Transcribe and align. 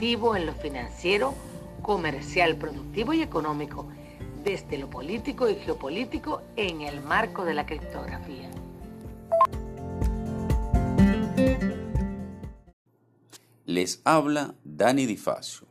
en 0.00 0.46
lo 0.46 0.54
financiero, 0.54 1.34
comercial, 1.80 2.56
productivo 2.56 3.14
y 3.14 3.22
económico, 3.22 3.86
desde 4.44 4.76
lo 4.76 4.90
político 4.90 5.48
y 5.48 5.54
geopolítico 5.54 6.42
en 6.56 6.82
el 6.82 7.00
marco 7.00 7.44
de 7.44 7.54
la 7.54 7.64
criptografía. 7.64 8.50
Les 13.64 14.02
habla 14.04 14.54
Dani 14.64 15.06
Difacio. 15.06 15.66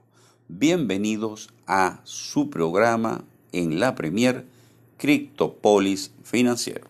Bienvenidos 0.47 1.53
a 1.67 1.99
su 2.03 2.49
programa 2.49 3.25
en 3.52 3.80
la 3.80 3.93
Premier 3.93 4.47
Criptopolis 4.97 6.11
Financiero. 6.23 6.87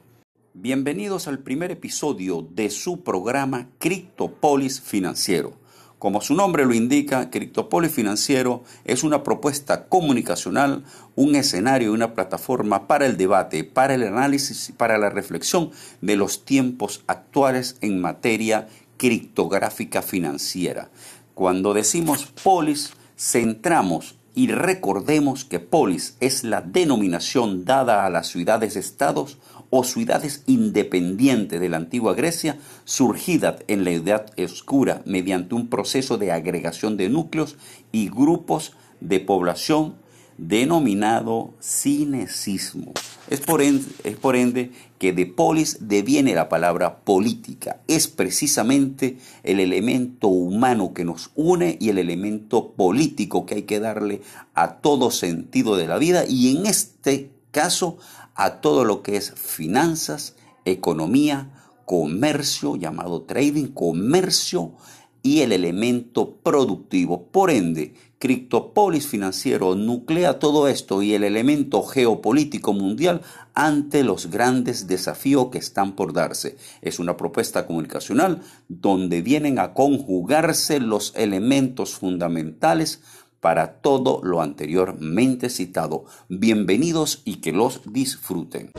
Bienvenidos 0.54 1.28
al 1.28 1.40
primer 1.40 1.72
episodio 1.72 2.48
de 2.50 2.70
su 2.70 3.04
programa 3.04 3.70
Criptopolis 3.80 4.80
Financiero. 4.80 5.63
Como 6.04 6.20
su 6.20 6.36
nombre 6.36 6.66
lo 6.66 6.74
indica, 6.74 7.30
Criptopolis 7.30 7.94
Financiero 7.94 8.66
es 8.84 9.06
una 9.06 9.24
propuesta 9.24 9.86
comunicacional, 9.86 10.84
un 11.16 11.34
escenario 11.38 11.92
y 11.92 11.94
una 11.94 12.14
plataforma 12.14 12.88
para 12.88 13.06
el 13.06 13.16
debate, 13.16 13.64
para 13.64 13.94
el 13.94 14.04
análisis 14.04 14.68
y 14.68 14.74
para 14.74 14.98
la 14.98 15.10
reflexión 15.10 15.72
de 16.02 16.18
los 16.18 16.44
tiempos 16.44 17.06
actuales 17.08 17.78
en 17.80 18.02
materia 18.02 18.68
criptográfica 18.98 20.02
financiera. 20.02 20.90
Cuando 21.36 21.74
decimos 21.74 22.26
polis, 22.26 22.92
centramos 23.18 24.18
y 24.36 24.48
recordemos 24.48 25.46
que 25.46 25.62
polis 25.62 26.18
es 26.20 26.44
la 26.44 26.60
denominación 26.60 27.64
dada 27.64 28.06
a 28.06 28.10
las 28.10 28.28
ciudades-estados 28.28 29.38
o 29.76 29.84
ciudades 29.84 30.44
independientes 30.46 31.60
de 31.60 31.68
la 31.68 31.78
antigua 31.78 32.14
Grecia, 32.14 32.60
surgidas 32.86 33.56
en 33.68 33.84
la 33.84 33.90
Edad 33.90 34.28
Oscura 34.38 35.02
mediante 35.06 35.56
un 35.56 35.68
proceso 35.68 36.20
de 36.20 36.32
agregación 36.32 36.96
de 36.96 37.10
núcleos 37.10 37.58
y 37.92 38.08
grupos 38.08 38.74
de 39.00 39.20
población 39.20 39.96
denominado 40.38 41.56
cinecismo. 41.60 42.92
Es 43.32 43.40
por, 43.40 43.64
ende, 43.64 43.88
es 44.04 44.16
por 44.16 44.36
ende 44.36 44.70
que 45.00 45.12
de 45.12 45.26
polis 45.26 45.78
deviene 45.82 46.36
la 46.36 46.50
palabra 46.50 46.98
política. 46.98 47.80
Es 47.88 48.08
precisamente 48.08 49.18
el 49.42 49.60
elemento 49.60 50.28
humano 50.28 50.94
que 50.94 51.04
nos 51.04 51.32
une 51.34 51.78
y 51.80 51.90
el 51.90 51.98
elemento 51.98 52.74
político 52.74 53.48
que 53.48 53.56
hay 53.56 53.64
que 53.64 53.80
darle 53.80 54.22
a 54.54 54.76
todo 54.76 55.10
sentido 55.10 55.78
de 55.78 55.88
la 55.88 55.98
vida 55.98 56.26
y 56.28 56.56
en 56.56 56.68
este 56.68 57.32
caso 57.50 57.98
a 58.36 58.62
todo 58.62 58.86
lo 58.86 59.02
que 59.02 59.18
es 59.18 59.32
finanzas, 59.34 60.36
economía, 60.66 61.52
comercio, 61.86 62.76
llamado 62.76 63.24
trading, 63.24 63.68
comercio 63.68 64.74
y 65.22 65.42
el 65.42 65.52
elemento 65.52 66.38
productivo. 66.38 67.28
Por 67.28 67.50
ende, 67.50 67.94
Criptopolis 68.24 69.06
financiero 69.06 69.76
nuclea 69.76 70.40
todo 70.40 70.70
esto 70.70 71.02
y 71.02 71.14
el 71.14 71.26
elemento 71.26 71.84
geopolítico 71.84 72.72
mundial 72.72 73.22
ante 73.54 74.04
los 74.04 74.28
grandes 74.30 74.88
desafíos 74.88 75.50
que 75.52 75.58
están 75.58 75.98
por 75.98 76.14
darse. 76.14 76.56
Es 76.82 77.00
una 77.00 77.18
propuesta 77.18 77.68
comunicacional 77.68 78.42
donde 78.70 79.22
vienen 79.22 79.60
a 79.60 79.74
conjugarse 79.74 80.80
los 80.80 81.14
elementos 81.18 81.96
fundamentales 81.96 83.02
para 83.44 83.82
todo 83.82 84.22
lo 84.24 84.42
anteriormente 84.42 85.50
citado. 85.50 86.06
Bienvenidos 86.30 87.24
y 87.26 87.42
que 87.42 87.52
los 87.52 87.82
disfruten. 87.92 88.72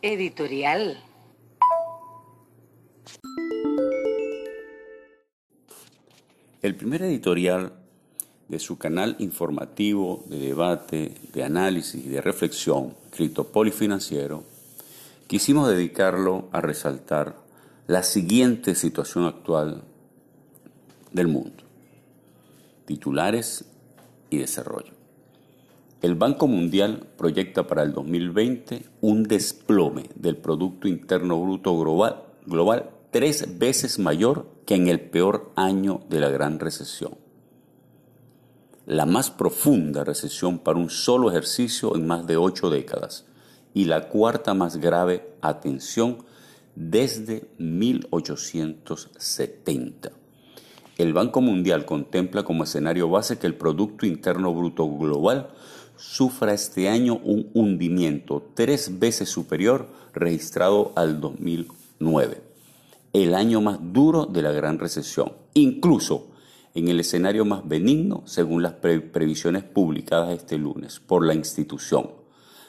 Editorial 0.00 1.02
El 6.62 6.76
primer 6.76 7.02
editorial 7.02 7.72
de 8.46 8.60
su 8.60 8.78
canal 8.78 9.16
informativo 9.18 10.22
de 10.28 10.38
debate, 10.38 11.14
de 11.32 11.42
análisis 11.42 12.04
y 12.04 12.08
de 12.08 12.20
reflexión, 12.20 12.94
Criptopoli 13.10 13.72
Financiero, 13.72 14.44
quisimos 15.26 15.68
dedicarlo 15.68 16.48
a 16.52 16.60
resaltar 16.60 17.34
la 17.88 18.04
siguiente 18.04 18.76
situación 18.76 19.24
actual 19.24 19.82
del 21.12 21.28
mundo. 21.28 21.64
Titulares 22.86 23.66
y 24.30 24.38
desarrollo. 24.38 24.98
El 26.00 26.14
Banco 26.14 26.46
Mundial 26.46 27.08
proyecta 27.16 27.66
para 27.66 27.82
el 27.82 27.92
2020 27.92 28.84
un 29.00 29.24
desplome 29.24 30.04
del 30.14 30.36
Producto 30.36 30.86
Interno 30.86 31.42
Bruto 31.42 31.76
global, 32.46 32.90
tres 33.10 33.58
veces 33.58 33.98
mayor 33.98 34.46
que 34.64 34.76
en 34.76 34.86
el 34.86 35.00
peor 35.00 35.50
año 35.56 36.02
de 36.08 36.20
la 36.20 36.28
gran 36.28 36.60
recesión. 36.60 37.16
La 38.86 39.06
más 39.06 39.32
profunda 39.32 40.04
recesión 40.04 40.60
para 40.60 40.78
un 40.78 40.88
solo 40.88 41.30
ejercicio 41.30 41.96
en 41.96 42.06
más 42.06 42.28
de 42.28 42.36
ocho 42.36 42.70
décadas 42.70 43.26
y 43.74 43.86
la 43.86 44.08
cuarta 44.08 44.54
más 44.54 44.76
grave, 44.76 45.34
atención, 45.42 46.18
desde 46.74 47.50
1870. 47.58 50.12
El 50.98 51.12
Banco 51.12 51.40
Mundial 51.40 51.84
contempla 51.84 52.42
como 52.42 52.64
escenario 52.64 53.08
base 53.08 53.38
que 53.38 53.46
el 53.46 53.54
Producto 53.54 54.04
Interno 54.04 54.52
Bruto 54.52 54.86
Global 54.86 55.48
sufra 55.96 56.52
este 56.52 56.88
año 56.88 57.20
un 57.22 57.50
hundimiento 57.54 58.50
tres 58.54 58.98
veces 58.98 59.28
superior 59.28 59.88
registrado 60.12 60.92
al 60.96 61.20
2009 61.20 62.48
el 63.12 63.34
año 63.34 63.60
más 63.60 63.78
duro 63.80 64.26
de 64.26 64.42
la 64.42 64.52
gran 64.52 64.78
recesión, 64.78 65.32
incluso 65.54 66.28
en 66.74 66.88
el 66.88 67.00
escenario 67.00 67.44
más 67.44 67.66
benigno 67.66 68.22
según 68.26 68.62
las 68.62 68.74
previsiones 68.74 69.64
publicadas 69.64 70.30
este 70.30 70.58
lunes 70.58 71.00
por 71.00 71.24
la 71.24 71.34
institución. 71.34 72.10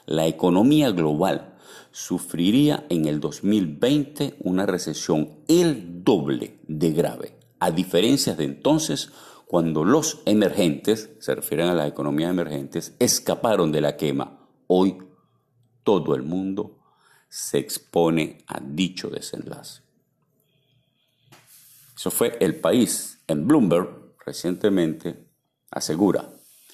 La 0.06 0.28
economía 0.28 0.91
global 0.91 1.56
sufriría 1.91 2.85
en 2.90 3.06
el 3.06 3.19
2020 3.19 4.38
una 4.40 4.66
recesión 4.66 5.29
el 5.47 6.03
doble 6.03 6.59
de 6.67 6.91
grave, 6.91 7.38
a 7.59 7.72
diferencia 7.72 8.36
de 8.36 8.46
entonces 8.46 9.12
cuando 9.50 9.84
los 9.84 10.22
emergentes, 10.25 11.09
se 11.20 11.34
refieren 11.34 11.70
a 11.70 11.74
las 11.74 11.90
economías 11.90 12.30
emergentes, 12.30 12.96
escaparon 13.00 13.72
de 13.72 13.81
la 13.81 13.97
quema. 13.97 14.47
Hoy 14.68 15.00
todo 15.84 16.14
el 16.14 16.22
mundo 16.22 16.78
se 17.30 17.58
expone 17.58 18.44
a 18.46 18.59
dicho 18.59 19.09
desenlace. 19.09 19.81
Eso 21.97 22.12
fue 22.12 22.38
el 22.42 22.59
país. 22.59 23.23
En 23.28 23.47
Bloomberg, 23.47 24.14
recientemente, 24.23 25.28
asegura, 25.72 26.29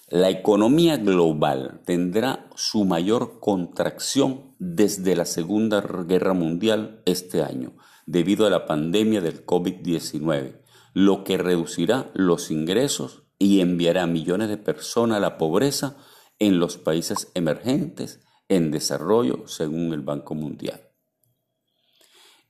la 0.10 0.30
economía 0.30 0.98
global 0.98 1.81
tendrá 1.86 2.50
su 2.56 2.84
mayor 2.84 3.40
contracción 3.40 4.54
desde 4.60 5.16
la 5.16 5.24
Segunda 5.24 5.80
Guerra 5.80 6.34
Mundial 6.34 7.02
este 7.06 7.42
año, 7.42 7.78
debido 8.06 8.46
a 8.46 8.50
la 8.50 8.66
pandemia 8.66 9.22
del 9.22 9.46
COVID-19, 9.46 10.65
lo 10.95 11.25
que 11.25 11.38
reducirá 11.38 12.09
los 12.13 12.51
ingresos 12.51 13.24
y 13.38 13.59
enviará 13.59 14.03
a 14.03 14.07
millones 14.07 14.47
de 14.47 14.56
personas 14.57 15.18
a 15.18 15.19
la 15.19 15.38
pobreza 15.38 15.97
en 16.39 16.57
los 16.57 16.77
países 16.77 17.33
emergentes 17.33 18.21
en 18.47 18.71
desarrollo, 18.71 19.45
según 19.45 19.92
el 19.92 20.00
Banco 20.00 20.36
Mundial. 20.36 20.89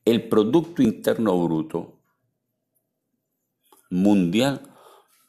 El 0.06 0.30
Producto 0.30 0.84
Interno 0.84 1.36
Bruto 1.44 2.04
mundial 3.90 4.62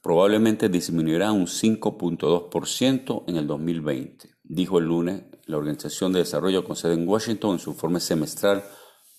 probablemente 0.02 0.68
disminuirá 0.68 1.32
un 1.32 1.46
5.2% 1.46 3.24
en 3.28 3.36
el 3.36 3.46
2020, 3.46 4.28
dijo 4.44 4.78
el 4.78 4.84
lunes 4.84 5.22
la 5.46 5.56
Organización 5.56 6.12
de 6.12 6.18
Desarrollo 6.18 6.64
con 6.64 6.76
sede 6.76 6.92
en 6.92 7.08
Washington 7.08 7.52
en 7.52 7.60
su 7.60 7.70
informe 7.70 8.00
semestral 8.00 8.62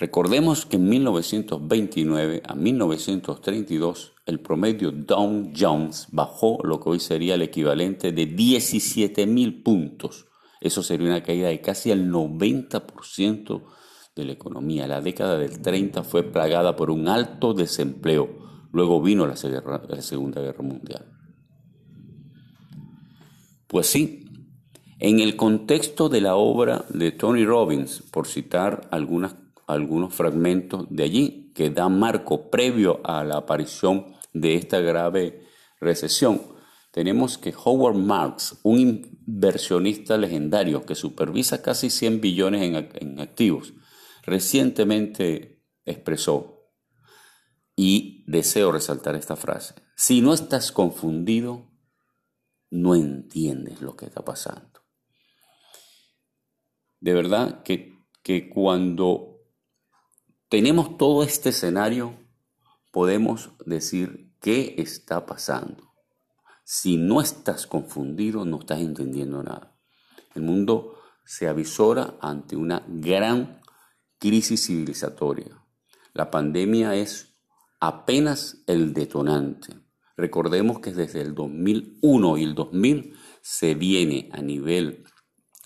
Recordemos 0.00 0.64
que 0.64 0.76
en 0.76 0.88
1929 0.88 2.42
a 2.46 2.54
1932 2.54 4.12
el 4.26 4.38
promedio 4.38 4.92
Dow 4.92 5.50
Jones 5.58 6.06
bajó 6.12 6.58
lo 6.62 6.78
que 6.78 6.90
hoy 6.90 7.00
sería 7.00 7.34
el 7.34 7.42
equivalente 7.42 8.12
de 8.12 8.26
17 8.26 9.26
mil 9.26 9.60
puntos. 9.64 10.28
Eso 10.60 10.84
sería 10.84 11.08
una 11.08 11.24
caída 11.24 11.48
de 11.48 11.60
casi 11.60 11.90
el 11.90 12.12
90% 12.12 13.64
de 14.14 14.24
la 14.24 14.32
economía. 14.32 14.86
La 14.86 15.00
década 15.00 15.36
del 15.36 15.60
30 15.60 16.04
fue 16.04 16.22
plagada 16.22 16.76
por 16.76 16.92
un 16.92 17.08
alto 17.08 17.52
desempleo. 17.52 18.47
Luego 18.72 19.00
vino 19.00 19.26
la, 19.26 19.36
Segunda 19.36 20.40
Guerra 20.40 20.62
Mundial. 20.62 21.06
Pues 23.66 23.86
sí, 23.86 24.24
en 24.98 25.20
el 25.20 25.36
contexto 25.36 26.08
de 26.08 26.20
la 26.20 26.36
obra 26.36 26.84
de 26.88 27.12
Tony 27.12 27.44
Robbins, 27.44 28.02
por 28.10 28.26
citar 28.26 28.88
algunos 28.90 30.14
fragmentos 30.14 30.86
de 30.90 31.02
allí 31.04 31.52
que 31.54 31.70
dan 31.70 31.98
marco 31.98 32.50
previo 32.50 33.00
a 33.04 33.24
la 33.24 33.38
aparición 33.38 34.14
de 34.32 34.54
esta 34.54 34.80
grave 34.80 35.42
recesión. 35.80 36.40
Tenemos 36.92 37.38
que 37.38 37.54
Howard 37.64 37.96
Marks, 37.96 38.60
un 38.62 38.78
inversionista 38.78 40.16
legendario 40.16 40.84
que 40.84 40.94
supervisa 40.94 41.62
casi 41.62 41.90
100 41.90 42.20
billones 42.20 42.62
en 42.62 43.20
activos, 43.20 43.74
recientemente 44.24 45.62
expresó, 45.84 46.57
y 47.78 48.24
deseo 48.26 48.72
resaltar 48.72 49.14
esta 49.14 49.36
frase, 49.36 49.76
si 49.94 50.20
no 50.20 50.34
estás 50.34 50.72
confundido, 50.72 51.70
no 52.70 52.96
entiendes 52.96 53.80
lo 53.80 53.94
que 53.94 54.06
está 54.06 54.24
pasando. 54.24 54.80
De 56.98 57.14
verdad 57.14 57.62
que, 57.62 58.04
que 58.24 58.50
cuando 58.50 59.44
tenemos 60.48 60.98
todo 60.98 61.22
este 61.22 61.50
escenario, 61.50 62.18
podemos 62.90 63.50
decir 63.64 64.34
qué 64.40 64.74
está 64.78 65.24
pasando. 65.24 65.94
Si 66.64 66.96
no 66.96 67.20
estás 67.20 67.68
confundido, 67.68 68.44
no 68.44 68.58
estás 68.58 68.80
entendiendo 68.80 69.40
nada. 69.44 69.78
El 70.34 70.42
mundo 70.42 70.98
se 71.24 71.46
avisora 71.46 72.16
ante 72.20 72.56
una 72.56 72.84
gran 72.88 73.60
crisis 74.18 74.66
civilizatoria. 74.66 75.64
La 76.12 76.32
pandemia 76.32 76.96
es 76.96 77.37
apenas 77.80 78.62
el 78.66 78.92
detonante. 78.92 79.74
Recordemos 80.16 80.80
que 80.80 80.92
desde 80.92 81.20
el 81.20 81.34
2001 81.34 82.38
y 82.38 82.42
el 82.44 82.54
2000 82.54 83.14
se 83.40 83.74
viene 83.74 84.28
a 84.32 84.42
nivel 84.42 85.04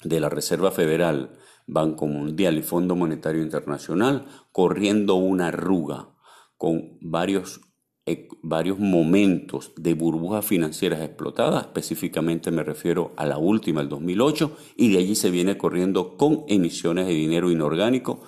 de 0.05 0.21
la 0.21 0.29
Reserva 0.29 0.71
Federal 0.71 1.39
Banco 1.67 2.07
Mundial 2.07 2.59
y 2.59 2.63
Fondo 2.63 2.97
Monetario 2.97 3.43
Internacional 3.43 4.27
corriendo 4.51 5.15
una 5.15 5.49
arruga 5.49 6.11
con 6.57 6.99
varios, 7.01 7.61
eh, 8.07 8.29
varios 8.43 8.79
momentos 8.79 9.73
de 9.77 9.95
burbujas 9.95 10.45
financieras 10.45 11.01
explotadas, 11.01 11.65
específicamente 11.67 12.51
me 12.51 12.63
refiero 12.63 13.13
a 13.17 13.27
la 13.27 13.39
última, 13.39 13.81
el 13.81 13.89
2008, 13.89 14.57
y 14.77 14.93
de 14.93 14.99
allí 14.99 15.15
se 15.15 15.31
viene 15.31 15.57
corriendo 15.57 16.17
con 16.17 16.45
emisiones 16.49 17.07
de 17.07 17.15
dinero 17.15 17.51
inorgánico 17.51 18.23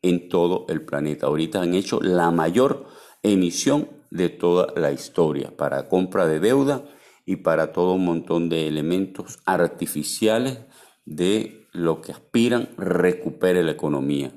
en 0.00 0.28
todo 0.28 0.66
el 0.68 0.84
planeta. 0.84 1.26
Ahorita 1.26 1.60
han 1.60 1.74
hecho 1.74 2.00
la 2.00 2.30
mayor 2.30 2.86
emisión 3.26 3.88
de 4.10 4.28
toda 4.28 4.72
la 4.76 4.92
historia 4.92 5.56
para 5.56 5.88
compra 5.88 6.26
de 6.26 6.40
deuda 6.40 6.84
y 7.24 7.36
para 7.36 7.72
todo 7.72 7.92
un 7.92 8.04
montón 8.04 8.48
de 8.48 8.68
elementos 8.68 9.38
artificiales 9.44 10.60
de 11.04 11.66
lo 11.72 12.00
que 12.00 12.12
aspiran 12.12 12.70
recupere 12.76 13.62
la 13.62 13.72
economía. 13.72 14.32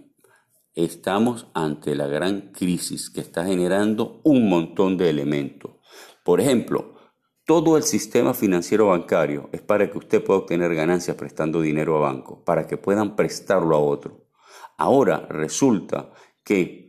Estamos 0.76 1.48
ante 1.54 1.96
la 1.96 2.08
gran 2.08 2.52
crisis 2.52 3.10
que 3.10 3.22
está 3.22 3.46
generando 3.46 4.22
un 4.24 4.50
montón 4.50 4.98
de 4.98 5.10
elementos. 5.10 5.72
Por 6.24 6.42
ejemplo, 6.42 6.96
todo 7.46 7.78
el 7.78 7.84
sistema 7.84 8.34
financiero 8.34 8.88
bancario 8.88 9.50
es 9.52 9.62
para 9.62 9.90
que 9.90 9.98
usted 9.98 10.24
pueda 10.24 10.42
obtener 10.42 10.76
ganancias 10.76 11.18
prestando 11.18 11.62
dinero 11.62 11.98
a 11.98 12.02
bancos, 12.02 12.40
para 12.46 12.68
que 12.68 12.78
puedan 12.78 13.16
prestarlo 13.16 13.76
a 13.76 13.80
otro. 13.80 14.26
Ahora 14.78 15.26
resulta 15.30 16.12
que 16.44 16.89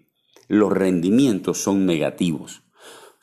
los 0.50 0.73
rendimientos 0.73 1.62
son 1.62 1.87
negativos. 1.87 2.64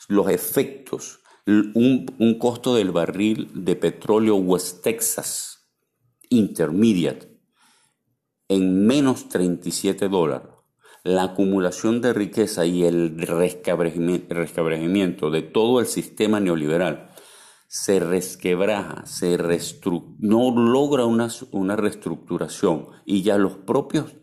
Los 0.07 0.29
efectos, 0.29 1.19
un, 1.45 2.37
costo 2.39 2.75
del 2.75 2.91
barril 2.91 3.51
de 3.53 3.75
petróleo 3.75 4.37
West 4.37 4.81
Texas 4.81 5.67
Intermediate 6.29 7.37
en 8.47 8.87
menos 8.87 9.27
37 9.27 10.07
dólares. 10.07 10.47
La 11.03 11.23
acumulación 11.23 11.99
de 11.99 12.13
riqueza 12.13 12.65
y 12.65 12.85
el 12.85 13.19
resquebrajamiento 13.19 15.29
de 15.29 15.41
todo 15.41 15.81
el 15.81 15.87
sistema 15.87 16.39
neoliberal 16.39 17.09
se 17.67 17.99
resquebraja, 17.99 19.05
se 19.05 19.37
no 20.19 20.55
logra 20.55 21.03
una, 21.03 21.27
una 21.51 21.75
reestructuración 21.75 22.87
y 23.05 23.23
ya 23.23 23.37
los 23.37 23.57
propios 23.57 24.15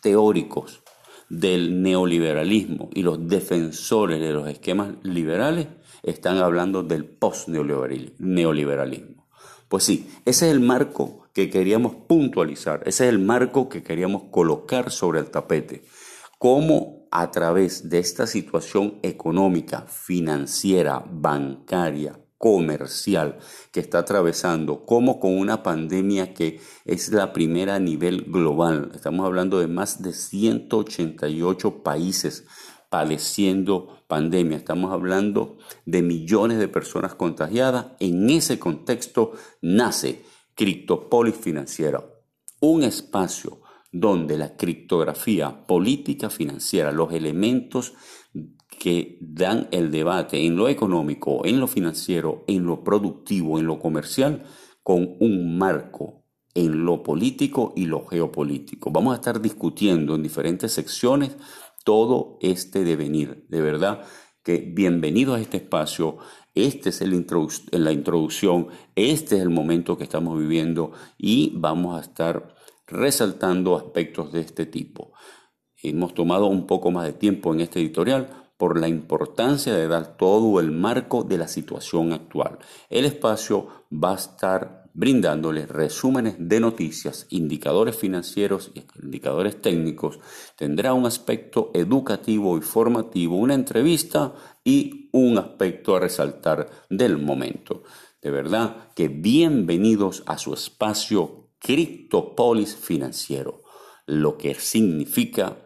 teóricos 0.00 0.82
del 1.28 1.82
neoliberalismo 1.82 2.88
y 2.94 3.02
los 3.02 3.28
defensores 3.28 4.20
de 4.20 4.32
los 4.32 4.48
esquemas 4.48 4.94
liberales 5.02 5.66
están 6.02 6.38
hablando 6.38 6.82
del 6.82 7.04
post-neoliberalismo. 7.04 9.26
Pues 9.68 9.84
sí, 9.84 10.08
ese 10.24 10.46
es 10.46 10.52
el 10.52 10.60
marco 10.60 11.28
que 11.34 11.50
queríamos 11.50 11.94
puntualizar, 11.94 12.80
ese 12.86 13.04
es 13.04 13.10
el 13.10 13.18
marco 13.18 13.68
que 13.68 13.82
queríamos 13.82 14.22
colocar 14.30 14.90
sobre 14.90 15.20
el 15.20 15.30
tapete. 15.30 15.82
Cómo 16.38 17.06
a 17.10 17.30
través 17.30 17.88
de 17.88 17.98
esta 17.98 18.26
situación 18.26 18.98
económica, 19.02 19.82
financiera, 19.82 21.04
bancaria, 21.10 22.18
comercial 22.38 23.38
que 23.72 23.80
está 23.80 23.98
atravesando, 23.98 24.86
como 24.86 25.20
con 25.20 25.36
una 25.36 25.62
pandemia 25.62 26.32
que 26.32 26.60
es 26.84 27.12
la 27.12 27.32
primera 27.32 27.74
a 27.74 27.80
nivel 27.80 28.22
global. 28.22 28.92
Estamos 28.94 29.26
hablando 29.26 29.58
de 29.58 29.66
más 29.66 30.02
de 30.02 30.12
188 30.12 31.82
países 31.82 32.46
padeciendo 32.88 34.02
pandemia. 34.06 34.56
Estamos 34.56 34.92
hablando 34.92 35.58
de 35.84 36.02
millones 36.02 36.58
de 36.58 36.68
personas 36.68 37.14
contagiadas. 37.14 37.88
En 38.00 38.30
ese 38.30 38.58
contexto 38.58 39.32
nace 39.60 40.22
Criptopolis 40.54 41.36
Financiera, 41.36 42.04
un 42.60 42.82
espacio 42.82 43.60
donde 43.92 44.36
la 44.36 44.56
criptografía 44.56 45.66
política 45.66 46.30
financiera, 46.30 46.92
los 46.92 47.12
elementos 47.12 47.94
que 48.78 49.18
dan 49.20 49.68
el 49.72 49.90
debate 49.90 50.44
en 50.46 50.56
lo 50.56 50.68
económico, 50.68 51.44
en 51.44 51.60
lo 51.60 51.66
financiero, 51.66 52.44
en 52.46 52.64
lo 52.64 52.84
productivo, 52.84 53.58
en 53.58 53.66
lo 53.66 53.78
comercial, 53.78 54.44
con 54.82 55.16
un 55.20 55.58
marco 55.58 56.24
en 56.54 56.84
lo 56.84 57.02
político 57.02 57.72
y 57.76 57.86
lo 57.86 58.06
geopolítico. 58.06 58.90
Vamos 58.90 59.12
a 59.12 59.16
estar 59.16 59.40
discutiendo 59.40 60.14
en 60.14 60.22
diferentes 60.22 60.72
secciones 60.72 61.36
todo 61.84 62.38
este 62.40 62.84
devenir. 62.84 63.46
De 63.48 63.60
verdad 63.60 64.02
que 64.42 64.58
bienvenido 64.58 65.34
a 65.34 65.40
este 65.40 65.58
espacio. 65.58 66.18
Este 66.54 66.88
es 66.88 67.00
el 67.00 67.26
la 67.70 67.92
introducción, 67.92 68.68
este 68.96 69.36
es 69.36 69.42
el 69.42 69.50
momento 69.50 69.96
que 69.96 70.04
estamos 70.04 70.38
viviendo 70.38 70.92
y 71.16 71.52
vamos 71.54 71.96
a 71.96 72.00
estar 72.00 72.56
resaltando 72.86 73.76
aspectos 73.76 74.32
de 74.32 74.40
este 74.40 74.66
tipo. 74.66 75.12
Hemos 75.80 76.14
tomado 76.14 76.46
un 76.46 76.66
poco 76.66 76.90
más 76.90 77.04
de 77.04 77.12
tiempo 77.12 77.54
en 77.54 77.60
este 77.60 77.78
editorial 77.78 78.47
por 78.58 78.78
la 78.78 78.88
importancia 78.88 79.74
de 79.74 79.88
dar 79.88 80.18
todo 80.18 80.60
el 80.60 80.72
marco 80.72 81.22
de 81.22 81.38
la 81.38 81.48
situación 81.48 82.12
actual. 82.12 82.58
El 82.90 83.06
espacio 83.06 83.68
va 83.90 84.12
a 84.12 84.16
estar 84.16 84.90
brindándoles 84.92 85.68
resúmenes 85.68 86.34
de 86.38 86.58
noticias, 86.58 87.28
indicadores 87.30 87.96
financieros 87.96 88.72
y 88.74 88.82
indicadores 89.00 89.62
técnicos. 89.62 90.18
Tendrá 90.56 90.92
un 90.92 91.06
aspecto 91.06 91.70
educativo 91.72 92.58
y 92.58 92.60
formativo, 92.60 93.36
una 93.36 93.54
entrevista 93.54 94.34
y 94.64 95.08
un 95.12 95.38
aspecto 95.38 95.94
a 95.94 96.00
resaltar 96.00 96.68
del 96.90 97.16
momento. 97.16 97.84
De 98.20 98.32
verdad 98.32 98.92
que 98.96 99.06
bienvenidos 99.06 100.24
a 100.26 100.36
su 100.36 100.52
espacio 100.52 101.50
Criptopolis 101.60 102.74
Financiero, 102.74 103.62
lo 104.04 104.36
que 104.36 104.54
significa 104.54 105.58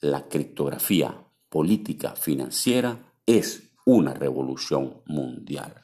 la 0.00 0.28
criptografía 0.28 1.24
política 1.48 2.14
financiera 2.14 2.98
es 3.26 3.62
una 3.84 4.12
revolución 4.12 5.02
mundial. 5.06 5.74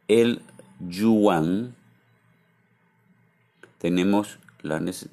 el 0.08 0.42
yuan, 0.80 1.76
tenemos, 3.78 4.40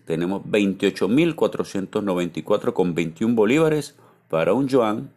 tenemos 0.05 0.43
28.494,21 0.43 3.35
bolívares 3.35 3.97
para 4.29 4.55
un 4.55 4.69
yuan 4.69 5.11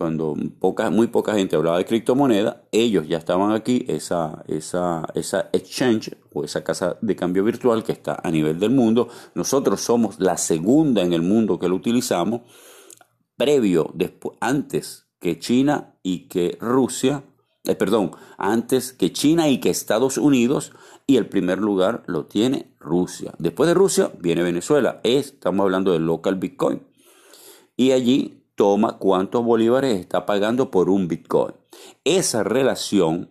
cuando 0.01 0.35
poca, 0.59 0.89
muy 0.89 1.09
poca 1.09 1.35
gente 1.35 1.57
hablaba 1.57 1.77
de 1.77 1.85
criptomoneda, 1.85 2.65
ellos 2.73 3.07
ya 3.07 3.19
estaban 3.19 3.53
aquí, 3.53 3.85
esa, 3.87 4.43
esa, 4.49 5.07
esa 5.15 5.51
exchange 5.53 6.17
o 6.33 6.43
esa 6.43 6.65
casa 6.65 6.97
de 7.03 7.15
cambio 7.15 7.45
virtual 7.45 7.85
que 7.85 7.93
está 7.93 8.19
a 8.25 8.31
nivel 8.31 8.59
del 8.59 8.71
mundo. 8.71 9.09
Nosotros 9.35 9.83
somos 9.83 10.19
la 10.19 10.39
segunda 10.39 11.03
en 11.03 11.13
el 11.13 11.21
mundo 11.21 11.59
que 11.59 11.69
lo 11.69 11.75
utilizamos, 11.75 12.41
previo, 13.37 13.91
después, 13.93 14.39
antes 14.41 15.07
que 15.21 15.39
China 15.39 15.97
y 16.03 16.29
que 16.29 16.57
Rusia, 16.59 17.25
eh, 17.65 17.75
perdón, 17.75 18.13
antes 18.39 18.95
que 18.95 19.13
China 19.13 19.51
y 19.51 19.61
que 19.61 19.69
Estados 19.69 20.17
Unidos, 20.17 20.73
y 21.11 21.17
el 21.17 21.27
primer 21.27 21.59
lugar 21.59 22.05
lo 22.07 22.27
tiene 22.27 22.71
Rusia. 22.79 23.35
Después 23.39 23.67
de 23.67 23.75
Rusia 23.75 24.13
viene 24.21 24.45
Venezuela, 24.45 25.01
estamos 25.03 25.65
hablando 25.65 25.91
del 25.91 26.07
local 26.07 26.37
Bitcoin. 26.37 26.87
Y 27.77 27.91
allí 27.91 28.45
toma 28.55 28.99
cuántos 28.99 29.45
bolívares 29.45 29.99
está 29.99 30.25
pagando 30.25 30.71
por 30.71 30.89
un 30.89 31.09
Bitcoin. 31.09 31.55
Esa 32.05 32.45
relación, 32.45 33.29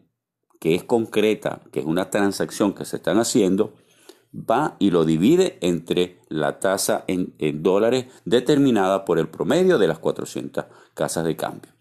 que 0.59 0.75
es 0.75 0.83
concreta, 0.83 1.62
que 1.71 1.79
es 1.79 1.86
una 1.86 2.09
transacción 2.09 2.74
que 2.74 2.83
se 2.83 2.98
están 2.98 3.17
haciendo, 3.17 3.75
va 4.36 4.75
y 4.77 4.91
lo 4.91 5.05
divide 5.05 5.57
entre 5.62 6.19
la 6.27 6.59
tasa 6.59 7.05
en, 7.07 7.33
dólares 7.63 8.07
determinada 8.25 9.05
por 9.05 9.19
el 9.19 9.29
promedio 9.29 9.77
de 9.77 9.88
las 9.88 10.00
400 10.00 10.65
casas 10.93 11.24
de 11.24 11.38
cambio. 11.38 11.71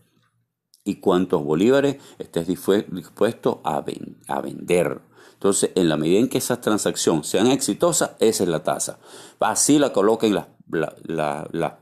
y 0.85 0.97
cuántos 0.97 1.43
bolívares 1.45 1.97
estés 2.19 2.47
dispuesto 2.47 3.61
a 3.65 3.81
vender. 3.81 5.01
Entonces, 5.41 5.71
en 5.75 5.89
la 5.89 5.97
medida 5.97 6.19
en 6.19 6.29
que 6.29 6.37
esas 6.37 6.61
transacciones 6.61 7.27
sean 7.27 7.47
exitosas, 7.47 8.11
esa 8.19 8.45
es 8.45 8.51
la 8.51 8.63
tasa. 8.63 8.99
Así 9.39 9.79
la 9.79 9.91
coloquen 9.91 10.35
las, 10.35 11.73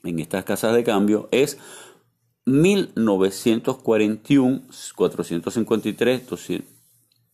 en 0.07 0.19
estas 0.19 0.45
casas 0.45 0.73
de 0.73 0.83
cambio 0.83 1.29
es 1.31 1.59
1941, 2.45 4.63
453, 4.95 6.23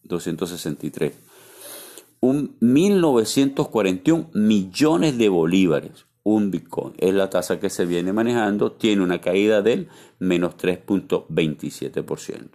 263. 0.04 1.14
Un 2.20 2.58
1941 2.60 4.32
millones 4.34 5.18
de 5.18 5.30
bolívares 5.30 6.06
un 6.24 6.52
Bitcoin. 6.52 6.94
Es 6.98 7.14
la 7.14 7.30
tasa 7.30 7.60
que 7.60 7.70
se 7.70 7.86
viene 7.86 8.14
manejando, 8.14 8.72
tiene 8.72 9.04
una 9.04 9.22
caída 9.22 9.62
del 9.62 9.90
menos 10.20 10.56
3.27%. 10.58 12.50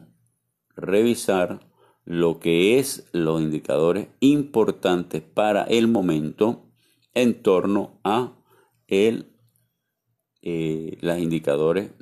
revisar 0.74 1.70
lo 2.04 2.38
que 2.38 2.78
es 2.78 3.08
los 3.12 3.40
indicadores 3.40 4.08
importantes 4.20 5.22
para 5.22 5.64
el 5.64 5.88
momento 5.88 6.70
en 7.14 7.42
torno 7.42 7.98
a 8.04 8.36
el, 8.86 9.34
eh, 10.42 10.98
los 11.00 11.18
indicadores 11.18 11.92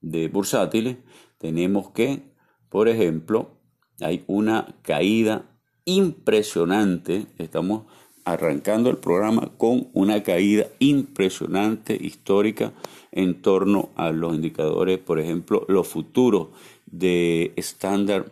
de 0.00 0.28
bursátiles, 0.28 0.96
tenemos 1.38 1.90
que, 1.90 2.32
por 2.68 2.88
ejemplo, 2.88 3.61
hay 4.00 4.24
una 4.26 4.74
caída 4.82 5.44
impresionante, 5.84 7.26
estamos 7.38 7.84
arrancando 8.24 8.90
el 8.90 8.98
programa 8.98 9.50
con 9.56 9.88
una 9.92 10.22
caída 10.22 10.66
impresionante 10.78 11.98
histórica 12.00 12.72
en 13.10 13.42
torno 13.42 13.90
a 13.96 14.10
los 14.10 14.34
indicadores, 14.34 14.98
por 14.98 15.18
ejemplo, 15.18 15.64
los 15.68 15.88
futuros 15.88 16.48
de 16.86 17.52
estándar 17.56 18.30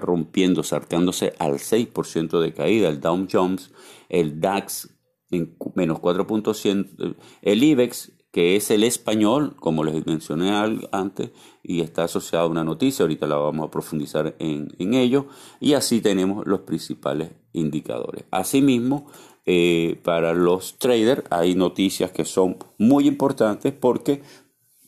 rompiendo, 0.00 0.62
saltándose 0.62 1.34
al 1.38 1.54
6% 1.54 2.40
de 2.40 2.52
caída. 2.52 2.88
El 2.88 3.00
Dow 3.00 3.26
Jones, 3.30 3.70
el 4.08 4.40
DAX 4.40 4.90
en 5.30 5.56
menos 5.74 5.98
4.100%, 5.98 7.16
el 7.42 7.62
IBEX 7.62 8.12
que 8.32 8.56
es 8.56 8.70
el 8.70 8.82
español, 8.82 9.54
como 9.60 9.84
les 9.84 10.06
mencioné 10.06 10.52
antes, 10.90 11.30
y 11.62 11.82
está 11.82 12.04
asociado 12.04 12.46
a 12.46 12.50
una 12.50 12.64
noticia, 12.64 13.02
ahorita 13.02 13.26
la 13.26 13.36
vamos 13.36 13.68
a 13.68 13.70
profundizar 13.70 14.34
en, 14.38 14.74
en 14.78 14.94
ello, 14.94 15.26
y 15.60 15.74
así 15.74 16.00
tenemos 16.00 16.46
los 16.46 16.60
principales 16.60 17.30
indicadores. 17.52 18.24
Asimismo, 18.30 19.06
eh, 19.44 20.00
para 20.02 20.32
los 20.32 20.78
traders 20.78 21.24
hay 21.28 21.54
noticias 21.54 22.10
que 22.10 22.24
son 22.24 22.56
muy 22.78 23.06
importantes 23.06 23.74
porque 23.74 24.22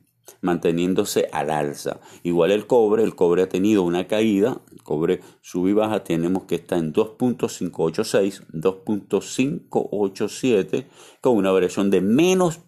manteniéndose 0.41 1.29
al 1.31 1.49
alza. 1.49 2.01
Igual 2.23 2.51
el 2.51 2.67
cobre, 2.67 3.03
el 3.03 3.15
cobre 3.15 3.43
ha 3.43 3.49
tenido 3.49 3.83
una 3.83 4.07
caída, 4.07 4.59
cobre 4.83 5.21
sube 5.41 5.71
y 5.71 5.73
baja, 5.73 6.03
tenemos 6.03 6.43
que 6.43 6.55
estar 6.55 6.79
en 6.79 6.91
2.586, 6.93 8.45
2.587, 8.51 10.87
con 11.21 11.37
una 11.37 11.51
variación 11.51 11.89
de 11.89 12.01
menos, 12.01 12.59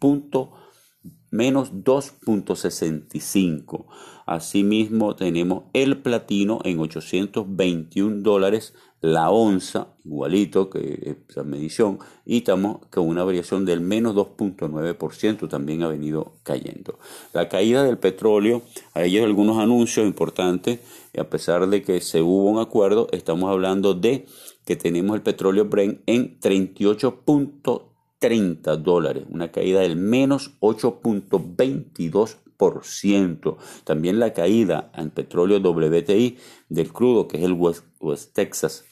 menos 1.31 1.73
2.65. 1.73 3.85
Asimismo 4.25 5.15
tenemos 5.15 5.63
el 5.73 6.01
platino 6.01 6.59
en 6.63 6.79
821 6.79 8.21
dólares 8.21 8.73
la 9.01 9.29
onza, 9.31 9.87
igualito 10.05 10.69
que 10.69 11.17
esa 11.27 11.43
medición, 11.43 11.97
y 12.23 12.37
estamos 12.37 12.77
con 12.91 13.07
una 13.07 13.23
variación 13.23 13.65
del 13.65 13.81
menos 13.81 14.13
2.9%, 14.15 15.49
también 15.49 15.81
ha 15.81 15.87
venido 15.87 16.33
cayendo. 16.43 16.99
La 17.33 17.49
caída 17.49 17.83
del 17.83 17.97
petróleo, 17.97 18.61
hay 18.93 19.17
algunos 19.17 19.57
anuncios 19.57 20.05
importantes, 20.05 20.81
a 21.17 21.23
pesar 21.23 21.67
de 21.67 21.81
que 21.81 21.99
se 21.99 22.21
hubo 22.21 22.51
un 22.51 22.59
acuerdo, 22.59 23.07
estamos 23.11 23.49
hablando 23.49 23.95
de 23.95 24.27
que 24.65 24.75
tenemos 24.75 25.15
el 25.15 25.23
petróleo 25.23 25.65
Brent 25.65 26.01
en 26.05 26.39
38.30 26.39 28.77
dólares, 28.77 29.23
una 29.31 29.51
caída 29.51 29.79
del 29.79 29.95
menos 29.95 30.51
8.22%. 30.59 33.57
También 33.83 34.19
la 34.19 34.33
caída 34.33 34.91
en 34.95 35.09
petróleo 35.09 35.57
WTI 35.57 36.37
del 36.69 36.93
crudo, 36.93 37.27
que 37.27 37.37
es 37.37 37.43
el 37.43 37.53
West, 37.53 37.83
West 37.99 38.35
Texas 38.35 38.85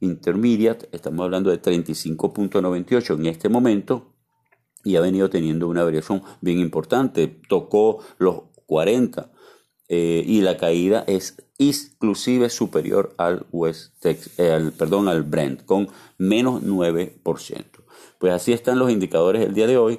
Intermediate, 0.00 0.88
estamos 0.92 1.24
hablando 1.24 1.50
de 1.50 1.60
35.98 1.60 3.14
en 3.14 3.26
este 3.26 3.48
momento 3.48 4.12
y 4.84 4.96
ha 4.96 5.00
venido 5.00 5.30
teniendo 5.30 5.68
una 5.68 5.84
variación 5.84 6.22
bien 6.40 6.58
importante, 6.58 7.26
tocó 7.48 8.00
los 8.18 8.42
40 8.66 9.32
eh, 9.88 10.22
y 10.26 10.40
la 10.42 10.56
caída 10.56 11.04
es 11.06 11.36
exclusive 11.58 12.50
superior 12.50 13.14
al 13.18 13.46
West 13.52 14.04
eh, 14.04 14.52
al, 14.52 14.72
perdón, 14.72 15.08
al 15.08 15.22
Brent 15.22 15.64
con 15.64 15.88
menos 16.18 16.62
9%. 16.62 17.64
Pues 18.18 18.32
así 18.32 18.52
están 18.52 18.78
los 18.78 18.90
indicadores 18.90 19.42
del 19.42 19.54
día 19.54 19.66
de 19.66 19.78
hoy. 19.78 19.98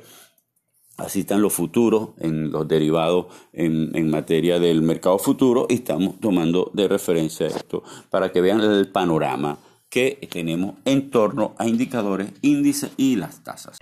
Así 0.98 1.20
están 1.20 1.42
los 1.42 1.54
futuros 1.54 2.10
en 2.18 2.52
los 2.52 2.68
derivados 2.68 3.28
en, 3.54 4.10
materia 4.10 4.60
del 4.60 4.82
mercado 4.82 5.20
futuro 5.20 5.68
y 5.70 5.76
estamos 5.76 6.20
tomando 6.20 6.72
de 6.74 6.88
referencia 6.88 7.46
esto 7.46 7.84
para 8.10 8.32
que 8.32 8.42
vean 8.42 8.62
el 8.62 8.90
panorama 8.92 9.60
que 9.90 10.28
tenemos 10.32 10.76
en 10.86 11.10
torno 11.10 11.56
a 11.58 11.68
indicadores, 11.68 12.30
índices 12.42 12.92
y 12.98 13.16
las 13.16 13.44
tasas. 13.44 13.78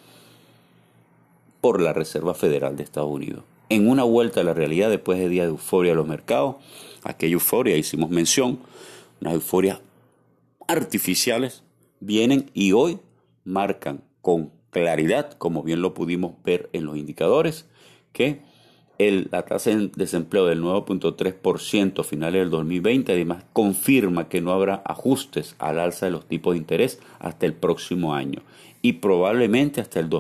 por 1.65 1.81
la 1.81 1.95
Reserva 1.95 2.35
Federal 2.35 2.77
de 2.77 2.83
Estados 2.83 3.11
Unidos 3.11 3.43
en 3.71 3.89
una 3.89 4.05
vuelta 4.05 4.43
a 4.43 4.45
la 4.45 4.53
realidad 4.53 4.91
después 4.91 5.19
de 5.19 5.31
días 5.31 5.47
de 5.47 5.53
euforia 5.53 5.93
de 5.93 5.97
los 5.97 6.07
mercados. 6.07 6.57
Aquella 7.05 7.33
euforia, 7.33 7.75
hicimos 7.79 8.11
mención, 8.11 8.59
unas 9.23 9.33
euforias 9.33 9.81
artificiales 10.69 11.63
vienen 12.01 12.51
y 12.53 12.73
hoy 12.73 12.99
marcan 13.45 14.05
con 14.21 14.53
claridad, 14.69 15.33
como 15.39 15.63
bien 15.63 15.81
lo 15.81 15.95
pudimos 15.95 16.35
ver 16.45 16.69
en 16.75 16.85
los 16.85 16.99
indicadores, 16.99 17.67
que 18.13 18.43
el, 18.99 19.29
la 19.33 19.47
tasa 19.47 19.71
de 19.71 19.91
desempleo 19.97 20.45
del 20.45 20.61
9.3% 20.61 22.05
finales 22.05 22.43
del 22.43 22.51
2020 22.51 23.11
además 23.11 23.43
confirma 23.55 24.29
que 24.29 24.43
no 24.43 24.53
habrá 24.53 24.83
ajustes 24.85 25.57
al 25.59 25.79
alza 25.79 26.05
de 26.05 26.13
los 26.13 26.27
tipos 26.27 26.53
de 26.53 26.59
interés 26.59 27.01
hasta 27.21 27.47
el 27.47 27.55
próximo 27.55 28.15
año 28.15 28.43
y 28.83 28.93
probablemente 28.93 29.81
hasta 29.81 29.99
el 29.99 30.11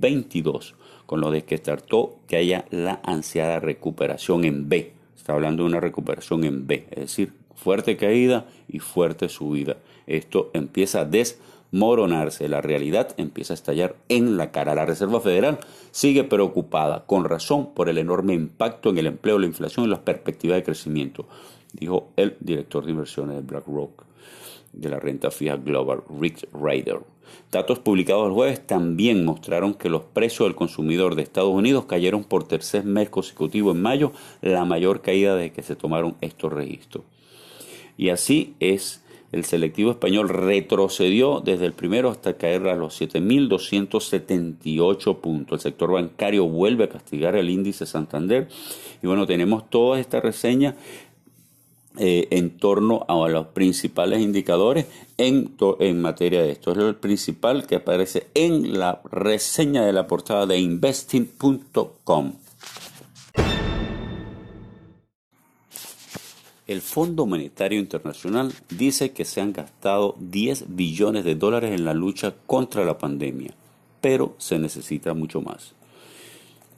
2022 0.00 0.74
con 1.06 1.20
lo 1.20 1.30
de 1.30 1.44
que 1.44 1.58
trató 1.58 2.16
que 2.26 2.36
haya 2.36 2.64
la 2.70 3.00
ansiada 3.04 3.60
recuperación 3.60 4.44
en 4.44 4.68
B. 4.68 4.92
Está 5.16 5.34
hablando 5.34 5.62
de 5.62 5.68
una 5.68 5.80
recuperación 5.80 6.44
en 6.44 6.66
B, 6.66 6.86
es 6.90 7.00
decir, 7.00 7.32
fuerte 7.54 7.96
caída 7.96 8.46
y 8.68 8.78
fuerte 8.78 9.28
subida. 9.28 9.76
Esto 10.06 10.50
empieza 10.54 11.00
a 11.00 11.04
desmoronarse, 11.04 12.48
la 12.48 12.60
realidad 12.60 13.14
empieza 13.16 13.52
a 13.52 13.54
estallar 13.54 13.96
en 14.08 14.36
la 14.36 14.50
cara. 14.50 14.74
La 14.74 14.86
Reserva 14.86 15.20
Federal 15.20 15.58
sigue 15.90 16.24
preocupada, 16.24 17.04
con 17.06 17.24
razón, 17.24 17.74
por 17.74 17.88
el 17.88 17.98
enorme 17.98 18.34
impacto 18.34 18.90
en 18.90 18.98
el 18.98 19.06
empleo, 19.06 19.38
la 19.38 19.46
inflación 19.46 19.86
y 19.86 19.88
las 19.88 20.00
perspectivas 20.00 20.56
de 20.56 20.64
crecimiento, 20.64 21.26
dijo 21.72 22.08
el 22.16 22.36
director 22.40 22.84
de 22.84 22.90
inversiones 22.92 23.36
de 23.36 23.42
BlackRock 23.42 24.04
de 24.72 24.88
la 24.88 24.98
renta 24.98 25.30
fija 25.30 25.56
Global, 25.56 26.02
Rick 26.20 26.48
Ryder. 26.52 26.98
Datos 27.50 27.78
publicados 27.78 28.26
el 28.26 28.32
jueves 28.32 28.66
también 28.66 29.24
mostraron 29.24 29.74
que 29.74 29.88
los 29.88 30.02
precios 30.02 30.48
del 30.48 30.54
consumidor 30.54 31.14
de 31.14 31.22
Estados 31.22 31.52
Unidos 31.52 31.84
cayeron 31.86 32.24
por 32.24 32.48
tercer 32.48 32.84
mes 32.84 33.10
consecutivo 33.10 33.72
en 33.72 33.82
mayo, 33.82 34.12
la 34.42 34.64
mayor 34.64 35.02
caída 35.02 35.36
desde 35.36 35.52
que 35.52 35.62
se 35.62 35.76
tomaron 35.76 36.16
estos 36.20 36.52
registros. 36.52 37.04
Y 37.96 38.10
así 38.10 38.54
es, 38.60 39.04
el 39.34 39.44
selectivo 39.44 39.90
español 39.90 40.28
retrocedió 40.28 41.40
desde 41.40 41.66
el 41.66 41.72
primero 41.72 42.08
hasta 42.08 42.36
caer 42.36 42.68
a 42.68 42.76
los 42.76 43.00
7.278 43.00 45.18
puntos. 45.18 45.58
El 45.58 45.62
sector 45.72 45.90
bancario 45.90 46.46
vuelve 46.46 46.84
a 46.84 46.88
castigar 46.88 47.34
el 47.34 47.50
índice 47.50 47.84
Santander. 47.84 48.46
Y 49.02 49.08
bueno, 49.08 49.26
tenemos 49.26 49.68
toda 49.68 49.98
esta 49.98 50.20
reseña 50.20 50.76
eh, 51.96 52.26
en 52.30 52.50
torno 52.58 53.04
a 53.08 53.28
los 53.28 53.46
principales 53.48 54.20
indicadores 54.20 54.86
en, 55.16 55.54
en 55.78 56.02
materia 56.02 56.42
de 56.42 56.50
esto. 56.50 56.72
Es 56.72 56.78
el 56.78 56.96
principal 56.96 57.66
que 57.66 57.76
aparece 57.76 58.26
en 58.34 58.78
la 58.78 59.00
reseña 59.10 59.84
de 59.84 59.92
la 59.92 60.06
portada 60.06 60.46
de 60.46 60.58
investing.com. 60.58 62.32
El 66.66 66.80
Fondo 66.80 67.26
Monetario 67.26 67.78
Internacional 67.78 68.52
dice 68.70 69.12
que 69.12 69.26
se 69.26 69.42
han 69.42 69.52
gastado 69.52 70.16
10 70.18 70.74
billones 70.74 71.22
de 71.24 71.34
dólares 71.34 71.72
en 71.72 71.84
la 71.84 71.92
lucha 71.92 72.34
contra 72.46 72.84
la 72.84 72.96
pandemia, 72.96 73.52
pero 74.00 74.34
se 74.38 74.58
necesita 74.58 75.12
mucho 75.12 75.42
más. 75.42 75.74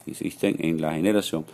insisten 0.05 0.57
en 0.59 0.81
la 0.81 0.93
generación, 0.93 1.45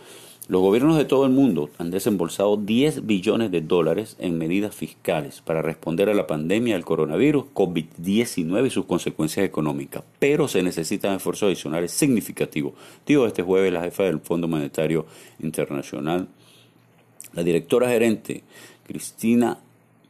los 0.46 0.60
gobiernos 0.60 0.98
de 0.98 1.06
todo 1.06 1.24
el 1.24 1.32
mundo 1.32 1.70
han 1.78 1.90
desembolsado 1.90 2.58
10 2.58 3.06
billones 3.06 3.50
de 3.50 3.62
dólares 3.62 4.14
en 4.18 4.36
medidas 4.36 4.74
fiscales 4.74 5.40
para 5.40 5.62
responder 5.62 6.10
a 6.10 6.14
la 6.14 6.26
pandemia 6.26 6.74
del 6.74 6.84
coronavirus 6.84 7.46
COVID-19 7.54 8.66
y 8.66 8.70
sus 8.70 8.84
consecuencias 8.84 9.46
económicas, 9.46 10.04
pero 10.18 10.46
se 10.46 10.62
necesitan 10.62 11.16
esfuerzos 11.16 11.46
adicionales 11.46 11.92
significativos. 11.92 12.74
Digo 13.06 13.26
este 13.26 13.42
jueves 13.42 13.72
la 13.72 13.80
jefa 13.80 14.02
del 14.02 14.20
Fondo 14.20 14.46
Monetario 14.46 15.06
Internacional, 15.40 16.28
la 17.32 17.42
directora 17.42 17.88
gerente 17.88 18.42
Cristina 18.86 19.58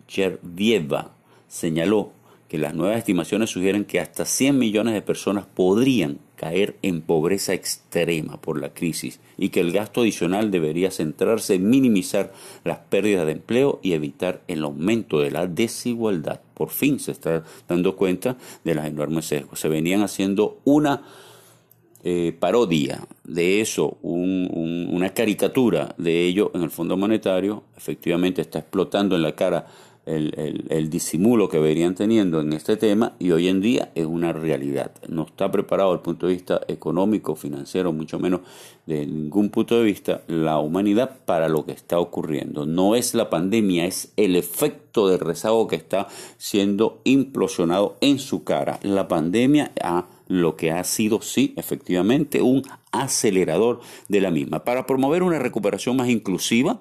Chervieva, 0.09 1.13
señaló 1.47 2.11
que 2.55 2.61
las 2.61 2.73
nuevas 2.73 2.99
estimaciones 2.99 3.51
sugieren 3.51 3.85
que 3.85 3.99
hasta 3.99 4.25
100 4.25 4.57
millones 4.57 4.95
de 4.95 5.03
personas 5.03 5.45
podrían 5.45 6.21
caer 6.37 6.77
en 6.83 7.01
pobreza 7.01 7.53
extrema 7.53 8.41
por 8.41 8.61
la 8.61 8.73
crisis 8.73 9.19
y 9.37 9.49
que 9.49 9.59
el 9.59 9.73
gasto 9.73 10.03
adicional 10.03 10.53
debería 10.53 10.93
centrarse 10.93 11.55
en 11.55 11.69
minimizar 11.69 12.33
las 12.63 12.79
pérdidas 12.79 13.27
de 13.27 13.33
empleo 13.33 13.81
y 13.83 13.95
evitar 13.95 14.43
el 14.47 14.63
aumento 14.63 15.19
de 15.19 15.33
la 15.33 15.49
desigualdad. 15.49 16.43
Por 16.55 16.71
fin 16.71 17.01
se 17.01 17.11
está 17.11 17.43
dando 17.67 17.97
cuenta 17.97 18.37
de 18.63 18.77
las 18.77 18.87
enormes 18.87 19.25
sesgos. 19.25 19.59
Se 19.59 19.69
venían 19.69 20.03
haciendo 20.03 20.61
una 20.63 21.03
eh, 22.05 22.37
parodia 22.39 23.05
de 23.25 23.63
eso, 23.63 23.99
una 24.01 25.11
caricatura 25.11 25.93
de 25.99 26.25
ello 26.25 26.53
en 26.55 26.63
el 26.63 26.71
Fondo 26.71 26.97
Monetario, 26.97 27.65
efectivamente 27.77 28.43
está 28.43 28.61
explotando 28.61 29.17
en 29.17 29.23
la 29.23 29.35
cara 29.35 29.67
el, 30.07 30.91
disimulo 30.91 31.49
que 31.49 31.59
venían 31.59 31.95
teniendo 31.95 32.41
en 32.41 32.53
este 32.53 32.77
tema 32.77 33.15
y 33.19 33.31
hoy 33.31 33.49
en 33.49 33.61
día 33.61 33.91
es 33.95 34.07
una 34.07 34.33
realidad. 34.33 34.93
No 35.09 35.23
está 35.23 35.51
preparado 35.51 35.91
desde 35.91 36.01
el 36.01 36.03
punto 36.03 36.27
de 36.27 36.35
vista 36.35 36.61
económico, 36.69 37.37
financiero, 37.37 37.93
mucho 37.93 38.19
menos 38.19 38.41
de 38.87 39.07
ningún 39.07 39.51
punto 39.51 39.79
de 39.79 39.85
vista 39.85 40.23
la 40.27 40.59
humanidad 40.59 41.19
para 41.25 41.49
lo 41.49 41.65
que 41.65 41.73
está 41.73 41.99
ocurriendo. 41.99 42.67
No 42.67 42.95
es 42.95 43.15
la 43.15 43.31
pandemia, 43.31 43.87
es 43.87 44.13
el 44.17 44.37
efecto 44.37 45.09
de 45.09 45.17
rezago 45.17 45.67
que 45.69 45.77
está 45.77 46.09
siendo 46.37 47.01
implosionado 47.05 47.97
en 48.01 48.19
su 48.19 48.45
cara. 48.45 48.79
La 48.83 49.09
pandemia 49.09 49.73
ha 49.83 50.07
lo 50.27 50.57
que 50.57 50.71
ha 50.71 50.83
sido, 50.85 51.21
sí, 51.21 51.53
efectivamente, 51.57 52.41
un 52.41 52.63
acelerador 52.93 53.81
de 54.09 54.21
la 54.21 54.31
misma. 54.31 54.65
Para 54.65 54.87
promover 54.87 55.23
una 55.23 55.39
recuperación 55.39 55.97
más 55.97 56.09
inclusiva, 56.09 56.81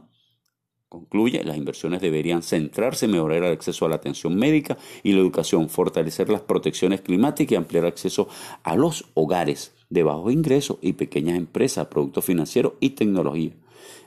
Concluye, 0.94 1.44
las 1.44 1.58
inversiones 1.58 2.02
deberían 2.02 2.44
centrarse 2.44 3.06
en 3.06 3.14
mejorar 3.14 3.40
el 3.40 3.54
acceso 3.54 3.88
a 3.88 3.90
la 3.90 3.96
atención 3.96 4.36
médica 4.36 4.78
y 5.02 5.14
la 5.14 5.22
educación, 5.22 5.68
fortalecer 5.68 6.30
las 6.30 6.42
protecciones 6.42 7.02
climáticas 7.02 7.52
y 7.52 7.56
ampliar 7.56 7.88
acceso 7.88 8.28
a 8.62 8.76
los 8.76 9.06
hogares 9.16 9.72
de 9.90 10.04
bajo 10.04 10.30
ingreso 10.30 10.78
y 10.84 10.94
pequeñas 10.94 11.36
empresas, 11.36 11.88
productos 11.88 12.24
financieros 12.26 12.74
y 12.80 12.92
tecnología. 12.92 13.54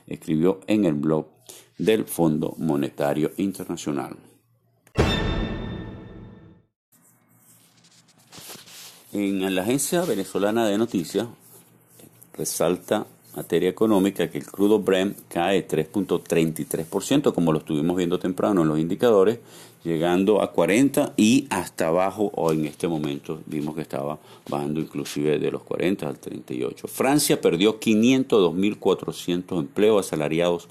Escribió 0.07 0.61
en 0.65 0.85
el 0.85 0.93
blog 0.93 1.27
del 1.77 2.05
Fondo 2.05 2.55
Monetario 2.57 3.31
Internacional. 3.35 4.15
En 9.11 9.53
la 9.53 9.61
agencia 9.61 10.05
venezolana 10.05 10.65
de 10.65 10.77
noticias 10.77 11.27
resalta 12.37 13.07
materia 13.37 13.69
económica 13.69 14.31
que 14.31 14.39
el 14.39 14.47
crudo 14.47 14.79
Brent 14.79 15.15
cae 15.27 15.67
3.33%, 15.67 17.35
como 17.35 17.51
lo 17.51 17.59
estuvimos 17.59 17.95
viendo 17.95 18.17
temprano 18.17 18.63
en 18.63 18.67
los 18.67 18.79
indicadores, 18.79 19.37
llegando 19.83 20.41
a 20.41 20.51
40 20.51 21.13
y 21.17 21.45
hasta 21.51 21.89
abajo, 21.89 22.31
o 22.33 22.51
en 22.51 22.65
este 22.65 22.87
momento 22.87 23.39
vimos 23.45 23.75
que 23.75 23.81
estaba 23.81 24.17
bajando 24.49 24.79
inclusive 24.79 25.37
de 25.37 25.51
los 25.51 25.61
40 25.61 26.07
al 26.07 26.17
38. 26.17 26.87
Francia 26.87 27.39
perdió 27.39 27.79
502.400 27.79 29.59
empleos 29.59 30.07
asalariados 30.07 30.67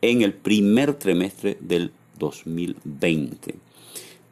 en 0.00 0.22
el 0.22 0.32
primer 0.32 0.94
trimestre 0.94 1.58
del 1.58 1.90
2020. 2.20 3.56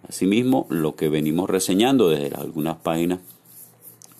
Asimismo, 0.08 0.68
lo 0.70 0.94
que 0.94 1.08
venimos 1.08 1.50
reseñando 1.50 2.08
desde 2.08 2.36
algunas 2.36 2.76
páginas 2.76 3.18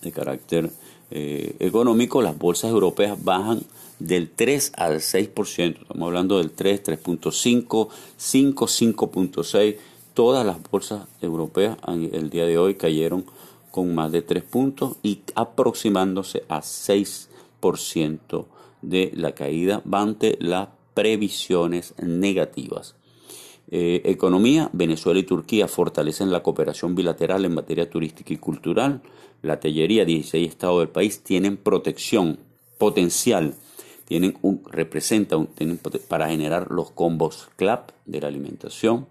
de 0.01 0.11
carácter 0.11 0.71
eh, 1.11 1.55
económico, 1.59 2.21
las 2.21 2.37
bolsas 2.37 2.71
europeas 2.71 3.23
bajan 3.23 3.61
del 3.99 4.29
3 4.29 4.73
al 4.75 4.95
6%. 4.95 5.81
Estamos 5.81 6.07
hablando 6.07 6.37
del 6.37 6.51
3, 6.51 6.83
3.5, 6.83 7.89
5, 8.17 8.65
5.6. 8.65 9.77
Todas 10.13 10.45
las 10.45 10.57
bolsas 10.69 11.07
europeas 11.21 11.77
el 11.87 12.29
día 12.29 12.45
de 12.45 12.57
hoy 12.57 12.75
cayeron 12.75 13.25
con 13.71 13.93
más 13.93 14.11
de 14.11 14.21
3 14.21 14.43
puntos 14.43 14.95
y 15.03 15.19
aproximándose 15.35 16.43
a 16.47 16.61
6% 16.61 18.45
de 18.81 19.11
la 19.15 19.33
caída 19.33 19.81
ante 19.91 20.37
las 20.39 20.69
previsiones 20.93 21.93
negativas. 22.01 22.95
Eh, 23.71 24.03
economía, 24.05 24.69
Venezuela 24.73 25.19
y 25.19 25.23
Turquía 25.23 25.67
fortalecen 25.67 26.31
la 26.31 26.43
cooperación 26.43 26.93
bilateral 26.95 27.45
en 27.45 27.55
materia 27.55 27.89
turística 27.89 28.33
y 28.33 28.37
cultural. 28.37 29.01
La 29.41 29.59
tellería, 29.59 30.05
16 30.05 30.49
estados 30.49 30.79
del 30.79 30.89
país 30.89 31.21
tienen 31.21 31.57
protección 31.57 32.39
potencial, 32.77 33.53
tienen 34.05 34.37
un, 34.41 34.63
representan 34.65 35.49
para 36.07 36.29
generar 36.29 36.71
los 36.71 36.91
combos 36.91 37.49
CLAP 37.55 37.91
de 38.05 38.21
la 38.21 38.27
alimentación. 38.27 39.07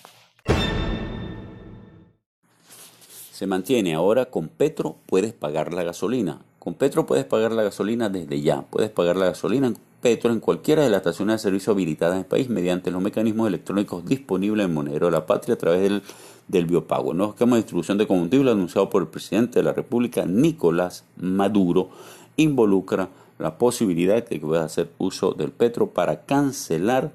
Se 3.35 3.49
mantiene 3.49 3.95
ahora 3.95 4.27
con 4.27 4.47
Petro, 4.47 4.95
puedes 5.07 5.33
pagar 5.33 5.75
la 5.75 5.83
gasolina. 5.83 6.39
Con 6.61 6.75
Petro 6.75 7.05
puedes 7.05 7.25
pagar 7.25 7.51
la 7.51 7.65
gasolina 7.65 8.09
desde 8.09 8.41
ya. 8.41 8.63
Puedes 8.63 8.91
pagar 8.91 9.17
la 9.17 9.27
gasolina 9.27 9.67
en 9.67 9.77
Petro 10.01 10.31
en 10.31 10.39
cualquiera 10.39 10.85
de 10.85 10.89
las 10.89 10.99
estaciones 10.99 11.35
de 11.35 11.39
servicio 11.51 11.73
habilitadas 11.73 12.15
en 12.15 12.21
el 12.21 12.27
país 12.27 12.49
mediante 12.49 12.93
los 12.93 13.03
mecanismos 13.03 13.49
electrónicos 13.49 14.05
disponibles 14.05 14.67
en 14.67 14.73
Monedero 14.73 15.07
de 15.07 15.13
la 15.13 15.27
Patria 15.27 15.57
a 15.57 15.59
través 15.59 15.83
del, 15.83 16.03
del 16.47 16.67
biopago. 16.67 17.11
El 17.11 17.17
nuevo 17.17 17.33
esquema 17.33 17.57
de 17.57 17.63
distribución 17.63 17.99
de 17.99 18.07
combustible 18.07 18.53
anunciado 18.53 18.89
por 18.89 19.03
el 19.03 19.09
presidente 19.09 19.59
de 19.59 19.65
la 19.65 19.73
República, 19.73 20.25
Nicolás 20.25 21.03
Maduro, 21.17 21.89
involucra 22.37 23.09
la 23.41 23.59
posibilidad 23.59 24.15
de 24.15 24.39
que 24.39 24.47
pueda 24.47 24.63
hacer 24.63 24.91
uso 24.99 25.33
del 25.33 25.51
petro 25.51 25.91
para 25.91 26.25
cancelar 26.25 27.11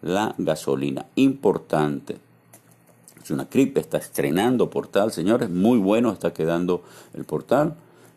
la 0.00 0.32
gasolina. 0.38 1.06
Importante. 1.16 2.24
Es 3.26 3.32
una 3.32 3.48
CRIP, 3.48 3.78
está 3.78 3.98
estrenando 3.98 4.70
portal, 4.70 5.10
señores, 5.10 5.50
muy 5.50 5.78
bueno 5.78 6.12
está 6.12 6.32
quedando 6.32 6.84
el 7.12 7.24
portal. 7.24 7.74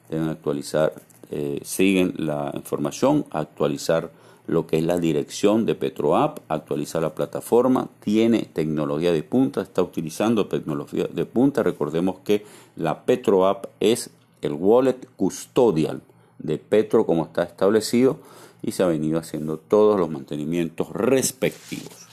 Deben 0.07 0.29
actualizar, 0.29 0.93
eh, 1.31 1.59
siguen 1.63 2.13
la 2.17 2.51
información, 2.53 3.25
actualizar 3.31 4.11
lo 4.45 4.67
que 4.67 4.77
es 4.77 4.83
la 4.83 4.99
dirección 4.99 5.65
de 5.65 5.73
PetroApp, 5.73 6.41
actualizar 6.47 7.01
la 7.01 7.15
plataforma, 7.15 7.89
tiene 8.01 8.51
tecnología 8.53 9.11
de 9.11 9.23
punta, 9.23 9.63
está 9.63 9.81
utilizando 9.81 10.45
tecnología 10.45 11.07
de 11.11 11.25
punta. 11.25 11.63
Recordemos 11.63 12.17
que 12.23 12.45
la 12.75 13.03
PetroApp 13.05 13.65
es 13.79 14.11
el 14.43 14.53
wallet 14.53 15.07
custodial 15.15 16.03
de 16.37 16.59
Petro 16.59 17.07
como 17.07 17.25
está 17.25 17.41
establecido 17.41 18.19
y 18.61 18.73
se 18.73 18.83
ha 18.83 18.85
venido 18.85 19.17
haciendo 19.17 19.57
todos 19.57 19.99
los 19.99 20.11
mantenimientos 20.11 20.91
respectivos. 20.91 22.08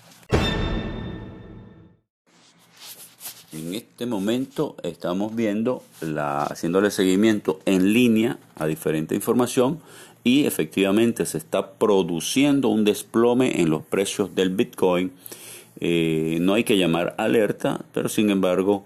En 3.57 3.75
este 3.75 4.05
momento 4.05 4.77
estamos 4.83 5.35
viendo 5.35 5.83
la 6.03 6.43
haciéndole 6.43 6.91
seguimiento 6.91 7.59
en 7.65 7.95
línea 7.95 8.39
a 8.55 8.67
diferente 8.67 9.15
información 9.15 9.81
y 10.25 10.45
efectivamente 10.45 11.25
se 11.25 11.39
está 11.39 11.73
produciendo 11.73 12.69
un 12.69 12.85
desplome 12.85 13.63
en 13.63 13.71
los 13.71 13.83
precios 13.83 14.35
del 14.35 14.51
Bitcoin. 14.51 15.11
Eh, 15.81 16.37
no 16.43 16.53
hay 16.53 16.65
que 16.65 16.77
llamar 16.77 17.15
alerta, 17.17 17.81
pero 17.95 18.11
sin 18.11 18.29
embargo 18.29 18.85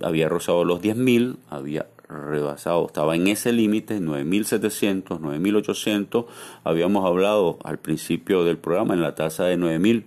había 0.00 0.28
rozado 0.28 0.64
los 0.64 0.80
10.000, 0.80 1.36
había 1.50 1.88
rebasado, 2.08 2.86
estaba 2.86 3.16
en 3.16 3.26
ese 3.26 3.52
límite, 3.52 3.98
9.700, 3.98 5.18
9.800. 5.18 6.26
Habíamos 6.62 7.04
hablado 7.06 7.58
al 7.64 7.78
principio 7.78 8.44
del 8.44 8.58
programa 8.58 8.94
en 8.94 9.00
la 9.00 9.16
tasa 9.16 9.46
de 9.46 9.58
9.000 9.58 10.04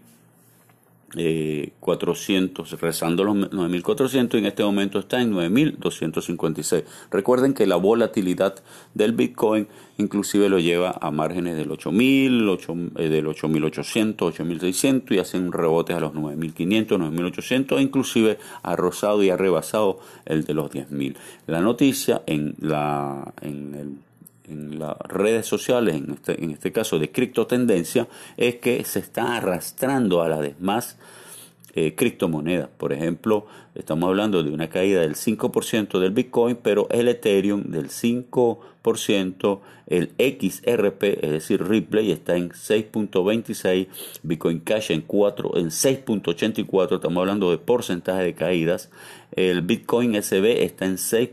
eh, 1.17 1.71
400, 1.79 2.79
rezando 2.81 3.23
los 3.23 3.35
9.400 3.35 4.35
y 4.35 4.37
en 4.39 4.45
este 4.47 4.63
momento 4.63 4.99
está 4.99 5.21
en 5.21 5.33
9.256. 5.33 6.83
Recuerden 7.11 7.53
que 7.53 7.65
la 7.65 7.75
volatilidad 7.75 8.55
del 8.93 9.13
Bitcoin 9.13 9.67
inclusive 9.97 10.49
lo 10.49 10.59
lleva 10.59 10.97
a 10.99 11.11
márgenes 11.11 11.55
del 11.57 11.69
8.000, 11.69 12.91
eh, 12.97 13.09
del 13.09 13.27
8.800, 13.27 14.15
8.600 14.15 15.15
y 15.15 15.19
hacen 15.19 15.51
rebotes 15.51 15.95
a 15.95 15.99
los 15.99 16.13
9.500, 16.13 16.87
9.800 16.87 17.77
e 17.77 17.81
inclusive 17.81 18.37
ha 18.63 18.75
rozado 18.75 19.23
y 19.23 19.29
ha 19.29 19.37
rebasado 19.37 19.99
el 20.25 20.43
de 20.43 20.53
los 20.53 20.71
10.000. 20.71 21.15
La 21.47 21.61
noticia 21.61 22.23
en, 22.25 22.55
la, 22.59 23.33
en 23.41 23.73
el 23.75 24.04
en 24.47 24.79
las 24.79 24.97
redes 24.99 25.45
sociales, 25.45 25.95
en 25.95 26.11
este, 26.11 26.43
en 26.43 26.51
este 26.51 26.71
caso 26.71 26.99
de 26.99 27.11
criptotendencia, 27.11 28.07
es 28.37 28.55
que 28.55 28.83
se 28.83 28.99
está 28.99 29.37
arrastrando 29.37 30.21
a 30.21 30.29
las 30.29 30.41
demás 30.41 30.97
eh, 31.73 31.93
criptomonedas. 31.95 32.69
Por 32.77 32.93
ejemplo, 32.93 33.47
estamos 33.73 34.07
hablando 34.07 34.43
de 34.43 34.51
una 34.51 34.69
caída 34.69 35.01
del 35.01 35.15
5% 35.15 35.99
del 35.99 36.11
Bitcoin, 36.11 36.57
pero 36.61 36.87
el 36.89 37.07
Ethereum 37.07 37.63
del 37.63 37.89
5% 37.89 39.59
el 39.87 40.13
XRP, 40.17 41.03
es 41.23 41.31
decir, 41.31 41.63
Ripley 41.63 42.11
está 42.11 42.35
en 42.35 42.49
6.26, 42.49 43.87
Bitcoin 44.23 44.59
Cash 44.59 44.91
en 44.91 45.01
4, 45.01 45.57
en 45.57 45.67
6.84, 45.67 46.95
estamos 46.95 47.21
hablando 47.21 47.51
de 47.51 47.57
porcentaje 47.57 48.23
de 48.23 48.33
caídas. 48.33 48.89
El 49.35 49.63
Bitcoin 49.63 50.15
SB 50.21 50.63
está 50.63 50.85
en 50.85 50.97
6 50.97 51.29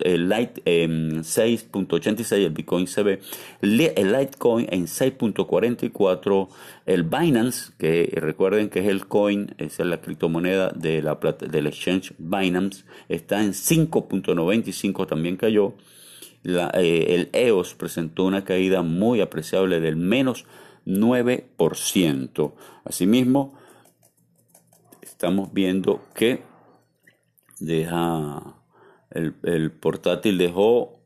el 0.00 0.28
Light 0.30 0.58
6.86, 0.64 2.32
el 2.32 2.50
Bitcoin 2.50 2.86
CB, 2.86 3.20
el 3.60 4.12
Litecoin 4.12 4.66
en 4.70 4.86
6.44, 4.86 6.48
el 6.86 7.02
Binance, 7.02 7.72
que 7.78 8.10
recuerden 8.16 8.70
que 8.70 8.80
es 8.80 8.86
el 8.86 9.06
coin, 9.06 9.54
es 9.58 9.78
la 9.78 10.00
criptomoneda 10.00 10.70
de 10.70 11.02
la 11.02 11.14
del 11.14 11.66
exchange 11.66 12.14
Binance, 12.18 12.84
está 13.10 13.42
en 13.42 13.52
5.95, 13.52 15.06
también 15.06 15.36
cayó. 15.36 15.74
Eh, 16.44 17.06
el 17.08 17.28
EOS 17.32 17.74
presentó 17.74 18.24
una 18.24 18.44
caída 18.44 18.80
muy 18.82 19.20
apreciable 19.20 19.80
del 19.80 19.96
menos 19.96 20.46
9%. 20.86 22.52
Asimismo, 22.84 23.58
estamos 25.02 25.52
viendo 25.52 26.02
que 26.14 26.55
deja 27.58 28.62
el, 29.10 29.72
portátil 29.72 30.38
dejó 30.38 31.00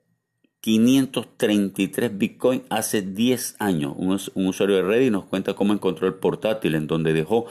533 0.61 2.19
Bitcoin 2.19 2.63
hace 2.69 3.03
10 3.03 3.57
años. 3.59 3.95
Un, 3.97 4.47
usuario 4.47 4.77
de 4.77 4.83
Reddit 4.83 5.13
nos 5.13 5.25
cuenta 5.25 5.55
cómo 5.55 5.73
encontró 5.73 6.07
el 6.07 6.15
portátil 6.15 6.75
en 6.75 6.87
donde 6.87 7.13
dejó, 7.13 7.47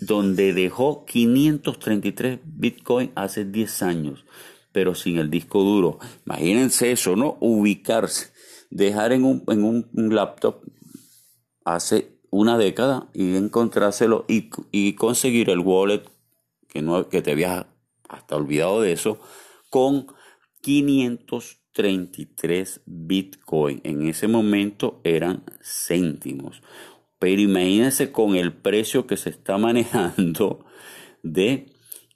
donde 0.00 0.52
dejó 0.52 1.04
533 1.06 2.40
Bitcoin 2.44 3.12
hace 3.14 3.44
10 3.44 3.82
años 3.82 4.24
pero 4.72 4.94
sin 4.94 5.18
el 5.18 5.30
disco 5.30 5.62
duro. 5.62 5.98
Imagínense 6.26 6.92
eso, 6.92 7.16
¿no? 7.16 7.36
Ubicarse, 7.40 8.32
dejar 8.70 9.12
en 9.12 9.24
un, 9.24 9.44
en 9.48 9.64
un, 9.64 10.14
laptop 10.14 10.62
hace 11.64 12.12
una 12.30 12.56
década 12.58 13.08
y 13.12 13.36
encontrárselo 13.36 14.24
y, 14.28 14.50
y, 14.70 14.94
conseguir 14.94 15.50
el 15.50 15.60
wallet 15.60 16.02
que, 16.68 16.82
no, 16.82 17.08
que 17.08 17.22
te 17.22 17.32
habías 17.32 17.66
hasta 18.10 18.36
olvidado 18.36 18.82
de 18.82 18.92
eso 18.92 19.18
con 19.70 20.08
533 20.62 22.82
bitcoin. 22.84 23.80
En 23.84 24.06
ese 24.06 24.28
momento 24.28 25.00
eran 25.04 25.44
céntimos. 25.62 26.60
Pero 27.18 27.40
imagínense 27.40 28.12
con 28.12 28.34
el 28.34 28.52
precio 28.52 29.06
que 29.06 29.16
se 29.16 29.30
está 29.30 29.56
manejando 29.58 30.66
de 31.22 31.72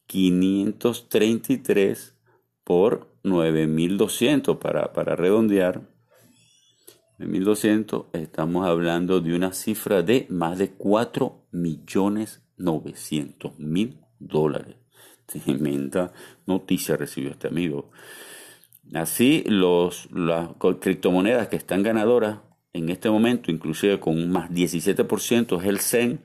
533 0.07 2.15
por 2.65 3.17
9.200 3.23 4.59
para, 4.59 4.93
para 4.93 5.17
redondear. 5.17 5.89
9.200 7.19 8.09
estamos 8.13 8.67
hablando 8.67 9.21
de 9.21 9.35
una 9.37 9.53
cifra 9.53 10.03
de 10.03 10.27
más 10.31 10.59
de 10.59 10.73
4 10.73 11.47
millones 11.53 12.43
900 12.57 13.59
mil 13.59 14.01
dólares. 14.19 14.84
Tremenda 15.27 16.13
noticia 16.47 16.97
recibió 16.97 17.31
este 17.31 17.49
amigo. 17.49 17.91
Así, 18.93 19.45
los, 19.47 20.09
las 20.13 20.51
criptomonedas 20.81 21.49
que 21.49 21.57
están 21.57 21.83
ganadoras 21.83 22.39
en 22.75 22.89
este 22.91 23.09
momento, 23.09 23.51
inclusive 23.51 24.01
con 24.01 24.19
un 24.19 24.31
más 24.31 24.51
17%, 24.51 25.61
es 25.61 25.67
el 25.67 25.81
Zen, 25.81 26.21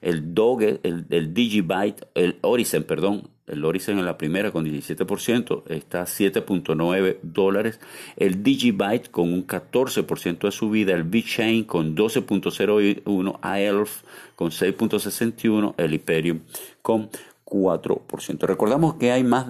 el 0.00 0.34
Doge, 0.34 0.80
el, 0.84 1.06
el 1.10 1.34
Digibyte, 1.34 2.06
el 2.14 2.38
Orisen, 2.40 2.84
perdón, 2.84 3.30
el 3.48 3.64
Orison 3.64 3.98
en 3.98 4.04
la 4.04 4.18
primera 4.18 4.52
con 4.52 4.66
17% 4.66 5.62
está 5.68 6.02
a 6.02 6.06
7.9 6.06 7.18
dólares. 7.22 7.80
El 8.16 8.42
Digibyte 8.42 9.10
con 9.10 9.32
un 9.32 9.46
14% 9.46 10.40
de 10.40 10.50
subida. 10.50 10.94
El 10.94 11.04
BitChain 11.04 11.64
con 11.64 11.96
12.01. 11.96 13.38
AELF 13.40 14.02
con 14.36 14.50
6.61. 14.50 15.74
El 15.78 15.94
Ethereum 15.94 16.40
con 16.82 17.08
4%. 17.48 18.46
Recordamos 18.46 18.94
que 18.94 19.12
hay 19.12 19.24
más 19.24 19.46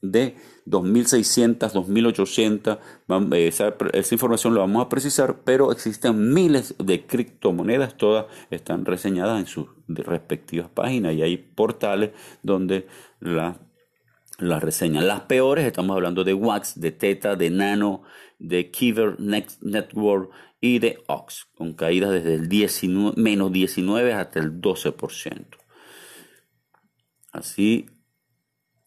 de 0.00 0.34
2.600, 0.66 1.72
2.800, 1.72 2.78
esa, 3.36 3.74
esa 3.92 4.14
información 4.14 4.54
la 4.54 4.60
vamos 4.60 4.84
a 4.84 4.88
precisar, 4.88 5.42
pero 5.44 5.70
existen 5.70 6.34
miles 6.34 6.74
de 6.78 7.06
criptomonedas, 7.06 7.96
todas 7.96 8.26
están 8.50 8.84
reseñadas 8.84 9.38
en 9.38 9.46
sus 9.46 9.68
respectivas 9.88 10.68
páginas 10.68 11.14
y 11.14 11.22
hay 11.22 11.36
portales 11.36 12.10
donde 12.42 12.88
la, 13.20 13.60
la 14.38 14.58
reseñan. 14.58 15.06
Las 15.06 15.22
peores, 15.22 15.64
estamos 15.66 15.94
hablando 15.94 16.24
de 16.24 16.34
Wax, 16.34 16.80
de 16.80 16.90
Teta, 16.90 17.36
de 17.36 17.50
Nano, 17.50 18.02
de 18.40 18.72
Kiver 18.72 19.20
Next 19.20 19.62
Network 19.62 20.30
y 20.60 20.80
de 20.80 20.98
Ox, 21.06 21.46
con 21.56 21.74
caídas 21.74 22.10
desde 22.10 22.34
el 22.34 22.48
19, 22.48 23.20
menos 23.20 23.52
19 23.52 24.12
hasta 24.14 24.40
el 24.40 24.60
12%. 24.60 25.61
Así 27.32 27.86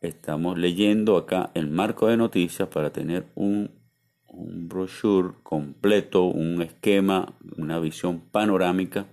estamos 0.02 0.60
leyendo 0.60 1.18
acá 1.18 1.50
el 1.56 1.68
marco 1.68 2.08
de 2.08 2.16
noticias 2.16 2.70
para 2.70 2.91
tener 2.91 3.26
un, 3.34 3.72
un 4.28 4.70
brochure 4.70 5.34
completo, 5.41 6.26
un 6.26 6.62
esquema, 6.62 7.34
una 7.58 7.80
visión 7.80 8.20
panorámica. 8.20 9.08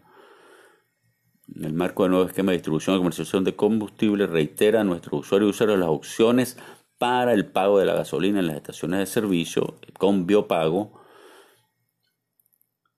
El 1.56 1.72
marco 1.72 2.02
del 2.02 2.12
nuevo 2.12 2.26
esquema 2.26 2.52
de 2.52 2.58
distribución 2.58 2.96
y 2.96 2.98
comercialización 2.98 3.44
de 3.44 3.56
combustible, 3.56 4.26
reitera 4.26 4.82
a 4.82 4.84
nuestros 4.84 5.20
usuarios 5.20 5.48
y 5.48 5.50
usuarios 5.50 5.78
las 5.78 5.88
opciones 5.88 6.58
para 6.98 7.32
el 7.32 7.46
pago 7.46 7.78
de 7.78 7.86
la 7.86 7.94
gasolina 7.94 8.40
en 8.40 8.48
las 8.48 8.56
estaciones 8.56 9.00
de 9.00 9.06
servicio 9.06 9.76
con 9.98 10.26
biopago. 10.26 11.01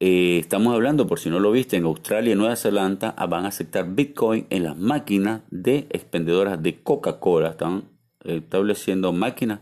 Eh, 0.00 0.38
estamos 0.38 0.74
hablando, 0.74 1.06
por 1.06 1.20
si 1.20 1.30
no 1.30 1.38
lo 1.38 1.52
viste, 1.52 1.76
en 1.76 1.84
Australia 1.84 2.32
y 2.32 2.36
Nueva 2.36 2.56
Zelanda 2.56 3.14
ah, 3.16 3.26
van 3.26 3.44
a 3.44 3.48
aceptar 3.48 3.94
Bitcoin 3.94 4.46
en 4.50 4.64
las 4.64 4.76
máquinas 4.76 5.42
de 5.50 5.86
expendedoras 5.90 6.62
de 6.62 6.82
Coca-Cola. 6.82 7.50
Están 7.50 7.84
estableciendo 8.24 9.12
máquinas 9.12 9.60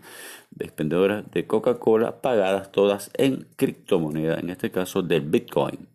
de 0.51 0.65
expendedoras 0.65 1.31
de 1.31 1.47
Coca-Cola 1.47 2.23
pagadas 2.23 2.73
todas 2.73 3.11
en 3.15 3.47
criptomoneda, 3.57 4.39
en 4.39 4.51
este 4.51 4.71
caso 4.71 5.03
del 5.03 5.23
Bitcoin. 5.23 5.89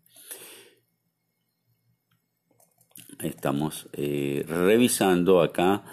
Estamos 3.19 3.89
eh, 3.93 4.45
revisando 4.47 5.41
acá 5.41 5.83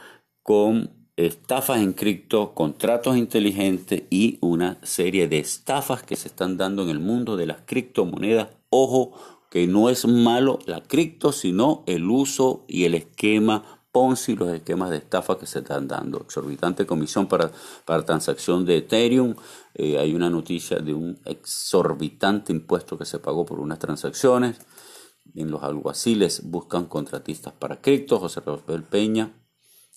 con 0.43 1.04
estafas 1.17 1.81
en 1.81 1.93
cripto, 1.93 2.55
contratos 2.55 3.17
inteligentes 3.17 4.03
y 4.11 4.39
una 4.41 4.79
serie 4.83 5.29
de 5.29 5.39
estafas 5.39 6.03
que 6.03 6.17
se 6.17 6.29
están 6.29 6.57
dando 6.57 6.83
en 6.83 6.91
el 6.91 7.01
mundo 7.01 7.37
de 7.37 7.47
las 7.47 7.59
criptomonedas. 7.65 8.49
Ojo, 8.71 9.13
que 9.51 9.67
no 9.69 9.89
es 9.89 10.07
malo 10.07 10.59
la 10.67 10.83
cripto, 10.83 11.31
sino 11.31 11.85
el 11.87 12.11
uso 12.11 12.65
y 12.67 12.85
el 12.85 12.95
esquema 12.95 13.81
Ponzi, 13.93 14.35
los 14.35 14.49
esquemas 14.51 14.91
de 14.91 14.97
estafa 14.97 15.39
que 15.39 15.47
se 15.47 15.61
están 15.61 15.87
dando. 15.87 16.21
Exorbitante 16.21 16.85
comisión 16.85 17.29
para, 17.29 17.53
para 17.85 18.05
transacción 18.05 18.65
de 18.65 18.79
Ethereum. 18.79 19.37
Eh, 19.75 19.99
hay 19.99 20.17
una 20.17 20.29
noticia 20.29 20.81
de 20.81 20.93
un 20.93 21.21
exorbitante 21.25 22.53
impuesto 22.53 22.99
que 22.99 23.05
se 23.05 23.21
pagó 23.21 23.47
por 23.47 23.61
unas 23.61 23.79
transacciones. 23.79 24.59
En 25.37 25.53
los 25.53 25.63
alguaciles 25.63 26.43
buscan 26.51 26.87
contratistas 26.87 27.53
para 27.53 27.81
cripto. 27.81 28.19
José 28.19 28.41
Rafael 28.45 28.83
Peña 28.83 29.33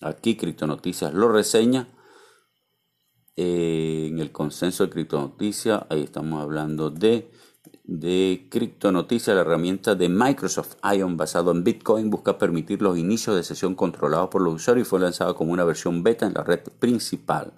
Aquí 0.02 0.38
Criptonoticias 0.38 1.14
lo 1.14 1.30
reseña. 1.30 1.88
Eh, 3.36 4.08
en 4.10 4.20
el 4.20 4.32
consenso 4.32 4.84
de 4.84 4.90
Criptonoticias, 4.90 5.84
ahí 5.90 6.04
estamos 6.04 6.42
hablando 6.42 6.90
de, 6.90 7.32
de 7.84 8.48
Criptonoticias, 8.50 9.36
la 9.36 9.42
herramienta 9.42 9.94
de 9.94 10.10
Microsoft 10.10 10.78
Ion 10.96 11.18
basado 11.18 11.52
en 11.52 11.64
Bitcoin 11.64 12.10
busca 12.10 12.38
permitir 12.40 12.82
los 12.82 12.98
inicios 12.98 13.36
de 13.36 13.44
sesión 13.44 13.76
controlados 13.76 14.30
por 14.30 14.42
los 14.42 14.56
usuarios 14.56 14.88
y 14.88 14.90
fue 14.90 15.00
lanzada 15.00 15.36
como 15.36 15.52
una 15.52 15.66
versión 15.66 16.02
beta 16.02 16.26
en 16.26 16.34
la 16.34 16.44
red 16.44 16.62
principal. 16.80 17.54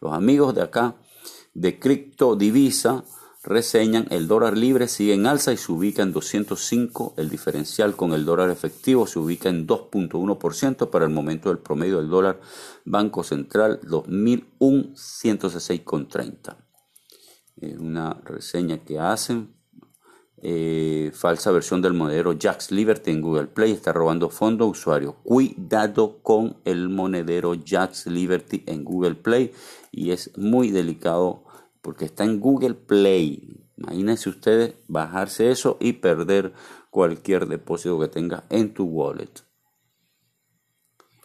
Los 0.00 0.12
amigos 0.12 0.54
de 0.54 0.62
acá 0.62 0.94
de 1.52 1.78
Criptodivisa 1.80 3.04
reseñan 3.44 4.06
el 4.10 4.26
dólar 4.26 4.56
libre 4.56 4.88
sigue 4.88 5.12
en 5.12 5.26
alza 5.26 5.52
y 5.52 5.58
se 5.58 5.70
ubica 5.70 6.02
en 6.02 6.12
205, 6.12 7.14
el 7.18 7.28
diferencial 7.28 7.94
con 7.94 8.14
el 8.14 8.24
dólar 8.24 8.50
efectivo 8.50 9.06
se 9.06 9.18
ubica 9.18 9.50
en 9.50 9.66
2.1% 9.66 10.90
para 10.90 11.04
el 11.04 11.10
momento 11.10 11.50
del 11.50 11.58
promedio 11.58 11.98
del 11.98 12.08
dólar 12.08 12.40
Banco 12.84 13.22
Central 13.22 13.80
2001 13.82 14.94
106,30. 14.94 16.56
una 17.78 18.14
reseña 18.24 18.78
que 18.78 18.98
hacen. 18.98 19.54
Eh, 20.46 21.10
falsa 21.14 21.50
versión 21.52 21.80
del 21.80 21.94
monedero 21.94 22.36
Jax 22.38 22.70
Liberty 22.70 23.12
en 23.12 23.22
Google 23.22 23.46
Play 23.46 23.72
está 23.72 23.94
robando 23.94 24.28
fondos 24.28 24.68
usuarios. 24.68 25.14
Cuidado 25.22 26.18
con 26.22 26.58
el 26.66 26.90
monedero 26.90 27.54
Jax 27.64 28.08
Liberty 28.08 28.62
en 28.66 28.84
Google 28.84 29.14
Play 29.14 29.52
y 29.90 30.10
es 30.10 30.36
muy 30.36 30.70
delicado 30.70 31.43
porque 31.84 32.06
está 32.06 32.24
en 32.24 32.40
Google 32.40 32.74
Play. 32.74 33.68
Imagínense 33.76 34.30
ustedes 34.30 34.74
bajarse 34.88 35.50
eso 35.50 35.76
y 35.80 35.92
perder 35.92 36.54
cualquier 36.90 37.46
depósito 37.46 38.00
que 38.00 38.08
tenga 38.08 38.44
en 38.48 38.72
tu 38.72 38.84
wallet. 38.84 39.44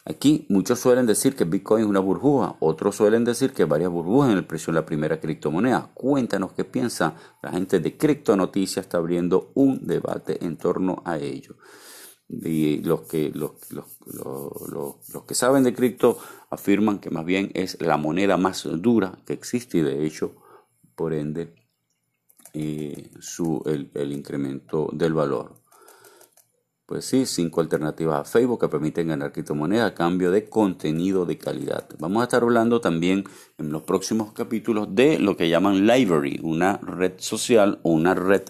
Aquí 0.04 0.46
muchos 0.50 0.80
suelen 0.80 1.06
decir 1.06 1.36
que 1.38 1.46
Bitcoin 1.46 1.84
es 1.84 1.90
una 1.90 2.02
burbuja, 2.02 2.58
otros 2.60 2.98
suelen 2.98 3.24
decir 3.24 3.54
que 3.54 3.64
varias 3.64 3.90
burbujas 3.90 4.32
en 4.32 4.38
el 4.38 4.46
precio 4.46 4.74
de 4.74 4.82
la 4.82 4.86
primera 4.86 5.22
criptomoneda. 5.22 5.92
Cuéntanos 5.94 6.52
qué 6.52 6.66
piensa 6.66 7.16
la 7.42 7.52
gente 7.52 7.80
de 7.80 7.96
Cripto 7.96 8.36
Noticias, 8.36 8.86
está 8.86 8.98
abriendo 8.98 9.52
un 9.56 9.88
debate 9.88 10.44
en 10.44 10.58
torno 10.58 11.02
a 11.06 11.18
ello. 11.20 11.56
Y 12.28 12.82
los 12.82 13.04
que, 13.04 13.32
los, 13.34 13.54
los 13.72 15.24
que 15.26 15.36
saben 15.36 15.64
de 15.64 15.74
cripto 15.74 16.20
afirman 16.50 17.00
que 17.00 17.10
más 17.10 17.26
bien 17.26 17.50
es 17.54 17.82
la 17.82 17.98
moneda 17.98 18.38
más 18.38 18.68
dura 18.82 19.20
que 19.26 19.34
existe 19.34 19.80
y 19.80 19.82
de 19.82 20.06
hecho 20.06 20.36
por 21.00 21.14
ende 21.14 21.56
eh, 22.54 23.10
su, 23.22 23.64
el, 23.66 24.12
incremento 24.12 24.90
del 24.92 25.14
valor. 25.14 25.56
Pues 26.86 27.06
sí, 27.06 27.26
cinco 27.26 27.62
alternativas 27.62 28.20
a 28.20 28.30
Facebook 28.30 28.60
que 28.60 28.68
permiten 28.68 29.08
ganar 29.08 29.32
criptomonedas 29.32 29.92
a 29.92 29.96
cambio 29.96 30.30
de 30.30 30.50
contenido 30.50 31.26
de 31.26 31.38
calidad. 31.38 31.88
Vamos 32.00 32.20
a 32.20 32.24
estar 32.26 32.44
hablando 32.44 32.82
también 32.82 33.24
en 33.58 33.72
los 33.72 33.84
próximos 33.84 34.34
capítulos 34.34 34.94
de 34.94 35.20
lo 35.20 35.38
que 35.38 35.48
llaman 35.48 35.88
Library, 35.88 36.42
una 36.44 36.76
red 36.80 37.14
social 37.20 37.80
o 37.84 37.92
una 37.92 38.14
red, 38.14 38.44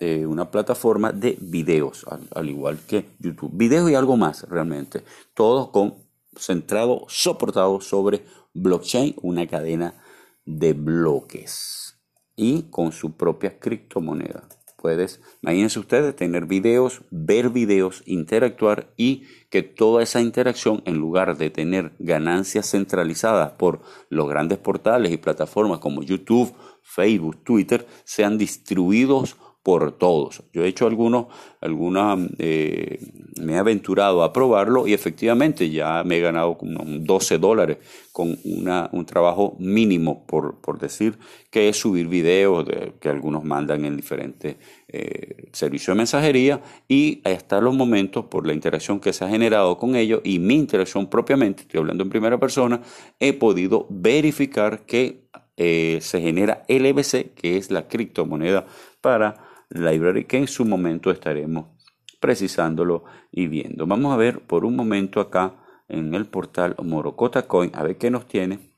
eh, 0.00 0.24
una 0.24 0.50
plataforma 0.50 1.12
de 1.12 1.36
videos, 1.42 2.06
al, 2.34 2.48
igual 2.48 2.78
que 2.88 3.04
YouTube. 3.18 3.50
Videos 3.52 3.90
y 3.90 3.94
algo 3.96 4.16
más 4.16 4.48
realmente. 4.48 5.04
Todo 5.34 5.72
con 5.72 5.96
centrado, 6.34 7.04
soportado 7.08 7.82
sobre 7.82 8.24
blockchain, 8.54 9.16
una 9.20 9.46
cadena 9.46 9.92
de 10.44 10.72
bloques 10.72 11.98
y 12.36 12.62
con 12.70 12.92
su 12.92 13.16
propia 13.16 13.58
criptomoneda. 13.58 14.48
Puedes, 14.80 15.20
imagínense 15.42 15.78
ustedes, 15.78 16.16
tener 16.16 16.46
videos, 16.46 17.02
ver 17.10 17.50
videos, 17.50 18.02
interactuar 18.06 18.94
y 18.96 19.24
que 19.50 19.62
toda 19.62 20.02
esa 20.02 20.22
interacción, 20.22 20.82
en 20.86 20.96
lugar 20.96 21.36
de 21.36 21.50
tener 21.50 21.92
ganancias 21.98 22.70
centralizadas 22.70 23.52
por 23.52 23.82
los 24.08 24.26
grandes 24.26 24.56
portales 24.56 25.12
y 25.12 25.18
plataformas 25.18 25.80
como 25.80 26.02
YouTube, 26.02 26.54
Facebook, 26.82 27.44
Twitter, 27.44 27.86
sean 28.04 28.38
distribuidos 28.38 29.36
por 29.62 29.92
todos. 29.92 30.42
Yo 30.52 30.64
he 30.64 30.68
hecho 30.68 30.86
algunos, 30.86 31.26
alguna, 31.60 32.16
eh, 32.38 32.98
me 33.40 33.54
he 33.54 33.58
aventurado 33.58 34.22
a 34.22 34.32
probarlo 34.32 34.86
y 34.86 34.94
efectivamente 34.94 35.68
ya 35.70 36.02
me 36.02 36.16
he 36.16 36.20
ganado 36.20 36.56
como 36.56 36.82
12 36.84 37.38
dólares 37.38 37.78
con 38.10 38.38
una, 38.44 38.88
un 38.92 39.04
trabajo 39.04 39.56
mínimo, 39.58 40.24
por, 40.26 40.60
por, 40.60 40.78
decir, 40.78 41.18
que 41.50 41.68
es 41.68 41.76
subir 41.76 42.08
videos 42.08 42.64
de, 42.66 42.94
que 43.00 43.10
algunos 43.10 43.44
mandan 43.44 43.84
en 43.84 43.96
diferentes 43.96 44.56
eh, 44.88 45.48
servicios 45.52 45.94
de 45.94 45.98
mensajería 45.98 46.62
y 46.88 47.20
hasta 47.24 47.60
los 47.60 47.74
momentos, 47.74 48.24
por 48.26 48.46
la 48.46 48.54
interacción 48.54 48.98
que 48.98 49.12
se 49.12 49.24
ha 49.24 49.28
generado 49.28 49.76
con 49.76 49.94
ellos 49.94 50.22
y 50.24 50.38
mi 50.38 50.54
interacción 50.54 51.08
propiamente, 51.08 51.62
estoy 51.62 51.80
hablando 51.80 52.02
en 52.02 52.10
primera 52.10 52.40
persona, 52.40 52.80
he 53.18 53.34
podido 53.34 53.86
verificar 53.90 54.86
que 54.86 55.28
eh, 55.56 55.98
se 56.00 56.22
genera 56.22 56.64
LBC, 56.68 57.34
que 57.34 57.58
es 57.58 57.70
la 57.70 57.86
criptomoneda 57.86 58.64
para 59.02 59.49
Library, 59.70 60.24
que 60.24 60.38
en 60.38 60.48
su 60.48 60.64
momento 60.64 61.10
estaremos 61.10 61.66
precisándolo 62.20 63.04
y 63.32 63.48
viendo. 63.48 63.86
Vamos 63.86 64.12
a 64.12 64.16
ver 64.16 64.40
por 64.40 64.64
un 64.64 64.76
momento 64.76 65.20
acá 65.20 65.54
en 65.88 66.14
el 66.14 66.26
portal 66.26 66.76
Morocota 66.82 67.46
Coin, 67.46 67.70
a 67.74 67.82
ver 67.82 67.96
qué 67.96 68.10
nos 68.10 68.28
tiene 68.28 68.70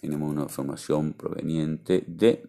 Tenemos 0.00 0.30
una 0.30 0.44
información 0.44 1.12
proveniente 1.12 2.04
de 2.06 2.48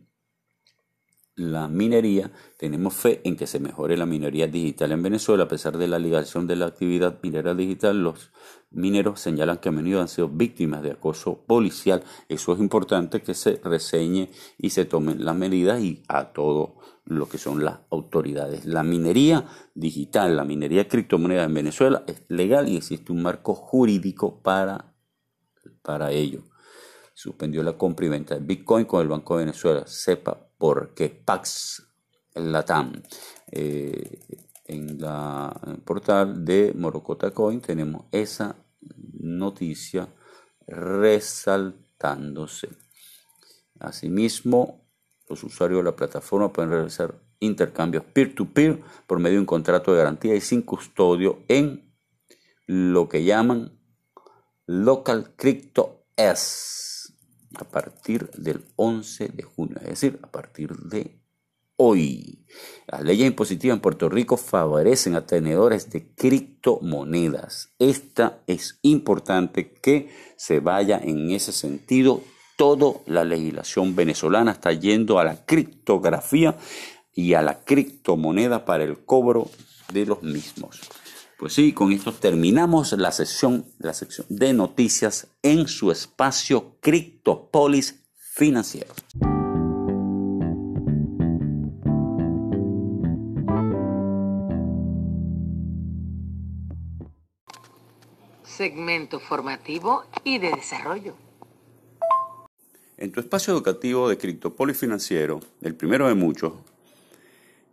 la 1.35 1.67
minería, 1.67 2.31
tenemos 2.57 2.93
fe 2.93 3.21
en 3.25 3.35
que 3.35 3.45
se 3.45 3.59
mejore 3.59 3.97
la 3.97 4.05
minería 4.05 4.47
digital 4.47 4.93
en 4.93 5.03
Venezuela. 5.03 5.43
A 5.43 5.47
pesar 5.47 5.77
de 5.77 5.87
la 5.87 5.99
ligación 5.99 6.47
de 6.47 6.55
la 6.55 6.67
actividad 6.67 7.19
minera 7.21 7.53
digital, 7.53 8.01
los 8.01 8.31
mineros 8.71 9.19
señalan 9.19 9.57
que 9.57 9.69
a 9.69 9.71
menudo 9.73 10.01
han 10.01 10.07
sido 10.07 10.29
víctimas 10.29 10.81
de 10.81 10.91
acoso 10.91 11.43
policial. 11.45 12.03
Eso 12.29 12.53
es 12.53 12.59
importante 12.59 13.21
que 13.21 13.33
se 13.33 13.59
reseñe 13.63 14.29
y 14.57 14.69
se 14.69 14.85
tomen 14.85 15.25
las 15.25 15.35
medidas 15.35 15.81
y 15.81 16.03
a 16.07 16.31
todo 16.31 16.77
lo 17.03 17.27
que 17.27 17.37
son 17.37 17.65
las 17.65 17.79
autoridades. 17.91 18.65
La 18.65 18.83
minería 18.83 19.45
digital, 19.73 20.37
la 20.37 20.45
minería 20.45 20.87
criptomoneda 20.87 21.43
en 21.43 21.53
Venezuela 21.53 22.03
es 22.07 22.23
legal 22.29 22.69
y 22.69 22.77
existe 22.77 23.11
un 23.11 23.21
marco 23.21 23.55
jurídico 23.55 24.41
para, 24.41 24.93
para 25.81 26.11
ello. 26.11 26.43
Suspendió 27.15 27.63
la 27.63 27.75
compra 27.77 28.05
y 28.05 28.09
venta 28.09 28.35
de 28.35 28.41
Bitcoin 28.41 28.83
con 28.83 29.01
el 29.01 29.07
Banco 29.07 29.37
de 29.37 29.45
Venezuela. 29.45 29.87
Sepa 29.87 30.37
porque 30.57 31.07
Pax 31.09 31.87
Latam. 32.33 33.01
Eh, 33.49 34.19
en, 34.65 34.99
la, 34.99 35.57
el 35.65 35.77
portal 35.77 36.43
de 36.43 36.73
Morocota 36.75 37.31
Coin 37.31 37.61
tenemos 37.61 38.07
esa 38.11 38.57
noticia 39.13 40.09
resaltándose. 40.67 42.67
Asimismo, 43.79 44.85
los 45.29 45.41
usuarios 45.45 45.79
de 45.79 45.85
la 45.85 45.95
plataforma 45.95 46.51
pueden 46.51 46.71
realizar 46.71 47.15
intercambios 47.39 48.03
peer-to-peer 48.03 48.81
por 49.07 49.19
medio 49.19 49.35
de 49.35 49.41
un 49.41 49.45
contrato 49.45 49.93
de 49.93 49.99
garantía 49.99 50.35
y 50.35 50.41
sin 50.41 50.63
custodio 50.63 51.43
en 51.47 51.95
lo 52.65 53.07
que 53.07 53.23
llaman 53.23 53.79
Local 54.65 55.33
Crypto 55.37 56.07
S 56.17 56.94
a 57.59 57.65
partir 57.65 58.29
del 58.31 58.63
11 58.75 59.29
de 59.29 59.43
junio, 59.43 59.77
es 59.81 59.89
decir, 59.89 60.19
a 60.21 60.27
partir 60.27 60.75
de 60.75 61.19
hoy. 61.77 62.45
Las 62.87 63.01
leyes 63.03 63.27
impositivas 63.27 63.75
en 63.75 63.81
Puerto 63.81 64.09
Rico 64.09 64.37
favorecen 64.37 65.15
a 65.15 65.25
tenedores 65.25 65.89
de 65.89 66.13
criptomonedas. 66.13 67.73
Esta 67.79 68.39
es 68.47 68.79
importante 68.81 69.71
que 69.71 70.09
se 70.37 70.59
vaya 70.59 70.99
en 71.03 71.31
ese 71.31 71.51
sentido. 71.51 72.21
Toda 72.57 73.01
la 73.05 73.25
legislación 73.25 73.95
venezolana 73.95 74.51
está 74.51 74.71
yendo 74.71 75.19
a 75.19 75.25
la 75.25 75.45
criptografía 75.45 76.57
y 77.13 77.33
a 77.33 77.41
la 77.41 77.63
criptomoneda 77.63 78.63
para 78.63 78.83
el 78.83 79.03
cobro 79.03 79.49
de 79.91 80.05
los 80.05 80.23
mismos. 80.23 80.79
Pues 81.37 81.51
sí, 81.51 81.73
con 81.73 81.91
esto 81.91 82.13
terminamos 82.13 82.93
la 82.93 83.11
sesión, 83.11 83.65
la 83.79 83.93
sección 83.93 84.25
de 84.29 84.53
noticias 84.53 85.27
en 85.43 85.67
su 85.67 85.91
espacio 85.91 86.77
Criptopolis 86.79 88.05
Financiero. 88.15 88.93
Segmento 98.43 99.19
formativo 99.19 100.05
y 100.23 100.37
de 100.37 100.51
desarrollo. 100.51 101.15
En 102.95 103.11
tu 103.11 103.19
espacio 103.19 103.53
educativo 103.53 104.07
de 104.07 104.17
Criptopolis 104.17 104.77
Financiero, 104.77 105.41
el 105.61 105.75
primero 105.75 106.07
de 106.07 106.13
muchos, 106.13 106.53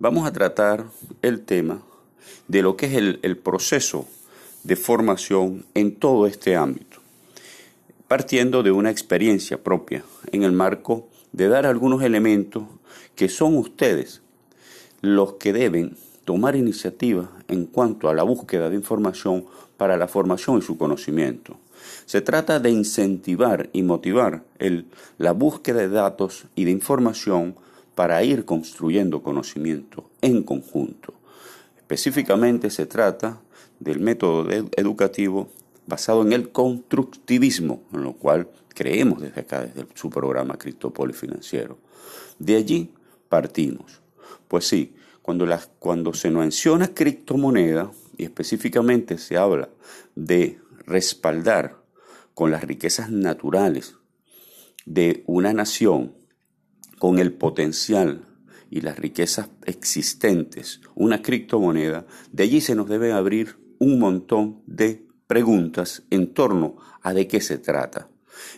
vamos 0.01 0.27
a 0.27 0.33
tratar 0.33 0.87
el 1.23 1.45
tema 1.45 1.81
de 2.49 2.63
lo 2.63 2.77
que 2.77 2.87
es 2.87 2.95
el, 2.95 3.19
el 3.23 3.37
proceso 3.37 4.07
de 4.65 4.77
formación 4.77 5.65
en 5.75 5.97
todo 5.97 6.27
este 6.27 6.57
ámbito, 6.57 6.99
partiendo 8.09 8.63
de 8.63 8.71
una 8.71 8.91
experiencia 8.91 9.63
propia 9.63 10.05
en 10.31 10.43
el 10.43 10.53
marco 10.53 11.09
de 11.33 11.49
dar 11.49 11.67
algunos 11.67 12.03
elementos 12.03 12.65
que 13.15 13.29
son 13.29 13.57
ustedes 13.57 14.23
los 15.01 15.35
que 15.35 15.53
deben 15.53 15.97
tomar 16.25 16.55
iniciativa 16.55 17.31
en 17.49 17.67
cuanto 17.67 18.09
a 18.09 18.15
la 18.15 18.23
búsqueda 18.23 18.71
de 18.71 18.77
información 18.77 19.45
para 19.77 19.97
la 19.97 20.07
formación 20.07 20.59
y 20.59 20.63
su 20.63 20.79
conocimiento. 20.79 21.57
Se 22.07 22.21
trata 22.21 22.61
de 22.61 22.71
incentivar 22.71 23.69
y 23.73 23.83
motivar 23.83 24.45
el, 24.59 24.87
la 25.19 25.33
búsqueda 25.33 25.81
de 25.81 25.89
datos 25.89 26.45
y 26.55 26.65
de 26.65 26.71
información 26.71 27.57
para 27.95 28.23
ir 28.23 28.45
construyendo 28.45 29.23
conocimiento 29.23 30.09
en 30.21 30.45
conjunto. 30.45 31.15
Específicamente 31.93 32.71
se 32.71 32.87
trata 32.87 33.43
del 33.79 34.01
método 34.01 34.51
educativo 34.51 35.51
basado 35.87 36.23
en 36.23 36.33
el 36.33 36.51
constructivismo, 36.51 37.83
en 37.93 38.03
lo 38.03 38.15
cual 38.15 38.49
creemos 38.69 39.21
desde 39.21 39.43
acá, 39.43 39.61
desde 39.61 39.87
su 39.93 40.09
programa 40.09 40.57
Criptopoli 40.57 41.13
Financiero. 41.13 41.77
De 42.39 42.57
allí 42.57 42.95
partimos. 43.29 44.01
Pues 44.49 44.67
sí, 44.67 44.95
cuando, 45.21 45.47
cuando 45.79 46.15
se 46.15 46.31
menciona 46.31 46.95
criptomoneda, 46.95 47.93
y 48.17 48.25
específicamente 48.25 49.19
se 49.19 49.37
habla 49.37 49.69
de 50.15 50.61
respaldar 50.87 51.77
con 52.33 52.51
las 52.51 52.65
riquezas 52.65 53.11
naturales 53.11 53.97
de 54.87 55.25
una 55.27 55.53
nación, 55.53 56.15
con 56.99 57.19
el 57.19 57.35
potencial 57.35 58.32
y 58.73 58.81
las 58.81 58.99
riquezas 58.99 59.51
existentes, 59.67 60.81
una 60.95 61.21
criptomoneda, 61.21 62.07
de 62.33 62.45
allí 62.45 62.63
se 62.63 62.75
nos 62.75 62.89
debe 62.89 63.13
abrir 63.13 63.59
un 63.79 63.99
montón 63.99 64.63
de 64.67 65.07
preguntas 65.27 66.05
en 66.09 66.33
torno 66.33 66.79
a 67.03 67.13
de 67.13 67.29
qué 67.29 67.43
se 67.43 67.59
trata. 67.59 68.09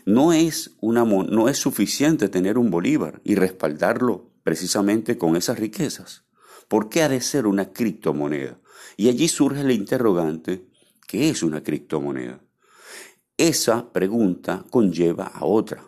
No 0.07 0.33
es, 0.33 0.77
una, 0.81 1.05
no 1.05 1.49
es 1.49 1.59
suficiente 1.59 2.29
tener 2.29 2.59
un 2.59 2.71
bolívar 2.71 3.21
y 3.25 3.35
respaldarlo 3.35 4.31
precisamente 4.45 5.19
con 5.19 5.35
esas 5.35 5.59
riquezas. 5.59 6.23
¿Por 6.69 6.89
qué 6.89 7.03
ha 7.03 7.09
de 7.09 7.21
ser 7.21 7.49
una 7.49 7.73
criptomoneda? 7.73 8.61
Y 8.97 9.09
allí 9.09 9.27
surge 9.27 9.63
el 9.63 9.73
interrogante, 9.73 10.69
¿qué 11.09 11.29
es 11.29 11.43
una 11.43 11.65
criptomoneda? 11.65 12.41
Esa 13.37 13.93
pregunta 13.93 14.65
conlleva 14.71 15.25
a 15.25 15.45
otra. 15.45 15.85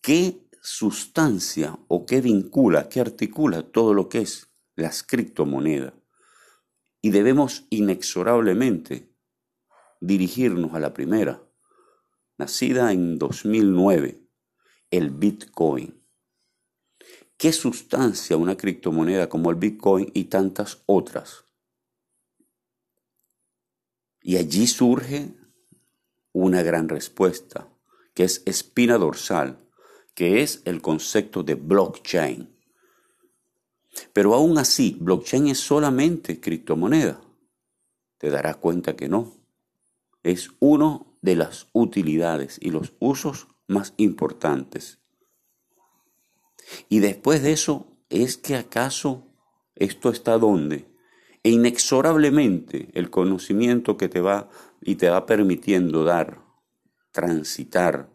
¿Qué 0.00 0.43
sustancia 0.64 1.78
o 1.88 2.06
qué 2.06 2.22
vincula, 2.22 2.88
qué 2.88 2.98
articula 3.00 3.62
todo 3.62 3.92
lo 3.92 4.08
que 4.08 4.20
es 4.22 4.48
las 4.76 5.02
criptomonedas? 5.02 5.92
Y 7.02 7.10
debemos 7.10 7.66
inexorablemente 7.68 9.12
dirigirnos 10.00 10.74
a 10.74 10.80
la 10.80 10.94
primera, 10.94 11.42
nacida 12.38 12.92
en 12.92 13.18
2009, 13.18 14.22
el 14.90 15.10
Bitcoin. 15.10 16.00
¿Qué 17.36 17.52
sustancia 17.52 18.38
una 18.38 18.56
criptomoneda 18.56 19.28
como 19.28 19.50
el 19.50 19.56
Bitcoin 19.56 20.10
y 20.14 20.24
tantas 20.24 20.82
otras? 20.86 21.44
Y 24.22 24.38
allí 24.38 24.66
surge 24.66 25.34
una 26.32 26.62
gran 26.62 26.88
respuesta, 26.88 27.68
que 28.14 28.24
es 28.24 28.42
espina 28.46 28.96
dorsal, 28.96 29.58
que 30.14 30.42
es 30.42 30.62
el 30.64 30.80
concepto 30.80 31.42
de 31.42 31.54
blockchain. 31.54 32.48
Pero 34.12 34.34
aún 34.34 34.58
así, 34.58 34.96
blockchain 35.00 35.48
es 35.48 35.58
solamente 35.58 36.40
criptomoneda. 36.40 37.20
Te 38.18 38.30
darás 38.30 38.56
cuenta 38.56 38.96
que 38.96 39.08
no. 39.08 39.32
Es 40.22 40.50
uno 40.60 41.18
de 41.20 41.36
las 41.36 41.68
utilidades 41.72 42.58
y 42.60 42.70
los 42.70 42.92
usos 42.98 43.48
más 43.66 43.94
importantes. 43.96 45.00
Y 46.88 47.00
después 47.00 47.42
de 47.42 47.52
eso, 47.52 47.86
¿es 48.08 48.36
que 48.36 48.56
acaso 48.56 49.26
esto 49.74 50.10
está 50.10 50.38
donde? 50.38 50.86
E 51.42 51.50
inexorablemente 51.50 52.88
el 52.94 53.10
conocimiento 53.10 53.96
que 53.96 54.08
te 54.08 54.20
va 54.20 54.48
y 54.80 54.94
te 54.94 55.10
va 55.10 55.26
permitiendo 55.26 56.04
dar, 56.04 56.40
transitar 57.12 58.13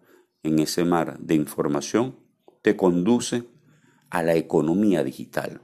en 0.49 0.59
ese 0.59 0.83
mar 0.85 1.17
de 1.19 1.35
información, 1.35 2.17
te 2.61 2.75
conduce 2.75 3.45
a 4.09 4.23
la 4.23 4.35
economía 4.35 5.03
digital. 5.03 5.61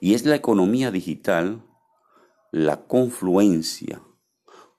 Y 0.00 0.14
es 0.14 0.24
la 0.24 0.36
economía 0.36 0.90
digital 0.90 1.64
la 2.50 2.86
confluencia 2.86 4.02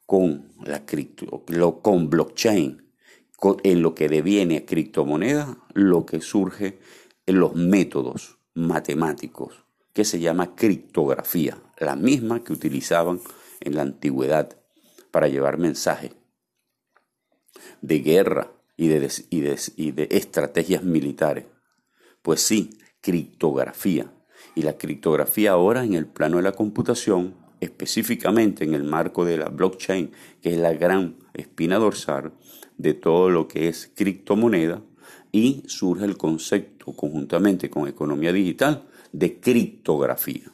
con 0.06 0.52
la 0.64 0.86
cripto, 0.86 1.46
con 1.82 2.10
blockchain, 2.10 2.90
en 3.64 3.82
lo 3.82 3.96
que 3.96 4.10
deviene 4.10 4.66
criptomoneda, 4.66 5.58
lo 5.74 6.06
que 6.06 6.20
surge 6.20 6.80
en 7.26 7.40
los 7.40 7.56
métodos 7.56 8.40
matemáticos, 8.54 9.64
que 9.94 10.04
se 10.04 10.20
llama 10.20 10.56
criptografía, 10.56 11.62
la 11.78 11.96
misma 11.96 12.44
que 12.44 12.52
utilizaban 12.52 13.22
en 13.62 13.76
la 13.76 13.84
antigüedad 13.84 14.58
para 15.12 15.28
llevar 15.28 15.58
mensajes 15.58 16.19
de 17.82 18.00
guerra 18.00 18.52
y 18.78 18.88
de, 18.88 20.08
estrategias 20.12 20.84
militares. 20.84 21.46
Pues 22.22 22.42
sí, 22.42 22.70
criptografía. 23.02 24.12
Y 24.56 24.62
la 24.62 24.78
criptografía 24.78 25.52
ahora 25.52 25.84
en 25.84 25.94
el 25.94 26.08
plano 26.08 26.38
de 26.38 26.44
la 26.44 26.54
computación, 26.54 27.36
específicamente 27.60 28.64
en 28.64 28.74
el 28.74 28.84
marco 28.84 29.26
de 29.26 29.38
la 29.38 29.50
blockchain, 29.50 30.12
que 30.42 30.54
es 30.54 30.58
la 30.58 30.74
gran 30.74 31.18
espina 31.34 31.78
dorsal, 31.78 32.34
de 32.78 32.94
todo 32.94 33.30
lo 33.30 33.48
que 33.48 33.68
es 33.68 33.92
criptomoneda 33.94 34.82
y 35.32 35.64
surge 35.68 36.06
el 36.06 36.18
concepto 36.18 36.94
conjuntamente 36.94 37.70
con 37.70 37.88
economía 37.88 38.32
digital 38.32 38.88
de 39.12 39.40
criptografía. 39.40 40.52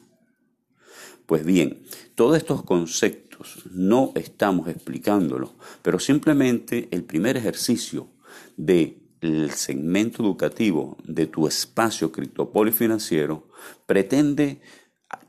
Pues 1.26 1.44
bien, 1.44 1.82
todos 2.14 2.36
estos 2.36 2.62
conceptos 2.62 3.25
no 3.70 4.12
estamos 4.14 4.68
explicándolos, 4.68 5.50
pero 5.82 5.98
simplemente 5.98 6.88
el 6.90 7.04
primer 7.04 7.36
ejercicio 7.36 8.08
del 8.56 9.50
segmento 9.54 10.22
educativo 10.22 10.96
de 11.04 11.26
tu 11.26 11.46
espacio 11.46 12.12
criptopolifinanciero 12.12 13.48
pretende 13.86 14.60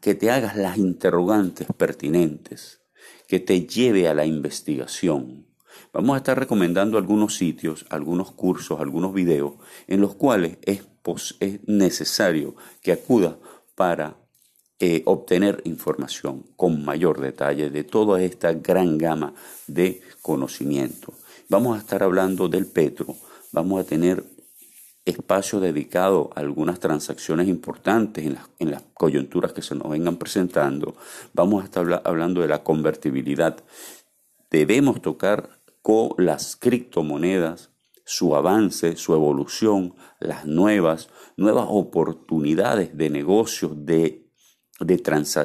que 0.01 0.15
te 0.15 0.31
hagas 0.31 0.55
las 0.55 0.77
interrogantes 0.77 1.67
pertinentes, 1.77 2.81
que 3.27 3.39
te 3.39 3.65
lleve 3.67 4.07
a 4.07 4.13
la 4.13 4.25
investigación, 4.25 5.47
Vamos 5.93 6.15
a 6.15 6.17
estar 6.17 6.37
recomendando 6.37 6.97
algunos 6.97 7.35
sitios, 7.35 7.85
algunos 7.89 8.31
cursos, 8.31 8.79
algunos 8.79 9.13
videos 9.13 9.53
en 9.87 10.01
los 10.01 10.15
cuales 10.15 10.57
es, 10.63 10.83
necesario 11.65 12.55
que 12.81 12.91
acuda 12.91 13.39
para 13.75 14.17
eh, 14.79 15.01
obtener 15.05 15.61
información 15.65 16.45
con 16.55 16.83
mayor 16.85 17.19
detalle 17.19 17.69
de 17.69 17.83
toda 17.83 18.21
esta 18.21 18.53
gran 18.53 18.97
gama 18.97 19.33
de 19.67 20.01
conocimiento. 20.21 21.13
Vamos 21.49 21.77
a 21.77 21.79
estar 21.79 22.03
hablando 22.03 22.47
del 22.47 22.65
Petro, 22.65 23.15
vamos 23.51 23.81
a 23.81 23.83
tener 23.83 24.23
espacio 25.05 25.59
dedicado 25.59 26.31
a 26.35 26.41
algunas 26.41 26.79
transacciones 26.79 27.47
importantes 27.47 28.25
en 28.25 28.33
las, 28.33 28.49
en 28.59 28.71
las, 28.71 28.83
coyunturas 28.93 29.53
que 29.53 29.61
se 29.61 29.75
nos 29.75 29.89
vengan 29.89 30.17
presentando. 30.17 30.95
Vamos 31.33 31.61
a 31.61 31.65
estar 31.65 32.01
hablando 32.03 32.41
de 32.41 32.47
la 32.47 32.63
convertibilidad. 32.63 33.57
Debemos 34.49 35.01
tocar 35.01 35.57
las 36.17 36.57
criptomonedas, 36.57 37.71
su 38.03 38.35
avance, 38.35 38.97
su 38.97 39.13
evolución, 39.13 39.95
las 40.19 40.45
nuevas, 40.45 41.09
nuevas 41.37 41.67
oportunidades 41.69 42.97
de 42.97 43.09
negocios, 43.09 43.85
de, 43.85 44.26
de, 44.79 44.97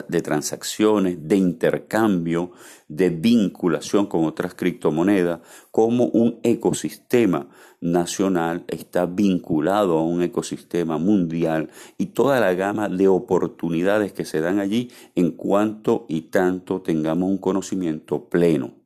de 0.08 0.22
transacciones, 0.22 1.28
de 1.28 1.36
intercambio, 1.36 2.52
de 2.88 3.10
vinculación 3.10 4.06
con 4.06 4.24
otras 4.24 4.54
criptomonedas, 4.54 5.40
como 5.70 6.06
un 6.06 6.38
ecosistema 6.42 7.48
nacional 7.80 8.64
está 8.68 9.06
vinculado 9.06 9.98
a 9.98 10.04
un 10.04 10.22
ecosistema 10.22 10.98
mundial 10.98 11.70
y 11.98 12.06
toda 12.06 12.40
la 12.40 12.54
gama 12.54 12.88
de 12.88 13.08
oportunidades 13.08 14.12
que 14.12 14.24
se 14.24 14.40
dan 14.40 14.60
allí 14.60 14.90
en 15.14 15.32
cuanto 15.32 16.06
y 16.08 16.22
tanto 16.22 16.80
tengamos 16.80 17.28
un 17.28 17.38
conocimiento 17.38 18.28
pleno. 18.28 18.82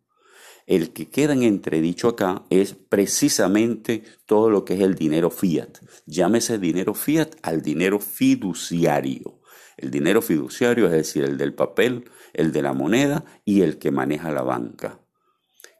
El 0.66 0.92
que 0.92 1.08
queda 1.08 1.32
en 1.32 1.44
entredicho 1.44 2.08
acá 2.08 2.42
es 2.50 2.74
precisamente 2.74 4.02
todo 4.24 4.50
lo 4.50 4.64
que 4.64 4.74
es 4.74 4.80
el 4.80 4.96
dinero 4.96 5.30
fiat. 5.30 5.78
Llámese 6.06 6.58
dinero 6.58 6.92
fiat 6.92 7.36
al 7.42 7.62
dinero 7.62 8.00
fiduciario. 8.00 9.35
El 9.76 9.90
dinero 9.90 10.22
fiduciario, 10.22 10.86
es 10.86 10.92
decir, 10.92 11.24
el 11.24 11.36
del 11.36 11.54
papel, 11.54 12.10
el 12.32 12.52
de 12.52 12.62
la 12.62 12.72
moneda 12.72 13.24
y 13.44 13.62
el 13.62 13.78
que 13.78 13.90
maneja 13.90 14.32
la 14.32 14.42
banca. 14.42 15.00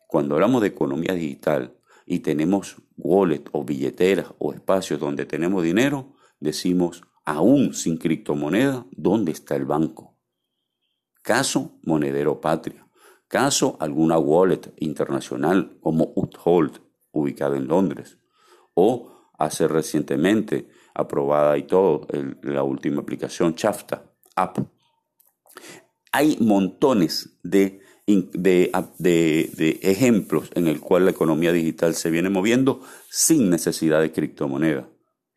Cuando 0.06 0.34
hablamos 0.34 0.62
de 0.62 0.68
economía 0.68 1.14
digital 1.14 1.76
y 2.04 2.20
tenemos 2.20 2.76
wallet 2.96 3.44
o 3.52 3.64
billeteras 3.64 4.28
o 4.38 4.52
espacios 4.52 5.00
donde 5.00 5.24
tenemos 5.24 5.62
dinero, 5.62 6.14
decimos, 6.40 7.02
aún 7.24 7.74
sin 7.74 7.96
criptomoneda, 7.96 8.86
¿dónde 8.92 9.32
está 9.32 9.56
el 9.56 9.64
banco? 9.64 10.16
Caso 11.22 11.78
Monedero 11.82 12.40
Patria. 12.40 12.86
Caso 13.28 13.76
alguna 13.80 14.18
wallet 14.18 14.72
internacional 14.76 15.78
como 15.80 16.12
Uthold, 16.14 16.80
ubicada 17.10 17.56
en 17.56 17.66
Londres. 17.66 18.18
O 18.74 19.32
hace 19.36 19.66
recientemente 19.66 20.68
aprobada 20.96 21.56
y 21.58 21.64
todo 21.64 22.06
la 22.42 22.62
última 22.62 23.02
aplicación 23.02 23.54
Chafta 23.54 24.02
App. 24.34 24.58
Hay 26.12 26.36
montones 26.40 27.38
de 27.42 27.80
de, 28.06 29.78
ejemplos 29.82 30.50
en 30.54 30.68
el 30.68 30.80
cual 30.80 31.04
la 31.06 31.10
economía 31.10 31.52
digital 31.52 31.94
se 31.94 32.10
viene 32.10 32.30
moviendo 32.30 32.80
sin 33.10 33.50
necesidad 33.50 34.00
de 34.00 34.12
criptomoneda. 34.12 34.88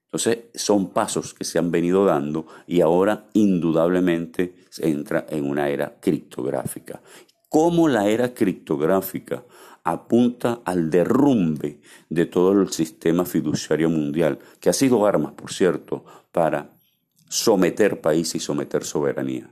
Entonces, 0.06 0.46
son 0.56 0.92
pasos 0.92 1.34
que 1.34 1.44
se 1.44 1.60
han 1.60 1.72
venido 1.72 2.06
dando 2.06 2.48
y 2.68 2.82
ahora 2.82 3.28
indudablemente 3.34 4.56
se 4.70 4.90
entra 4.90 5.26
en 5.30 5.50
una 5.50 5.70
era 5.70 6.00
criptográfica. 6.00 7.02
¿Cómo 7.50 7.88
la 7.88 8.08
era 8.08 8.34
criptográfica 8.34 9.44
apunta 9.84 10.62
al 10.66 10.92
derrumbe 10.92 11.82
de 12.10 12.26
todo 12.28 12.52
el 12.52 12.72
sistema 12.72 13.26
fiduciario 13.26 13.90
mundial, 13.90 14.40
que 14.60 14.70
ha 14.70 14.74
sido 14.74 15.06
armas, 15.06 15.34
por 15.34 15.52
cierto, 15.52 16.06
para 16.32 16.70
someter 17.28 18.02
países 18.02 18.36
y 18.36 18.40
someter 18.40 18.84
soberanía? 18.84 19.52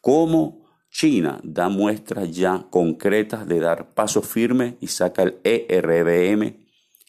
¿Cómo 0.00 0.68
China 0.90 1.40
da 1.42 1.68
muestras 1.68 2.30
ya 2.30 2.66
concretas 2.70 3.46
de 3.46 3.60
dar 3.60 3.94
pasos 3.94 4.26
firmes 4.26 4.74
y 4.80 4.88
saca 4.88 5.22
el 5.22 5.38
ERBM, 5.44 6.67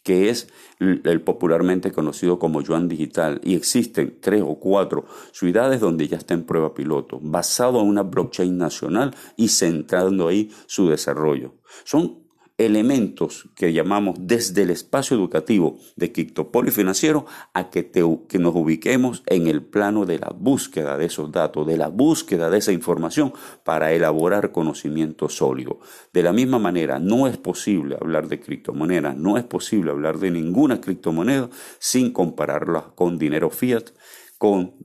que 0.10 0.32
es 0.32 0.48
el 0.80 1.22
popularmente 1.22 1.92
conocido 1.92 2.40
como 2.40 2.64
yuan 2.64 2.88
digital, 2.88 3.40
y 3.44 3.54
existen 3.54 4.18
tres 4.20 4.42
o 4.44 4.56
cuatro 4.56 5.06
ciudades 5.32 5.82
donde 5.82 6.08
ya 6.08 6.18
está 6.18 6.34
en 6.34 6.48
prueba 6.48 6.74
piloto, 6.74 7.20
basado 7.22 7.80
en 7.80 7.86
una 7.86 8.02
blockchain 8.02 8.58
nacional 8.58 9.14
y 9.38 9.50
centrando 9.50 10.28
ahí 10.28 10.50
su 10.66 10.90
desarrollo. 10.90 11.54
Son 11.84 12.24
elementos 12.60 13.50
que 13.56 13.74
llamamos 13.74 14.16
desde 14.20 14.64
el 14.64 14.70
espacio 14.70 15.18
educativo 15.18 15.80
de 15.96 16.12
Criptopolio 16.12 16.72
Financiero 16.72 17.26
a 17.54 17.70
que, 17.70 17.90
que 17.90 18.40
nos 18.40 18.56
ubiquemos 18.56 19.24
en 19.26 19.48
el 19.48 19.64
plano 19.64 20.06
de 20.06 20.20
la 20.20 20.32
búsqueda 20.36 20.98
de 20.98 21.06
esos 21.06 21.32
datos, 21.32 21.66
de 21.66 21.78
la 21.78 21.88
búsqueda 21.88 22.50
de 22.50 22.58
esa 22.58 22.74
información 22.74 23.34
para 23.64 23.94
elaborar 23.94 24.52
conocimiento 24.52 25.30
sólido. 25.30 25.80
De 26.14 26.22
la 26.22 26.34
misma 26.34 26.60
manera, 26.60 27.00
no 27.00 27.28
es 27.28 27.38
posible 27.38 27.96
hablar 28.00 28.28
de 28.28 28.40
criptomonedas, 28.40 29.16
no 29.16 29.38
es 29.38 29.46
posible 29.46 29.92
hablar 29.92 30.20
de 30.20 30.30
ninguna 30.30 30.82
criptomoneda 30.82 31.50
sin 31.80 32.12
compararla 32.12 32.92
con 32.96 33.18
dinero 33.18 33.50
fiat, 33.50 33.92
con, 34.40 34.76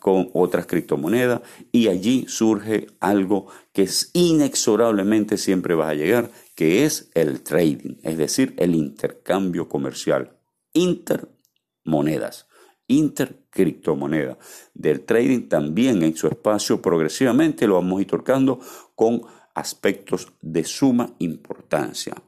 con, 0.00 0.28
otras 0.34 0.66
criptomonedas 0.66 1.40
y 1.72 1.88
allí 1.88 2.26
surge 2.28 2.88
algo 3.00 3.46
que 3.72 3.82
es 3.82 4.10
inexorablemente 4.12 5.38
siempre 5.38 5.74
va 5.74 5.88
a 5.88 5.94
llegar, 5.94 6.30
que 6.58 6.84
es 6.84 7.08
el 7.14 7.42
trading, 7.44 7.98
es 8.02 8.18
decir, 8.18 8.52
el 8.58 8.74
intercambio 8.74 9.68
comercial, 9.68 10.36
intermonedas, 10.72 12.48
intercriptomoneda. 12.88 14.38
Del 14.74 15.04
trading 15.04 15.48
también 15.48 16.02
en 16.02 16.16
su 16.16 16.26
espacio 16.26 16.82
progresivamente 16.82 17.68
lo 17.68 17.76
vamos 17.76 17.98
a 17.98 18.02
ir 18.02 18.08
tocando 18.08 18.58
con 18.96 19.22
aspectos 19.54 20.32
de 20.40 20.64
suma 20.64 21.14
importancia. 21.20 22.20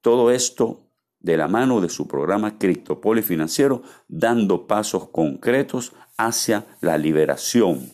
Todo 0.00 0.30
esto 0.30 0.88
de 1.20 1.36
la 1.36 1.46
mano 1.46 1.82
de 1.82 1.90
su 1.90 2.08
programa 2.08 2.56
Criptopoli 2.56 3.20
Financiero, 3.20 3.82
dando 4.08 4.66
pasos 4.66 5.10
concretos 5.10 5.92
hacia 6.16 6.64
la 6.80 6.96
liberación 6.96 7.92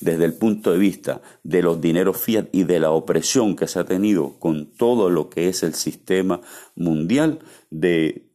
desde 0.00 0.24
el 0.24 0.34
punto 0.34 0.72
de 0.72 0.78
vista 0.78 1.22
de 1.42 1.62
los 1.62 1.80
dineros 1.80 2.18
fiat 2.18 2.48
y 2.52 2.64
de 2.64 2.80
la 2.80 2.90
opresión 2.90 3.56
que 3.56 3.66
se 3.66 3.78
ha 3.78 3.84
tenido 3.84 4.38
con 4.38 4.66
todo 4.66 5.10
lo 5.10 5.30
que 5.30 5.48
es 5.48 5.62
el 5.62 5.74
sistema 5.74 6.40
mundial 6.74 7.40
de, 7.70 8.28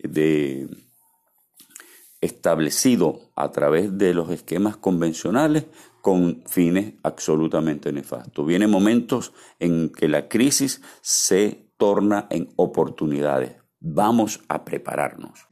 establecido 2.21 3.31
a 3.35 3.51
través 3.51 3.97
de 3.97 4.13
los 4.13 4.29
esquemas 4.29 4.77
convencionales 4.77 5.65
con 6.01 6.43
fines 6.47 6.95
absolutamente 7.03 7.91
nefastos. 7.91 8.45
Vienen 8.45 8.69
momentos 8.69 9.33
en 9.59 9.89
que 9.89 10.07
la 10.07 10.27
crisis 10.27 10.81
se 11.01 11.71
torna 11.77 12.27
en 12.29 12.49
oportunidades. 12.55 13.55
Vamos 13.79 14.41
a 14.47 14.65
prepararnos. 14.65 15.47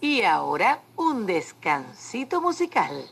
Y 0.00 0.22
ahora 0.22 0.80
un 0.96 1.26
descansito 1.26 2.40
musical. 2.40 3.04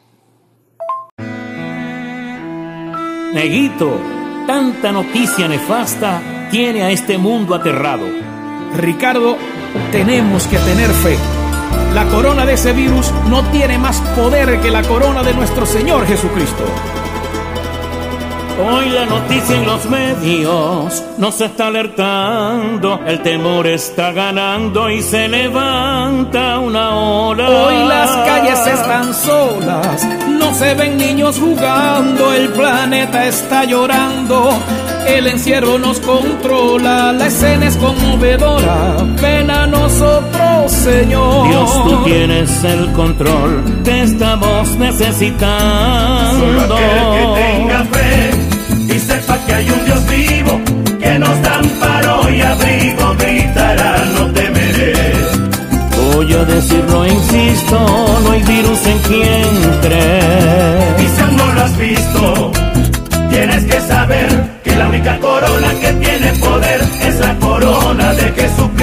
Neguito, 3.35 4.01
tanta 4.47 4.91
noticia 4.91 5.49
nefasta 5.49 6.49
tiene 6.51 6.83
a 6.83 6.91
este 6.91 7.19
mundo 7.19 7.55
aterrado. 7.55 8.07
Ricardo, 8.75 9.37
tenemos 9.93 10.47
que 10.47 10.57
tener 10.59 10.89
fe. 10.91 11.19
La 11.93 12.07
corona 12.07 12.47
de 12.47 12.55
ese 12.55 12.73
virus 12.73 13.13
no 13.29 13.45
tiene 13.51 13.77
más 13.77 14.01
poder 14.17 14.61
que 14.61 14.71
la 14.71 14.83
corona 14.83 15.23
de 15.23 15.35
nuestro 15.35 15.67
Señor 15.67 16.07
Jesucristo. 16.07 16.65
Hoy 18.61 18.91
la 18.91 19.07
noticia 19.07 19.57
en 19.57 19.67
los 19.67 19.89
medios 19.89 21.05
nos 21.17 21.41
está 21.41 21.69
alertando, 21.69 22.99
el 23.07 23.23
temor 23.23 23.69
está 23.69 24.11
ganando 24.11 24.91
y 24.91 25.01
se 25.01 25.29
levanta 25.29 26.59
una 26.59 26.91
ola. 26.97 27.49
Hoy 27.49 27.87
las 27.87 28.11
calles 28.11 28.67
están 28.67 29.15
solas, 29.15 30.05
no 30.29 30.53
se 30.55 30.75
ven 30.75 30.97
niños 30.97 31.39
jugando, 31.39 32.33
el 32.33 32.49
planeta 32.49 33.29
está 33.29 33.65
llorando, 33.65 34.51
el 35.07 35.29
encierro 35.29 35.79
nos 35.79 36.01
controla, 36.01 37.13
la 37.13 37.29
escena 37.29 37.69
es 37.69 37.77
conmovedora, 37.77 38.97
ven 39.23 39.53
a 39.53 39.69
nosotros, 39.69 40.73
Señor. 40.73 41.49
Dios, 41.49 41.85
tú 41.85 42.05
tienes 42.05 42.65
el 42.65 42.91
control, 42.91 43.83
te 43.85 44.03
estamos 44.03 44.69
necesitando. 44.71 46.45
Solo 46.45 46.77
que 46.77 47.41
tenga 47.41 47.85
fe 47.85 48.38
hay 49.59 49.71
un 49.71 49.85
Dios 49.85 50.07
vivo 50.07 50.61
que 51.01 51.19
nos 51.19 51.43
da 51.43 51.59
amparo 51.59 52.31
y 52.31 52.41
abrigo, 52.41 53.17
gritará, 53.19 54.05
no 54.15 54.33
temeré. 54.33 54.95
Voy 56.15 56.33
a 56.33 56.45
decirlo, 56.45 57.07
insisto, 57.07 57.77
no 58.23 58.31
hay 58.31 58.43
virus 58.45 58.87
en 58.87 58.99
quien 59.09 59.81
creer. 59.83 60.97
Quizás 60.99 61.33
no 61.33 61.53
lo 61.55 61.61
has 61.61 61.77
visto, 61.77 62.53
tienes 63.31 63.65
que 63.65 63.81
saber 63.81 64.29
que 64.63 64.77
la 64.77 64.89
única 64.89 65.19
corona 65.19 65.71
que 65.81 65.93
tiene 66.05 66.33
poder 66.35 66.81
es 67.09 67.19
la 67.19 67.35
corona 67.39 68.15
de 68.15 68.27
Jesucristo. 68.41 68.78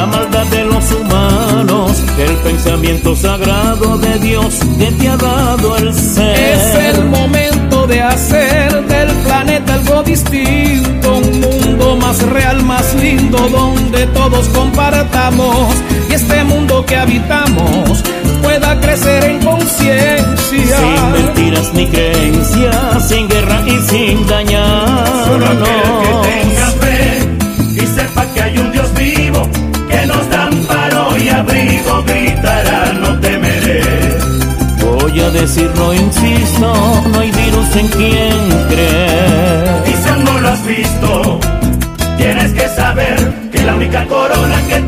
La 0.00 0.06
maldad 0.06 0.46
de 0.46 0.64
los 0.64 0.92
humanos 0.92 2.02
el 2.18 2.34
pensamiento 2.36 3.14
sagrado 3.14 3.98
de 3.98 4.18
Dios 4.18 4.58
que 4.78 4.90
te 4.92 5.08
ha 5.08 5.16
dado 5.18 5.76
el 5.76 5.92
ser. 5.92 6.38
Es 6.38 6.74
el 6.96 7.04
momento 7.04 7.86
de 7.86 8.00
hacer 8.00 8.86
del 8.86 9.08
planeta 9.26 9.74
algo 9.74 10.02
distinto, 10.02 11.18
un 11.18 11.40
mundo 11.40 11.96
más 11.96 12.22
real, 12.22 12.62
más 12.62 12.94
lindo, 12.94 13.38
donde 13.50 14.06
todos 14.06 14.48
compartamos 14.48 15.74
y 16.08 16.14
este 16.14 16.44
mundo 16.44 16.86
que 16.86 16.96
habitamos 16.96 18.02
pueda 18.42 18.80
crecer 18.80 19.24
en 19.24 19.38
conciencia. 19.44 20.76
Sin 20.78 21.12
mentiras 21.12 21.74
ni 21.74 21.86
creencias, 21.86 23.08
sin 23.08 23.28
guerra 23.28 23.62
y 23.66 23.78
sin 23.88 24.26
dañar. 24.26 25.26
Solo 25.26 25.46
que 25.64 26.28
tenga 26.28 26.59
insisto, 35.94 36.74
no 37.12 37.20
hay 37.20 37.30
virus 37.30 37.76
en 37.76 37.88
quien 37.88 38.66
creer. 38.68 39.82
Y 39.86 40.22
no 40.24 40.38
lo 40.38 40.48
has 40.48 40.66
visto, 40.66 41.40
tienes 42.18 42.52
que 42.52 42.68
saber 42.68 43.32
que 43.50 43.62
la 43.62 43.74
única 43.74 44.06
corona 44.06 44.62
que 44.68 44.79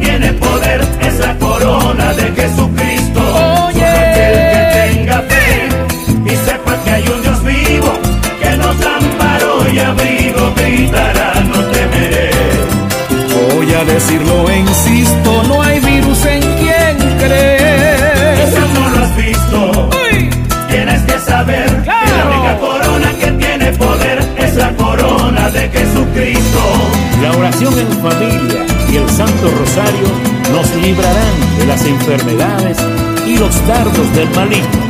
oración 27.67 27.79
en 27.79 28.03
familia 28.03 28.67
y 28.91 28.97
el 28.97 29.09
Santo 29.11 29.51
Rosario 29.59 30.09
nos 30.53 30.75
librarán 30.83 31.59
de 31.59 31.67
las 31.67 31.85
enfermedades 31.85 32.79
y 33.27 33.37
los 33.37 33.67
dardos 33.67 34.15
del 34.15 34.29
maligno. 34.31 34.83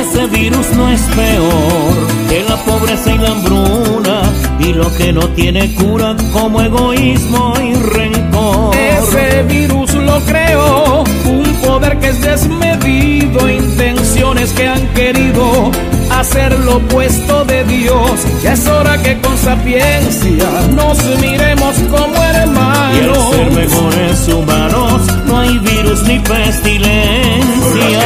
Ese 0.00 0.26
virus 0.26 0.66
no 0.76 0.90
es 0.90 1.00
peor 1.00 1.94
que 2.28 2.44
la 2.44 2.56
pobreza 2.56 3.10
y 3.10 3.18
la 3.18 3.30
hambruna 3.30 4.22
y 4.58 4.72
lo 4.72 4.94
que 4.94 5.12
no 5.12 5.28
tiene 5.30 5.74
cura 5.74 6.16
como 6.32 6.60
egoísmo 6.60 7.54
y 7.62 7.74
rencor. 7.74 8.76
ese 8.76 9.42
virus 9.44 9.94
lo 9.94 10.20
creó, 10.20 11.04
un 11.24 11.54
poder 11.66 11.98
que 11.98 12.08
es 12.08 12.20
desmedido, 12.20 13.48
intenciones 13.48 14.52
que 14.52 14.68
han 14.68 14.86
querido 14.88 15.70
hacer 16.18 16.58
lo 16.60 16.76
opuesto 16.76 17.44
de 17.44 17.64
Dios. 17.64 18.10
Ya 18.42 18.52
es 18.52 18.66
hora 18.66 18.98
que 19.02 19.18
con 19.20 19.36
sapiencia 19.38 20.48
nos 20.74 20.98
miremos 21.20 21.74
como 21.90 22.14
Y 22.14 22.18
al 22.18 22.34
hermanos. 22.36 23.30
ser 23.34 23.50
mejores 23.52 24.28
humanos 24.28 25.02
no 25.26 25.38
hay 25.38 25.58
virus 25.58 26.02
ni 26.04 26.14
aquel 26.14 26.26
que 26.26 26.32
pestilencia. 26.34 28.00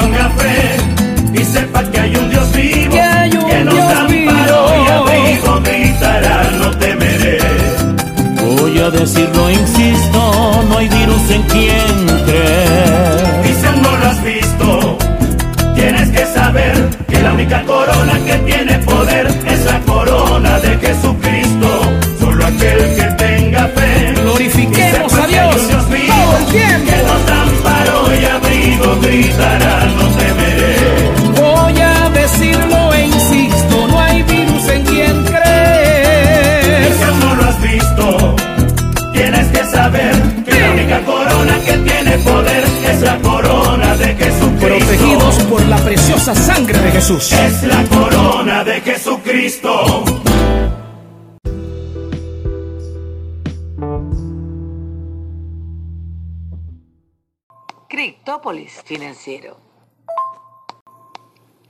tenga 0.00 0.30
fe 0.30 1.40
y 1.40 1.44
sepa 1.44 1.82
que 1.84 2.00
hay 2.00 2.14
un 2.16 2.30
Dios 2.30 2.52
vivo 2.52 2.90
Que 2.92 3.00
hay 3.00 3.30
un 3.36 3.46
que 3.46 3.64
nos 3.64 3.74
Dios 3.74 3.86
amparó 3.86 4.10
y 4.10 4.12
vivo. 4.18 4.92
abrigo, 4.92 5.60
gritará, 5.64 6.50
no 6.58 6.70
temeré. 6.78 7.38
Voy 8.56 8.78
a 8.78 8.90
decirlo, 8.90 9.50
insisto, 9.50 10.64
no 10.68 10.78
hay 10.78 10.88
virus 10.88 11.30
en 11.30 11.42
quien 11.44 12.01
preciosa 45.94 46.34
sangre 46.34 46.78
de 46.78 46.90
Jesús. 46.90 47.30
Es 47.32 47.64
la 47.64 47.84
corona 47.84 48.64
de 48.64 48.80
Jesucristo. 48.80 50.02
Criptópolis 57.90 58.82
Financiero. 58.86 59.60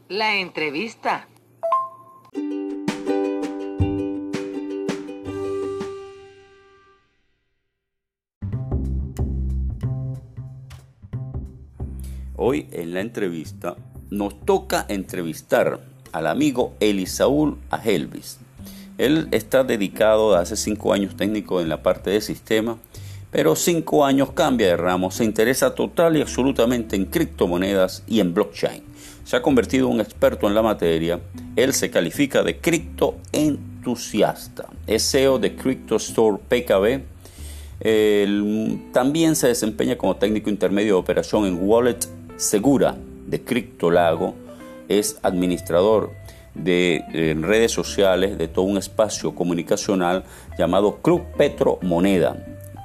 La 0.09 0.37
entrevista. 0.37 1.27
Hoy 12.37 12.69
en 12.71 12.95
la 12.95 13.01
entrevista 13.01 13.77
nos 14.13 14.39
toca 14.45 14.85
entrevistar 14.89 15.81
al 16.13 16.27
amigo 16.27 16.75
Elisaúl 16.81 17.57
Ajelvis. 17.71 18.37
Él 18.99 19.29
está 19.31 19.65
dedicado 19.65 20.37
hace 20.37 20.57
cinco 20.57 20.93
años 20.93 21.17
técnico 21.17 21.63
en 21.63 21.71
la 21.71 21.83
parte 21.83 22.11
de 22.11 22.21
sistema, 22.21 22.77
pero 23.31 23.57
cinco 23.57 24.05
años 24.05 24.33
cambia 24.33 24.67
de 24.67 24.77
ramo, 24.77 25.11
se 25.11 25.25
interesa 25.25 25.75
total 25.75 26.19
y 26.19 26.21
absolutamente 26.21 26.95
en 26.95 27.07
criptomonedas 27.07 28.03
y 28.07 28.21
en 28.21 28.35
blockchain. 28.35 28.83
Se 29.25 29.37
ha 29.37 29.43
convertido 29.43 29.87
en 29.87 29.95
un 29.95 30.03
experto 30.03 30.47
en 30.47 30.55
la 30.55 30.61
materia. 30.61 31.19
Él 31.57 31.73
se 31.73 31.91
califica 31.91 32.43
de 32.43 32.59
criptoentusiasta. 32.59 34.69
Es 34.87 35.11
CEO 35.11 35.39
de 35.39 35.57
Crypto 35.57 35.97
Store 35.97 36.37
PKB, 36.37 37.01
también 38.93 39.37
se 39.37 39.49
desempeña 39.49 39.97
como 39.97 40.17
técnico 40.17 40.51
intermedio 40.51 40.93
de 40.95 41.01
operación 41.01 41.47
en 41.47 41.67
Wallet 41.67 42.01
Segura 42.37 42.95
de 43.33 43.43
Criptolago. 43.43 44.35
Es 44.89 45.19
administrador 45.23 46.13
de 46.55 47.03
eh, 47.13 47.35
redes 47.41 47.73
sociales 47.73 48.39
de 48.39 48.47
todo 48.47 48.67
un 48.67 48.77
espacio 48.77 49.35
comunicacional 49.35 50.23
llamado 50.57 50.99
Club 50.99 51.23
Petro 51.37 51.79
Moneda. 51.83 52.37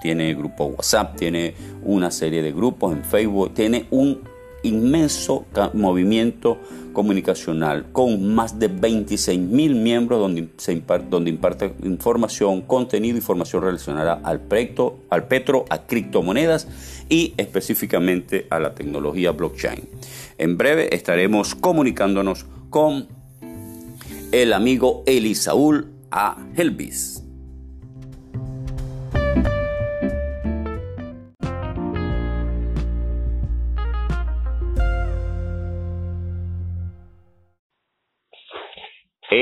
Tiene 0.02 0.34
grupo 0.34 0.66
WhatsApp, 0.66 1.18
tiene 1.18 1.54
una 1.84 2.10
serie 2.12 2.42
de 2.42 2.52
grupos 2.52 2.94
en 2.94 3.04
Facebook, 3.04 3.54
tiene 3.54 3.86
un 3.92 4.22
inmenso 4.68 5.46
movimiento 5.74 6.58
comunicacional 6.94 7.86
con 7.92 8.34
más 8.34 8.58
de 8.58 8.68
26 8.68 9.40
mil 9.40 9.76
miembros 9.76 10.20
donde, 10.20 10.50
se 10.58 10.76
impar- 10.76 11.08
donde 11.10 11.30
imparte 11.30 11.74
información, 11.84 12.62
contenido 12.62 13.18
y 13.18 13.22
relacionada 13.60 14.20
al, 14.24 14.42
proyecto, 14.42 14.98
al 15.10 15.28
petro, 15.28 15.66
a 15.70 15.86
criptomonedas 15.86 16.68
y 17.10 17.34
específicamente 17.38 18.48
a 18.50 18.60
la 18.60 18.74
tecnología 18.74 19.32
blockchain. 19.32 19.88
En 20.38 20.58
breve 20.58 20.94
estaremos 20.96 21.56
comunicándonos 21.56 22.46
con 22.70 23.08
el 24.32 24.54
amigo 24.54 25.04
Elisaúl 25.06 25.88
A. 26.12 26.38
Helvis. 26.56 27.24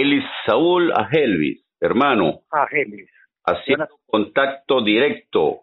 Elisaúl 0.01 0.91
A. 0.91 1.07
Helvis, 1.11 1.65
hermano, 1.79 2.41
Ángeles. 2.51 3.09
haciendo 3.45 3.87
contacto 4.05 4.81
directo. 4.83 5.61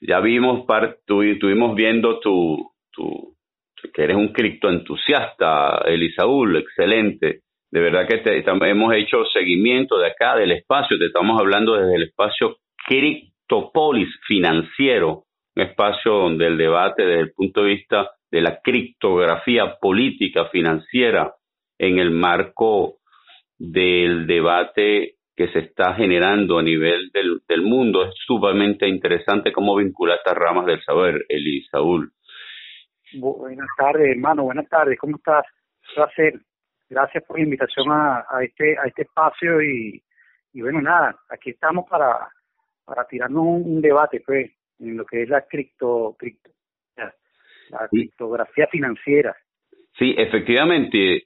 Ya 0.00 0.20
vimos, 0.20 0.64
par- 0.66 0.98
tu- 1.06 1.22
estuvimos 1.22 1.74
viendo 1.74 2.20
tu, 2.20 2.70
tu, 2.92 3.34
que 3.92 4.02
eres 4.04 4.16
un 4.16 4.32
criptoentusiasta, 4.32 5.78
Elisaúl, 5.86 6.56
excelente. 6.58 7.40
De 7.70 7.80
verdad 7.80 8.06
que 8.06 8.18
te, 8.18 8.44
hemos 8.70 8.94
hecho 8.94 9.24
seguimiento 9.32 9.98
de 9.98 10.08
acá, 10.08 10.36
del 10.36 10.52
espacio, 10.52 10.98
te 10.98 11.06
estamos 11.06 11.40
hablando 11.40 11.74
desde 11.74 11.96
el 11.96 12.02
espacio 12.04 12.58
Criptopolis 12.86 14.08
financiero, 14.26 15.24
un 15.56 15.62
espacio 15.62 16.12
donde 16.12 16.46
el 16.46 16.56
debate 16.58 17.04
desde 17.04 17.20
el 17.20 17.32
punto 17.32 17.62
de 17.62 17.70
vista 17.74 18.10
de 18.30 18.40
la 18.42 18.60
criptografía 18.62 19.76
política 19.80 20.46
financiera 20.46 21.34
en 21.78 21.98
el 21.98 22.10
marco 22.10 22.98
del 23.58 24.26
debate 24.26 25.14
que 25.36 25.48
se 25.48 25.60
está 25.60 25.94
generando 25.94 26.58
a 26.58 26.62
nivel 26.62 27.10
del, 27.12 27.40
del 27.48 27.62
mundo. 27.62 28.04
Es 28.04 28.14
sumamente 28.26 28.86
interesante 28.88 29.52
cómo 29.52 29.76
vincular 29.76 30.18
estas 30.18 30.36
ramas 30.36 30.66
del 30.66 30.82
saber, 30.84 31.24
Eli 31.28 31.62
Saúl. 31.70 32.12
Buenas 33.14 33.68
tardes, 33.76 34.10
hermano. 34.10 34.44
Buenas 34.44 34.68
tardes. 34.68 34.98
¿Cómo 34.98 35.16
estás? 35.16 35.44
Placer. 35.94 36.34
Gracias 36.88 37.24
por 37.24 37.38
la 37.38 37.44
invitación 37.44 37.90
a, 37.90 38.24
a 38.28 38.42
este 38.44 38.76
a 38.78 38.84
este 38.86 39.02
espacio 39.02 39.62
y, 39.62 40.02
y 40.52 40.60
bueno, 40.62 40.80
nada, 40.80 41.16
aquí 41.28 41.50
estamos 41.50 41.86
para 41.88 42.28
para 42.84 43.06
tirarnos 43.06 43.42
un, 43.42 43.62
un 43.76 43.80
debate, 43.80 44.22
pues, 44.24 44.50
en 44.78 44.96
lo 44.96 45.06
que 45.06 45.22
es 45.22 45.28
la 45.28 45.46
cripto, 45.46 46.14
cripto 46.18 46.50
la, 46.96 47.12
Sí. 47.90 47.96
criptografía 47.96 48.66
financiera. 48.66 49.34
Sí, 49.98 50.14
efectivamente, 50.18 51.24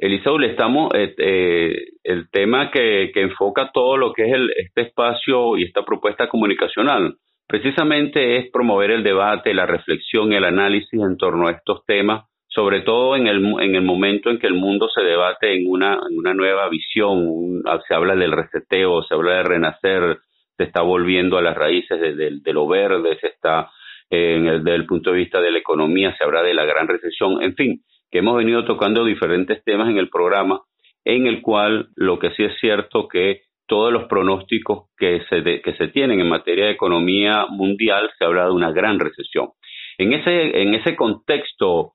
Elisaúl, 0.00 0.44
estamos, 0.44 0.90
eh, 0.94 1.14
eh, 1.18 1.74
el 2.02 2.30
tema 2.30 2.70
que, 2.70 3.10
que 3.12 3.20
enfoca 3.20 3.70
todo 3.70 3.98
lo 3.98 4.14
que 4.14 4.22
es 4.22 4.32
el, 4.32 4.50
este 4.56 4.80
espacio 4.82 5.58
y 5.58 5.64
esta 5.64 5.84
propuesta 5.84 6.26
comunicacional, 6.26 7.16
precisamente 7.46 8.38
es 8.38 8.50
promover 8.50 8.92
el 8.92 9.02
debate, 9.02 9.52
la 9.52 9.66
reflexión, 9.66 10.32
el 10.32 10.44
análisis 10.44 10.98
en 10.98 11.18
torno 11.18 11.48
a 11.48 11.52
estos 11.52 11.84
temas 11.84 12.24
sobre 12.52 12.80
todo 12.80 13.14
en 13.14 13.28
el, 13.28 13.36
en 13.60 13.76
el 13.76 13.82
momento 13.82 14.28
en 14.28 14.38
que 14.38 14.48
el 14.48 14.54
mundo 14.54 14.88
se 14.92 15.02
debate 15.02 15.54
en 15.54 15.70
una, 15.70 15.94
en 16.10 16.18
una 16.18 16.34
nueva 16.34 16.68
visión, 16.68 17.62
se 17.86 17.94
habla 17.94 18.16
del 18.16 18.32
reseteo, 18.32 19.04
se 19.04 19.14
habla 19.14 19.36
de 19.36 19.42
renacer, 19.44 20.18
se 20.56 20.64
está 20.64 20.82
volviendo 20.82 21.38
a 21.38 21.42
las 21.42 21.56
raíces 21.56 22.00
de, 22.00 22.52
lo 22.52 22.66
verde, 22.66 23.16
se 23.20 23.28
está, 23.28 23.70
en 24.10 24.46
el, 24.46 24.64
desde 24.64 24.76
el 24.76 24.86
punto 24.86 25.12
de 25.12 25.18
vista 25.18 25.40
de 25.40 25.52
la 25.52 25.58
economía, 25.58 26.14
se 26.18 26.24
habla 26.24 26.42
de 26.42 26.54
la 26.54 26.64
gran 26.64 26.88
recesión, 26.88 27.40
en 27.40 27.54
fin, 27.54 27.82
que 28.10 28.18
hemos 28.18 28.36
venido 28.36 28.64
tocando 28.64 29.04
diferentes 29.04 29.62
temas 29.64 29.88
en 29.88 29.98
el 29.98 30.08
programa, 30.08 30.62
en 31.04 31.26
el 31.26 31.40
cual 31.42 31.88
lo 31.96 32.18
que 32.18 32.30
sí 32.30 32.44
es 32.44 32.58
cierto 32.60 33.08
que 33.08 33.42
todos 33.66 33.92
los 33.92 34.04
pronósticos 34.04 34.88
que 34.98 35.22
se, 35.30 35.62
que 35.62 35.74
se 35.74 35.88
tienen 35.88 36.20
en 36.20 36.28
materia 36.28 36.66
de 36.66 36.72
economía 36.72 37.46
mundial 37.48 38.10
se 38.18 38.24
habla 38.24 38.46
de 38.46 38.50
una 38.50 38.72
gran 38.72 38.98
recesión. 38.98 39.50
En 39.96 40.12
ese, 40.12 40.60
en 40.60 40.74
ese 40.74 40.96
contexto, 40.96 41.92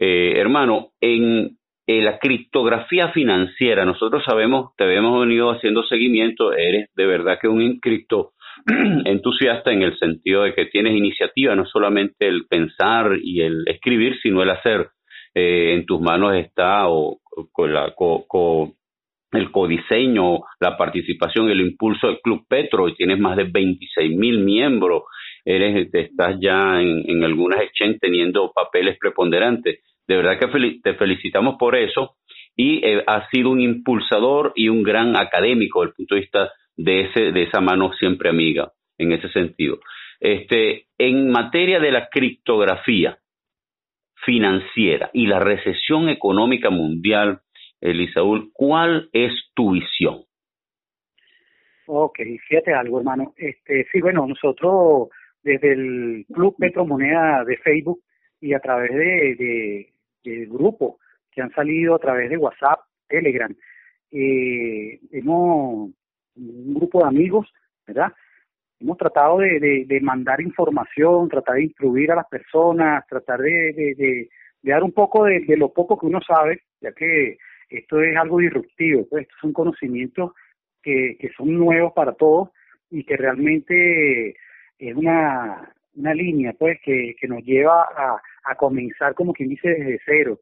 eh, 0.00 0.32
hermano, 0.36 0.88
en, 1.00 1.56
la 1.86 2.18
criptografía 2.18 3.10
financiera, 3.10 3.84
nosotros 3.84 4.24
sabemos, 4.24 4.70
te 4.76 4.84
habíamos 4.84 5.20
venido 5.20 5.50
haciendo 5.50 5.82
seguimiento, 5.82 6.52
eres 6.54 6.88
de 6.96 7.06
verdad 7.06 7.38
que 7.38 7.46
un 7.46 7.78
cripto 7.78 8.32
entusiasta 9.04 9.70
en 9.70 9.82
el 9.82 9.98
sentido 9.98 10.44
de 10.44 10.54
que 10.54 10.64
tienes 10.66 10.96
iniciativa, 10.96 11.54
no 11.54 11.66
solamente 11.66 12.26
el 12.26 12.46
pensar 12.48 13.18
y 13.22 13.42
el 13.42 13.64
escribir, 13.66 14.18
sino 14.22 14.42
el 14.42 14.50
hacer. 14.50 14.88
Eh, 15.34 15.74
en 15.74 15.84
tus 15.84 16.00
manos 16.00 16.34
está 16.36 16.88
o, 16.88 17.18
con 17.50 17.72
la, 17.72 17.92
el 19.32 19.50
codiseño, 19.50 20.40
la 20.60 20.76
participación, 20.76 21.50
el 21.50 21.60
impulso 21.60 22.06
del 22.06 22.20
Club 22.20 22.46
Petro 22.48 22.88
y 22.88 22.94
tienes 22.94 23.18
más 23.18 23.36
de 23.36 23.44
26 23.44 24.16
mil 24.16 24.38
miembros 24.40 25.02
eres, 25.44 25.92
estás 25.92 26.36
ya 26.40 26.80
en, 26.80 27.22
algunas 27.22 27.60
exchanges 27.60 28.00
teniendo 28.00 28.52
papeles 28.52 28.96
preponderantes. 28.98 29.80
De 30.06 30.16
verdad 30.16 30.38
que 30.38 30.80
te 30.82 30.94
felicitamos 30.94 31.56
por 31.58 31.76
eso 31.76 32.16
y 32.56 32.84
eh, 32.84 33.02
has 33.06 33.28
sido 33.30 33.50
un 33.50 33.60
impulsador 33.60 34.52
y 34.54 34.68
un 34.68 34.82
gran 34.82 35.16
académico 35.16 35.80
desde 35.80 35.90
el 35.90 35.96
punto 35.96 36.14
de 36.14 36.20
vista 36.20 36.52
de, 36.76 37.00
ese, 37.02 37.32
de 37.32 37.42
esa 37.42 37.60
mano 37.60 37.92
siempre 37.98 38.28
amiga, 38.28 38.72
en 38.98 39.12
ese 39.12 39.28
sentido. 39.30 39.80
Este, 40.20 40.86
en 40.98 41.30
materia 41.30 41.80
de 41.80 41.90
la 41.90 42.08
criptografía 42.08 43.18
financiera 44.24 45.10
y 45.12 45.26
la 45.26 45.38
recesión 45.38 46.08
económica 46.08 46.70
mundial, 46.70 47.40
Elisaúl, 47.80 48.50
¿cuál 48.52 49.08
es 49.12 49.32
tu 49.54 49.72
visión? 49.72 50.24
Ok, 51.86 52.18
fíjate 52.48 52.72
algo, 52.72 52.98
hermano. 52.98 53.34
Este, 53.36 53.86
sí, 53.92 54.00
bueno, 54.00 54.26
nosotros 54.26 55.08
desde 55.42 55.72
el 55.72 56.26
Club 56.32 56.56
Moneda 56.86 57.44
de 57.44 57.56
Facebook 57.58 58.02
y 58.40 58.54
a 58.54 58.60
través 58.60 58.90
de, 58.92 59.92
de, 60.24 60.46
grupos 60.46 60.96
que 61.30 61.42
han 61.42 61.52
salido 61.52 61.94
a 61.94 61.98
través 61.98 62.30
de 62.30 62.38
WhatsApp, 62.38 62.80
Telegram. 63.08 63.54
Eh, 64.10 64.98
hemos, 65.12 65.90
un 66.36 66.74
grupo 66.74 67.00
de 67.00 67.08
amigos, 67.08 67.52
¿verdad? 67.86 68.12
Hemos 68.80 68.98
tratado 68.98 69.38
de, 69.38 70.00
mandar 70.02 70.40
información, 70.40 71.28
tratar 71.28 71.56
de 71.56 71.64
instruir 71.64 72.12
a 72.12 72.16
las 72.16 72.26
personas, 72.26 73.06
tratar 73.08 73.40
de, 73.40 74.28
dar 74.62 74.82
un 74.82 74.92
poco 74.92 75.24
de, 75.24 75.44
lo 75.56 75.72
poco 75.72 75.98
que 75.98 76.06
uno 76.06 76.20
sabe, 76.20 76.62
ya 76.80 76.92
que 76.92 77.38
esto 77.68 78.00
es 78.02 78.16
algo 78.16 78.38
disruptivo, 78.38 79.06
pues 79.08 79.22
estos 79.22 79.38
son 79.40 79.52
conocimientos 79.52 80.32
que, 80.82 81.16
son 81.36 81.54
nuevos 81.54 81.92
para 81.92 82.12
todos 82.12 82.50
y 82.90 83.04
que 83.04 83.16
realmente 83.16 84.36
es 84.78 84.94
una, 84.94 85.72
línea 85.94 86.52
pues 86.58 86.78
que, 86.84 87.14
nos 87.28 87.42
lleva 87.44 87.86
a 88.44 88.54
comenzar 88.56 89.14
como 89.14 89.32
quien 89.32 89.48
dice 89.48 89.68
desde 89.68 90.00
cero. 90.04 90.40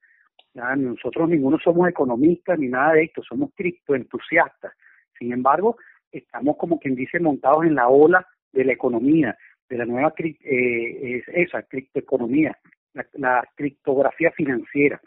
Nosotros 0.55 1.29
ninguno 1.31 1.59
somos 1.59 1.89
economistas 1.89 2.59
ni 2.59 2.69
nada 2.69 2.93
de 2.93 3.05
esto, 3.05 3.23
somos 3.23 3.51
criptoentusiastas. 3.55 4.73
Sin 5.19 5.33
embargo, 5.33 5.77
estamos 6.13 6.57
como 6.57 6.79
quien 6.79 6.95
dice 6.95 7.19
montados 7.19 7.65
en 7.65 7.75
la 7.75 7.89
ola 7.89 8.27
de 8.53 8.65
la 8.65 8.73
economía, 8.73 9.37
de 9.69 9.79
la 9.79 9.85
nueva 9.85 10.13
eh, 10.19 11.23
esa 11.35 11.63
criptoeconomía, 11.63 12.57
la, 12.93 13.07
la 13.15 13.49
criptografía 13.55 14.31
financiera. 14.33 15.01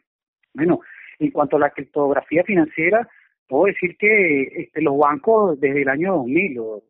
Bueno, 0.53 0.81
en 1.19 1.31
cuanto 1.31 1.57
a 1.57 1.59
la 1.59 1.69
criptografía 1.69 2.43
financiera, 2.43 3.07
puedo 3.47 3.65
decir 3.65 3.95
que 3.97 4.41
este, 4.63 4.81
los 4.81 4.97
bancos 4.97 5.59
desde 5.59 5.83
el 5.83 5.89
año 5.89 6.13
2000 6.13 6.59
o 6.59 6.83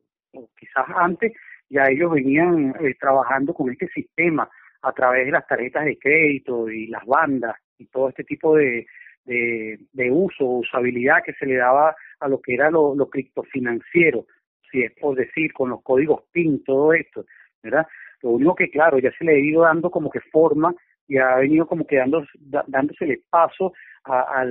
quizás 0.57 0.85
antes 0.95 1.33
ya 1.69 1.85
ellos 1.85 2.11
venían 2.11 2.75
eh, 2.79 2.95
trabajando 2.99 3.53
con 3.53 3.71
este 3.71 3.87
sistema 3.89 4.49
a 4.81 4.91
través 4.91 5.25
de 5.25 5.31
las 5.31 5.47
tarjetas 5.47 5.85
de 5.85 5.97
crédito 5.97 6.69
y 6.69 6.87
las 6.87 7.05
bandas 7.05 7.55
y 7.77 7.85
todo 7.87 8.09
este 8.09 8.23
tipo 8.23 8.55
de, 8.55 8.85
de, 9.25 9.79
de 9.93 10.11
uso, 10.11 10.45
usabilidad 10.45 11.23
que 11.25 11.33
se 11.33 11.45
le 11.45 11.55
daba 11.55 11.95
a 12.19 12.27
lo 12.27 12.41
que 12.41 12.53
era 12.53 12.69
lo, 12.69 12.95
lo 12.95 13.09
criptofinanciero, 13.09 14.25
si 14.71 14.83
es 14.83 14.91
por 14.99 15.15
decir, 15.15 15.51
con 15.53 15.69
los 15.69 15.81
códigos 15.81 16.23
PIN, 16.31 16.63
todo 16.63 16.93
esto, 16.93 17.25
¿verdad? 17.61 17.87
Lo 18.21 18.31
único 18.31 18.55
que, 18.55 18.69
claro, 18.69 18.99
ya 18.99 19.11
se 19.17 19.25
le 19.25 19.33
ha 19.33 19.37
ido 19.39 19.63
dando 19.63 19.89
como 19.89 20.09
que 20.09 20.19
forma 20.19 20.73
y 21.07 21.17
ha 21.17 21.35
venido 21.35 21.67
como 21.67 21.85
que 21.85 21.97
dando, 21.97 22.25
dándosele 22.67 23.21
paso 23.29 23.73
a, 24.05 24.41
a, 24.41 24.45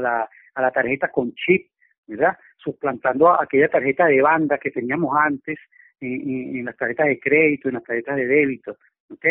la, 0.00 0.28
a 0.54 0.62
la 0.62 0.70
tarjeta 0.70 1.08
con 1.08 1.32
chip, 1.34 1.68
¿verdad? 2.06 2.36
Suplantando 2.56 3.40
aquella 3.40 3.68
tarjeta 3.68 4.06
de 4.06 4.20
banda 4.20 4.58
que 4.58 4.70
teníamos 4.70 5.14
antes, 5.16 5.58
en, 6.00 6.64
las 6.64 6.76
tarjetas 6.76 7.06
de 7.06 7.20
crédito, 7.20 7.68
en 7.68 7.74
las 7.74 7.84
tarjetas 7.84 8.16
de 8.16 8.26
débito, 8.26 8.76
¿ok? 9.10 9.26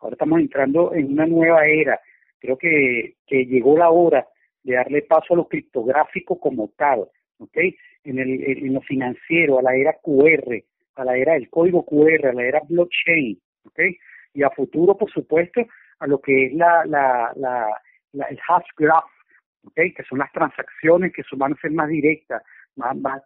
Ahora 0.00 0.14
estamos 0.14 0.40
entrando 0.40 0.94
en 0.94 1.12
una 1.12 1.26
nueva 1.26 1.62
era. 1.64 1.98
Creo 2.38 2.56
que, 2.56 3.14
que 3.26 3.46
llegó 3.46 3.76
la 3.76 3.90
hora 3.90 4.26
de 4.62 4.74
darle 4.74 5.02
paso 5.02 5.34
a 5.34 5.36
lo 5.36 5.48
criptográfico 5.48 6.38
como 6.38 6.68
tal, 6.76 7.08
¿ok? 7.38 7.56
En, 8.04 8.18
el, 8.18 8.42
en 8.44 8.74
lo 8.74 8.80
financiero, 8.80 9.58
a 9.58 9.62
la 9.62 9.74
era 9.74 9.96
QR, 10.02 10.62
a 10.96 11.04
la 11.04 11.16
era 11.16 11.34
del 11.34 11.48
código 11.50 11.84
QR, 11.84 12.28
a 12.28 12.32
la 12.32 12.44
era 12.44 12.60
blockchain, 12.68 13.38
¿ok? 13.66 13.80
Y 14.34 14.42
a 14.42 14.50
futuro, 14.50 14.96
por 14.96 15.10
supuesto, 15.10 15.62
a 15.98 16.06
lo 16.06 16.20
que 16.20 16.46
es 16.46 16.54
la, 16.54 16.84
la, 16.86 17.32
la, 17.36 17.66
el 18.12 18.38
hash 18.48 18.68
graph, 18.76 19.10
¿ok? 19.64 19.74
Que 19.96 20.04
son 20.08 20.18
las 20.18 20.32
transacciones 20.32 21.12
que 21.12 21.22
van 21.36 21.52
a 21.52 21.60
ser 21.60 21.72
más 21.72 21.88
directas, 21.88 22.42
más, 22.76 22.96
más 22.96 23.22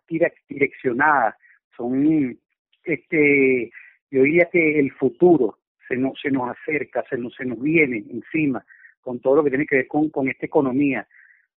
direccionadas, 0.48 1.34
son 1.76 2.38
este, 2.84 3.70
yo 4.10 4.22
diría 4.22 4.48
que 4.50 4.78
el 4.78 4.92
futuro 4.92 5.58
se 5.88 5.96
nos, 5.96 6.18
se 6.20 6.30
nos 6.30 6.50
acerca, 6.50 7.04
se 7.08 7.18
nos, 7.18 7.34
se 7.34 7.44
nos 7.44 7.60
viene 7.60 8.04
encima 8.10 8.64
con 9.00 9.20
todo 9.20 9.36
lo 9.36 9.44
que 9.44 9.50
tiene 9.50 9.66
que 9.66 9.76
ver 9.76 9.88
con, 9.88 10.08
con 10.10 10.28
esta 10.28 10.46
economía. 10.46 11.06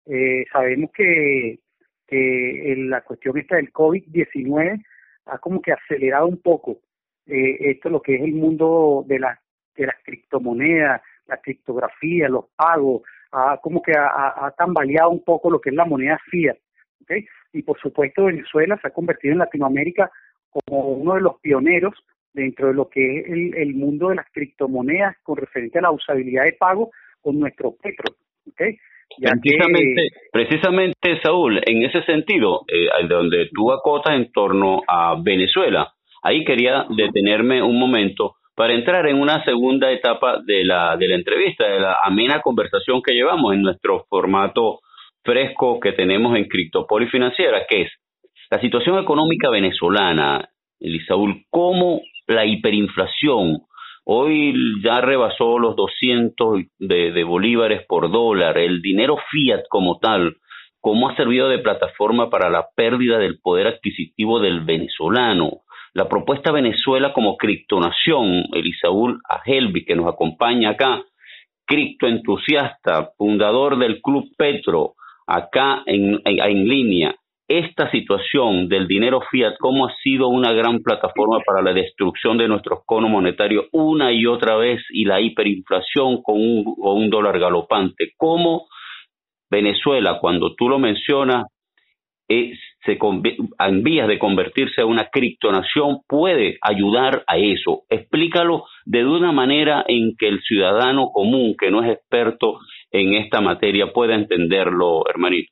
Eh, 0.06 0.46
sabemos 0.52 0.92
que, 0.92 1.60
que 2.08 2.76
la 2.78 3.02
cuestión 3.02 3.38
esta 3.38 3.56
del 3.56 3.74
COVID-19 3.74 4.84
ha 5.26 5.38
como 5.40 5.62
que 5.62 5.72
acelerado 5.72 6.28
un 6.28 6.42
poco 6.42 6.80
eh, 7.28 7.72
esto 7.72 7.90
lo 7.90 8.02
que 8.02 8.16
es 8.16 8.22
el 8.22 8.34
mundo 8.34 9.04
de, 9.08 9.20
la, 9.20 9.40
de 9.76 9.88
las 9.88 9.96
criptomonedas, 10.04 11.02
la 11.28 11.38
criptografía, 11.38 12.30
los 12.30 12.46
pagos, 12.56 13.02
ha 13.32 13.58
como 13.58 13.82
que 13.82 13.94
ha, 13.94 14.46
ha, 14.46 14.52
tambaleado 14.52 15.10
un 15.10 15.24
poco 15.24 15.50
lo 15.50 15.60
que 15.60 15.70
es 15.70 15.76
la 15.76 15.86
moneda 15.86 16.20
fiat. 16.30 16.58
¿okay? 17.02 17.26
Y 17.54 17.64
por 17.64 17.80
supuesto 17.80 18.26
Venezuela 18.26 18.78
se 18.80 18.88
ha 18.88 18.92
convertido 18.92 19.34
en 19.34 19.40
Latinoamérica 19.40 20.12
como 20.50 20.90
uno 20.90 21.16
de 21.16 21.22
los 21.22 21.40
pioneros 21.40 21.96
dentro 22.34 22.68
de 22.68 22.74
lo 22.74 22.90
que 22.90 23.20
es 23.20 23.26
el, 23.28 23.74
mundo 23.74 24.10
de 24.10 24.16
las 24.16 24.30
criptomonedas 24.32 25.18
con 25.24 25.38
referente 25.38 25.80
a 25.80 25.84
la 25.84 25.92
usabilidad 25.92 26.44
de 26.44 26.54
pago 26.54 26.92
con 27.22 27.40
nuestro 27.40 27.76
Petro. 27.76 28.16
¿okay? 28.52 28.78
Precisamente, 29.18 30.10
precisamente, 30.32 31.22
Saúl, 31.22 31.62
en 31.66 31.84
ese 31.84 32.04
sentido, 32.04 32.62
eh, 32.68 32.88
donde 33.08 33.50
tú 33.54 33.72
acotas 33.72 34.16
en 34.16 34.32
torno 34.32 34.82
a 34.88 35.16
Venezuela, 35.22 35.94
ahí 36.24 36.44
quería 36.44 36.86
detenerme 36.90 37.62
un 37.62 37.80
momento 37.80 38.36
para 38.56 38.74
entrar 38.74 39.08
en 39.08 39.20
una 39.20 39.44
segunda 39.44 39.92
etapa 39.92 40.40
de 40.46 40.64
la, 40.64 40.96
de 40.98 41.08
la 41.10 41.16
entrevista, 41.16 41.68
de 41.68 41.80
la 41.80 41.98
amena 42.04 42.42
conversación 42.42 43.02
que 43.02 43.14
llevamos 43.14 43.54
en 43.54 43.62
nuestro 43.62 44.06
formato 44.10 44.80
fresco 45.24 45.80
que 45.80 45.92
tenemos 45.92 46.38
en 46.38 46.46
Criptopoli 46.46 47.08
Financiera, 47.08 47.66
que 47.68 47.82
es 47.84 47.92
la 48.50 48.62
situación 48.62 49.00
económica 49.00 49.50
venezolana, 49.50 50.48
Elisaúl, 50.80 51.44
cómo 51.50 52.02
la 52.28 52.46
hiperinflación 52.46 53.62
hoy 54.06 54.54
ya 54.84 55.02
rebasó 55.02 55.60
los 55.60 55.76
200 55.76 56.62
de, 56.80 57.24
bolívares 57.24 57.86
por 57.88 58.12
dólar, 58.12 58.58
el 58.58 58.82
dinero 58.82 59.18
fiat 59.30 59.64
como 59.70 60.00
tal, 60.00 60.38
cómo 60.80 61.10
ha 61.10 61.16
servido 61.16 61.50
de 61.50 61.60
plataforma 61.60 62.30
para 62.30 62.50
la 62.50 62.68
pérdida 62.76 63.18
del 63.18 63.40
poder 63.40 63.68
adquisitivo 63.68 64.40
del 64.40 64.62
venezolano. 64.62 65.62
La 65.94 66.08
propuesta 66.08 66.52
Venezuela 66.52 67.14
como 67.14 67.38
criptonación, 67.38 68.44
Elisaúl 68.54 69.20
Agelbi, 69.28 69.86
que 69.86 69.96
nos 69.96 70.08
acompaña 70.08 70.72
acá, 70.72 71.02
criptoentusiasta, 71.66 73.12
fundador 73.18 73.80
del 73.80 74.02
Club 74.02 74.30
Petro, 74.38 74.94
acá 75.26 75.82
en, 75.88 76.22
en 76.26 76.68
línea, 76.68 77.16
esta 77.48 77.92
situación 77.92 78.68
del 78.68 78.88
dinero 78.88 79.22
fiat, 79.30 79.56
cómo 79.60 79.86
ha 79.86 79.96
sido 80.04 80.28
una 80.28 80.52
gran 80.52 80.82
plataforma 80.82 81.40
para 81.46 81.62
la 81.62 81.74
destrucción 81.74 82.38
de 82.38 82.48
nuestro 82.48 82.82
cono 82.86 83.08
monetario 83.08 83.68
una 83.72 84.12
y 84.12 84.26
otra 84.26 84.56
vez 84.56 84.82
y 84.90 85.06
la 85.06 85.22
hiperinflación 85.22 86.24
con 86.24 86.38
un, 86.38 87.10
dólar 87.10 87.40
galopante. 87.40 88.14
Cómo 88.18 88.68
Venezuela, 89.50 90.18
cuando 90.20 90.56
tú 90.56 90.70
lo 90.70 90.80
mencionas, 90.80 91.46
se 92.28 92.98
en 93.60 93.84
vías 93.84 94.08
de 94.08 94.18
convertirse 94.18 94.82
en 94.82 94.88
una 94.88 95.10
criptonación 95.10 96.00
puede 96.08 96.58
ayudar 96.62 97.24
a 97.28 97.38
eso. 97.38 97.84
Explícalo 97.90 98.66
de 98.86 99.06
una 99.06 99.32
manera 99.32 99.86
en 99.88 100.16
que 100.18 100.28
el 100.28 100.42
ciudadano 100.42 101.12
común 101.14 101.56
que 101.56 101.70
no 101.70 101.84
es 101.84 101.92
experto 101.92 102.58
en 102.90 103.14
esta 103.14 103.42
materia 103.42 103.94
pueda 103.94 104.16
entenderlo, 104.16 105.04
hermanito. 105.08 105.52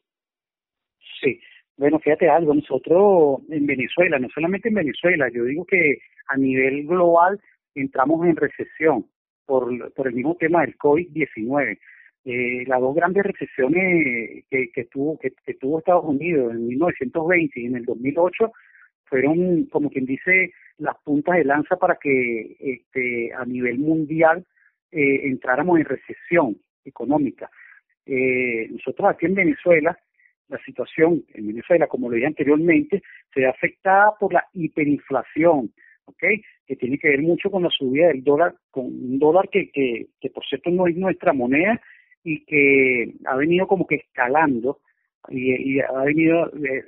Sí, 1.22 1.40
bueno, 1.78 2.00
fíjate 2.00 2.30
algo, 2.30 2.54
nosotros 2.54 3.42
en 3.50 3.66
Venezuela, 3.66 4.20
no 4.20 4.30
solamente 4.30 4.70
en 4.70 4.76
Venezuela, 4.76 5.30
yo 5.34 5.44
digo 5.44 5.66
que 5.66 6.00
a 6.28 6.38
nivel 6.38 6.86
global 6.86 7.40
entramos 7.76 8.26
en 8.26 8.36
recesión 8.36 9.06
por, 9.46 9.94
por 9.94 10.08
el 10.08 10.14
mismo 10.14 10.36
tema 10.36 10.62
del 10.62 10.78
COVID-19 10.78 11.78
eh, 12.26 12.64
las 12.68 12.80
dos 12.80 12.96
grandes 12.96 13.24
recesiones 13.24 14.46
que, 14.50 14.72
que 14.72 14.86
tuvo 14.86 15.20
que, 15.20 15.32
tuvo 15.60 15.80
Estados 15.80 16.06
Unidos 16.06 16.54
en 16.54 16.68
1920 16.68 17.60
y 17.60 17.66
en 17.66 17.76
el 17.76 17.84
2008 17.84 18.50
fueron 19.04 19.66
como 19.66 19.90
quien 19.90 20.06
dice 20.06 20.54
las 20.78 20.96
puntas 21.04 21.36
de 21.36 21.44
lanza 21.44 21.76
para 21.76 21.98
que 22.02 22.56
este, 22.60 23.34
a 23.34 23.44
nivel 23.44 23.78
mundial 23.80 24.46
eh, 24.92 25.28
entráramos 25.28 25.80
en 25.80 25.86
recesión 25.86 26.58
económica. 26.86 27.50
Eh, 28.06 28.70
nosotros 28.72 29.10
aquí 29.10 29.26
en 29.26 29.36
Venezuela, 29.36 29.98
la 30.54 30.64
situación 30.64 31.24
en 31.34 31.48
Venezuela, 31.48 31.88
como 31.88 32.10
lo 32.10 32.16
dije 32.16 32.28
anteriormente, 32.28 33.02
se 33.34 33.42
ve 33.42 33.48
afectada 33.48 34.14
por 34.20 34.34
la 34.34 34.46
hiperinflación, 34.54 35.72
¿ok? 36.06 36.24
Que 36.66 36.76
tiene 36.76 36.98
que 36.98 37.10
ver 37.10 37.22
mucho 37.22 37.52
con 37.52 37.64
la 37.64 37.70
subida 37.70 38.08
del 38.08 38.24
dólar, 38.24 38.56
con 38.72 38.86
un 38.86 39.20
dólar 39.20 39.50
que, 39.50 39.70
que, 39.72 40.08
que 40.22 40.30
por 40.30 40.46
cierto 40.46 40.70
no 40.70 40.88
es 40.88 40.96
nuestra 40.96 41.34
moneda, 41.34 41.82
y 42.24 42.46
que 42.46 43.14
ha 43.26 43.36
venido 43.36 43.68
como 43.68 43.86
que 43.86 43.96
escalando 43.96 44.80
y, 45.30 45.80
ha 45.80 46.04
venido, 46.04 46.48
eh, 46.48 46.84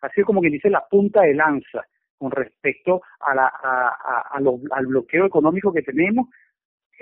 ha 0.00 0.08
sido 0.10 0.26
como 0.26 0.40
que 0.40 0.50
dice 0.50 0.70
la 0.70 0.84
punta 0.88 1.22
de 1.22 1.34
lanza 1.34 1.86
con 2.18 2.30
respecto 2.30 3.02
a 3.20 3.34
la, 3.34 3.46
a, 3.46 4.30
al 4.32 4.86
bloqueo 4.86 5.26
económico 5.26 5.72
que 5.72 5.82
tenemos, 5.82 6.28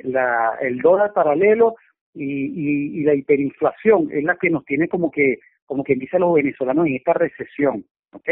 la, 0.04 0.56
el 0.60 0.78
dólar 0.78 1.12
paralelo 1.12 1.76
y, 2.14 3.00
y, 3.00 3.02
la 3.04 3.14
hiperinflación 3.14 4.08
es 4.10 4.24
la 4.24 4.36
que 4.36 4.50
nos 4.50 4.64
tiene 4.64 4.88
como 4.88 5.10
que, 5.10 5.38
como 5.72 5.84
que 5.84 5.94
dice 5.94 6.18
los 6.18 6.34
venezolanos 6.34 6.86
en 6.86 6.96
esta 6.96 7.14
recesión, 7.14 7.82
¿ok? 8.12 8.28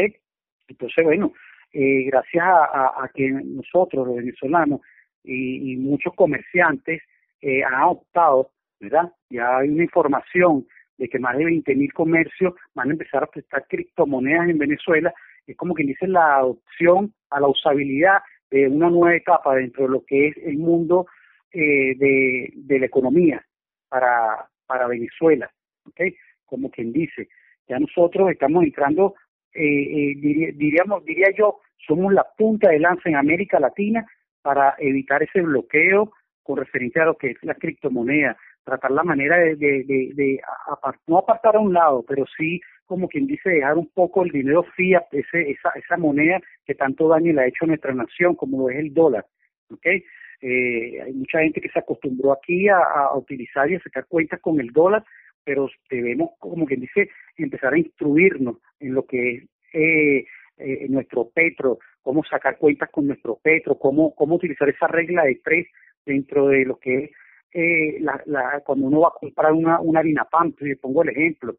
Entonces, 0.67 1.03
bueno, 1.03 1.33
eh, 1.73 2.03
gracias 2.03 2.45
a, 2.45 3.09
que 3.15 3.31
nosotros, 3.31 4.05
los 4.05 4.17
venezolanos, 4.17 4.81
y, 5.23 5.75
muchos 5.77 6.13
comerciantes 6.13 7.01
eh, 7.41 7.63
han 7.63 7.81
optado 7.81 8.51
¿verdad? 8.79 9.11
Ya 9.31 9.57
hay 9.57 9.69
una 9.69 9.83
información 9.83 10.67
de 10.99 11.09
que 11.09 11.17
más 11.17 11.35
de 11.35 11.45
20 11.45 11.75
mil 11.75 11.91
comercios 11.93 12.53
van 12.75 12.89
a 12.89 12.91
empezar 12.91 13.23
a 13.23 13.27
prestar 13.27 13.65
criptomonedas 13.67 14.49
en 14.49 14.59
Venezuela. 14.59 15.11
Es 15.47 15.57
como 15.57 15.73
quien 15.73 15.87
dice 15.87 16.07
la 16.07 16.37
adopción 16.37 17.11
a 17.31 17.39
la 17.39 17.47
usabilidad 17.47 18.19
de 18.51 18.67
una 18.67 18.91
nueva 18.91 19.15
etapa 19.15 19.55
dentro 19.55 19.85
de 19.85 19.89
lo 19.89 20.05
que 20.05 20.27
es 20.27 20.37
el 20.37 20.59
mundo 20.59 21.07
eh, 21.51 21.95
de, 21.97 22.79
la 22.79 22.85
economía 22.85 23.43
para, 23.89 24.47
para 24.67 24.87
Venezuela. 24.87 25.49
¿okay? 25.87 26.15
Como 26.51 26.69
quien 26.69 26.91
dice, 26.91 27.29
ya 27.69 27.79
nosotros 27.79 28.29
estamos 28.29 28.65
entrando, 28.65 29.15
eh, 29.53 29.63
eh, 29.63 30.51
diríamos, 30.53 31.05
diría 31.05 31.29
yo, 31.35 31.59
somos 31.87 32.11
la 32.13 32.25
punta 32.37 32.69
de 32.69 32.79
lanza 32.79 33.07
en 33.07 33.15
América 33.15 33.57
Latina 33.57 34.05
para 34.41 34.75
evitar 34.79 35.23
ese 35.23 35.41
bloqueo 35.41 36.11
con 36.43 36.57
referencia 36.57 37.03
a 37.03 37.05
lo 37.05 37.17
que 37.17 37.31
es 37.31 37.37
la 37.43 37.55
criptomoneda, 37.55 38.35
tratar 38.65 38.91
la 38.91 39.03
manera 39.03 39.37
de, 39.37 39.55
de, 39.55 39.85
de, 40.13 40.41
no 41.07 41.19
apartar 41.19 41.55
a 41.55 41.59
un 41.59 41.71
lado, 41.71 42.03
pero 42.05 42.25
sí, 42.37 42.59
como 42.85 43.07
quien 43.07 43.27
dice, 43.27 43.49
dejar 43.49 43.77
un 43.77 43.87
poco 43.93 44.23
el 44.23 44.31
dinero 44.31 44.63
fiat, 44.75 45.05
ese, 45.13 45.51
esa, 45.51 45.69
esa 45.75 45.95
moneda 45.95 46.41
que 46.65 46.75
tanto 46.75 47.07
daño 47.07 47.31
le 47.31 47.43
ha 47.43 47.47
hecho 47.47 47.63
a 47.63 47.67
nuestra 47.67 47.93
nación, 47.93 48.35
como 48.35 48.57
lo 48.57 48.69
es 48.69 48.79
el 48.79 48.93
dólar. 48.93 49.25
¿okay? 49.69 50.03
Eh, 50.41 51.01
hay 51.01 51.13
mucha 51.13 51.39
gente 51.39 51.61
que 51.61 51.69
se 51.69 51.79
acostumbró 51.79 52.33
aquí 52.33 52.67
a, 52.67 52.79
a 52.79 53.15
utilizar 53.15 53.71
y 53.71 53.75
a 53.75 53.79
sacar 53.79 54.07
cuentas 54.07 54.41
con 54.41 54.59
el 54.59 54.71
dólar, 54.71 55.05
pero 55.43 55.69
debemos, 55.89 56.31
como 56.39 56.65
quien 56.65 56.81
dice, 56.81 57.09
empezar 57.37 57.73
a 57.73 57.79
instruirnos 57.79 58.57
en 58.79 58.93
lo 58.93 59.05
que 59.05 59.35
es 59.35 59.43
eh, 59.73 60.25
eh, 60.57 60.87
nuestro 60.89 61.29
petro, 61.29 61.79
cómo 62.01 62.23
sacar 62.23 62.57
cuentas 62.57 62.89
con 62.89 63.07
nuestro 63.07 63.39
petro, 63.41 63.77
cómo, 63.77 64.13
cómo 64.15 64.35
utilizar 64.35 64.69
esa 64.69 64.87
regla 64.87 65.23
de 65.23 65.39
tres 65.43 65.67
dentro 66.05 66.47
de 66.47 66.65
lo 66.65 66.77
que 66.77 67.05
es 67.05 67.11
eh, 67.53 67.99
la, 67.99 68.61
cuando 68.65 68.87
uno 68.87 69.01
va 69.01 69.09
a 69.09 69.19
comprar 69.19 69.51
una, 69.51 69.79
una 69.81 69.99
harina 69.99 70.25
pan, 70.25 70.53
pues, 70.53 70.77
pongo 70.79 71.03
el 71.03 71.09
ejemplo, 71.09 71.55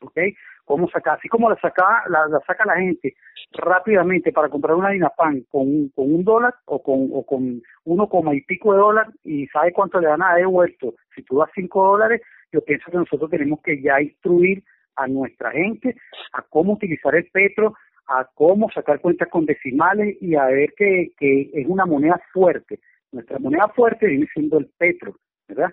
¿ok? 0.00 0.18
Cómo 0.64 0.88
sacar, 0.88 1.18
así 1.18 1.28
como 1.28 1.50
la 1.50 1.58
saca, 1.60 2.04
la, 2.08 2.28
saca 2.46 2.64
la 2.64 2.76
gente 2.76 3.16
rápidamente 3.52 4.32
para 4.32 4.48
comprar 4.48 4.76
una 4.76 4.88
harina 4.88 5.10
pan 5.10 5.44
con, 5.50 5.88
con 5.88 6.14
un 6.14 6.22
dólar 6.24 6.54
o 6.66 6.80
con, 6.82 7.08
o 7.12 7.26
con 7.26 7.60
uno 7.84 8.08
coma 8.08 8.34
y 8.34 8.42
pico 8.42 8.72
de 8.72 8.78
dólar 8.78 9.08
y 9.24 9.46
sabe 9.48 9.72
cuánto 9.72 9.98
le 9.98 10.06
dan 10.06 10.22
a 10.22 10.34
devuelto. 10.34 10.94
Si 11.14 11.22
tú 11.22 11.38
das 11.38 11.50
cinco 11.54 11.84
dólares, 11.84 12.22
yo 12.52 12.60
pienso 12.62 12.90
que 12.90 12.98
nosotros 12.98 13.30
tenemos 13.30 13.60
que 13.62 13.80
ya 13.80 14.00
instruir 14.00 14.62
a 14.96 15.06
nuestra 15.08 15.50
gente 15.52 15.96
a 16.32 16.42
cómo 16.42 16.74
utilizar 16.74 17.14
el 17.14 17.26
petro, 17.32 17.74
a 18.06 18.28
cómo 18.34 18.70
sacar 18.70 19.00
cuentas 19.00 19.28
con 19.28 19.46
decimales 19.46 20.16
y 20.20 20.34
a 20.34 20.46
ver 20.46 20.74
que, 20.76 21.12
es 21.20 21.66
una 21.66 21.86
moneda 21.86 22.20
fuerte. 22.32 22.80
Nuestra 23.10 23.38
moneda 23.38 23.68
fuerte 23.74 24.06
viene 24.06 24.26
siendo 24.32 24.58
el 24.58 24.68
petro. 24.78 25.16
¿verdad? 25.48 25.72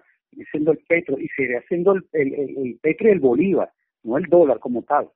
siendo 0.52 0.72
el 0.72 0.80
petro 0.88 1.18
y 1.20 1.28
sigue 1.30 1.62
siendo 1.68 1.94
el, 1.94 2.04
el, 2.14 2.80
petro 2.82 3.10
y 3.10 3.12
el 3.12 3.20
bolívar, 3.20 3.70
no 4.04 4.18
el 4.18 4.26
dólar 4.26 4.60
como 4.60 4.84
tal. 4.84 5.10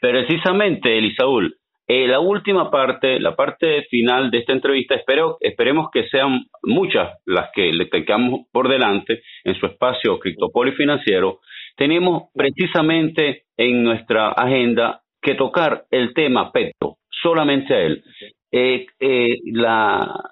Precisamente, 0.00 0.98
Elisaúl, 0.98 1.56
eh, 1.86 2.06
la 2.06 2.20
última 2.20 2.70
parte, 2.70 3.18
la 3.18 3.34
parte 3.34 3.82
final 3.90 4.30
de 4.30 4.38
esta 4.38 4.52
entrevista, 4.52 4.94
espero, 4.94 5.36
esperemos 5.40 5.90
que 5.92 6.08
sean 6.08 6.46
muchas 6.62 7.18
las 7.26 7.50
que 7.52 7.72
le 7.72 7.86
tengamos 7.86 8.46
por 8.52 8.68
delante 8.68 9.22
en 9.44 9.54
su 9.56 9.66
espacio 9.66 10.18
Criptopoli 10.18 10.72
Financiero. 10.72 11.40
Tenemos 11.76 12.24
precisamente 12.34 13.44
en 13.56 13.82
nuestra 13.82 14.28
agenda 14.28 15.02
que 15.20 15.34
tocar 15.34 15.84
el 15.90 16.14
tema 16.14 16.52
Petro, 16.52 16.98
solamente 17.10 17.74
a 17.74 17.80
él. 17.80 18.04
Eh, 18.52 18.86
eh, 19.00 19.38
la, 19.52 20.22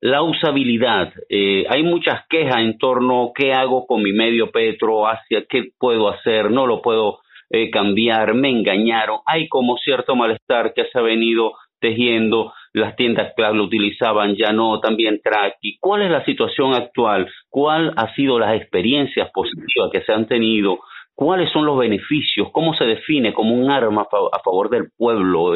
la 0.00 0.22
usabilidad. 0.22 1.12
Hay 1.30 1.82
muchas 1.84 2.26
quejas 2.28 2.58
en 2.58 2.76
torno 2.76 3.24
a 3.24 3.32
qué 3.34 3.52
hago 3.52 3.86
con 3.86 4.02
mi 4.02 4.12
medio 4.12 4.50
petro, 4.50 5.06
hacia 5.06 5.44
qué 5.48 5.70
puedo 5.78 6.08
hacer, 6.08 6.50
no 6.50 6.66
lo 6.66 6.82
puedo 6.82 7.20
eh, 7.50 7.70
cambiar, 7.70 8.34
me 8.34 8.50
engañaron. 8.50 9.20
Hay 9.26 9.48
como 9.48 9.76
cierto 9.78 10.14
malestar 10.16 10.72
que 10.74 10.84
se 10.84 10.98
ha 10.98 11.02
venido 11.02 11.52
tejiendo, 11.80 12.52
las 12.72 12.96
tiendas 12.96 13.32
clave 13.36 13.56
lo 13.56 13.64
utilizaban, 13.64 14.34
ya 14.36 14.52
no, 14.52 14.80
también 14.80 15.20
Traki. 15.22 15.78
¿Cuál 15.80 16.02
es 16.02 16.10
la 16.10 16.24
situación 16.24 16.74
actual? 16.74 17.30
¿Cuál 17.48 17.92
ha 17.96 18.12
sido 18.14 18.38
las 18.38 18.54
experiencias 18.60 19.30
positivas 19.32 19.90
que 19.92 20.02
se 20.02 20.12
han 20.12 20.26
tenido? 20.26 20.78
¿Cuáles 21.14 21.50
son 21.50 21.66
los 21.66 21.78
beneficios? 21.78 22.48
¿Cómo 22.52 22.74
se 22.74 22.84
define 22.84 23.32
como 23.32 23.54
un 23.54 23.70
arma 23.70 24.02
a 24.02 24.38
favor 24.44 24.70
del 24.70 24.90
pueblo, 24.96 25.54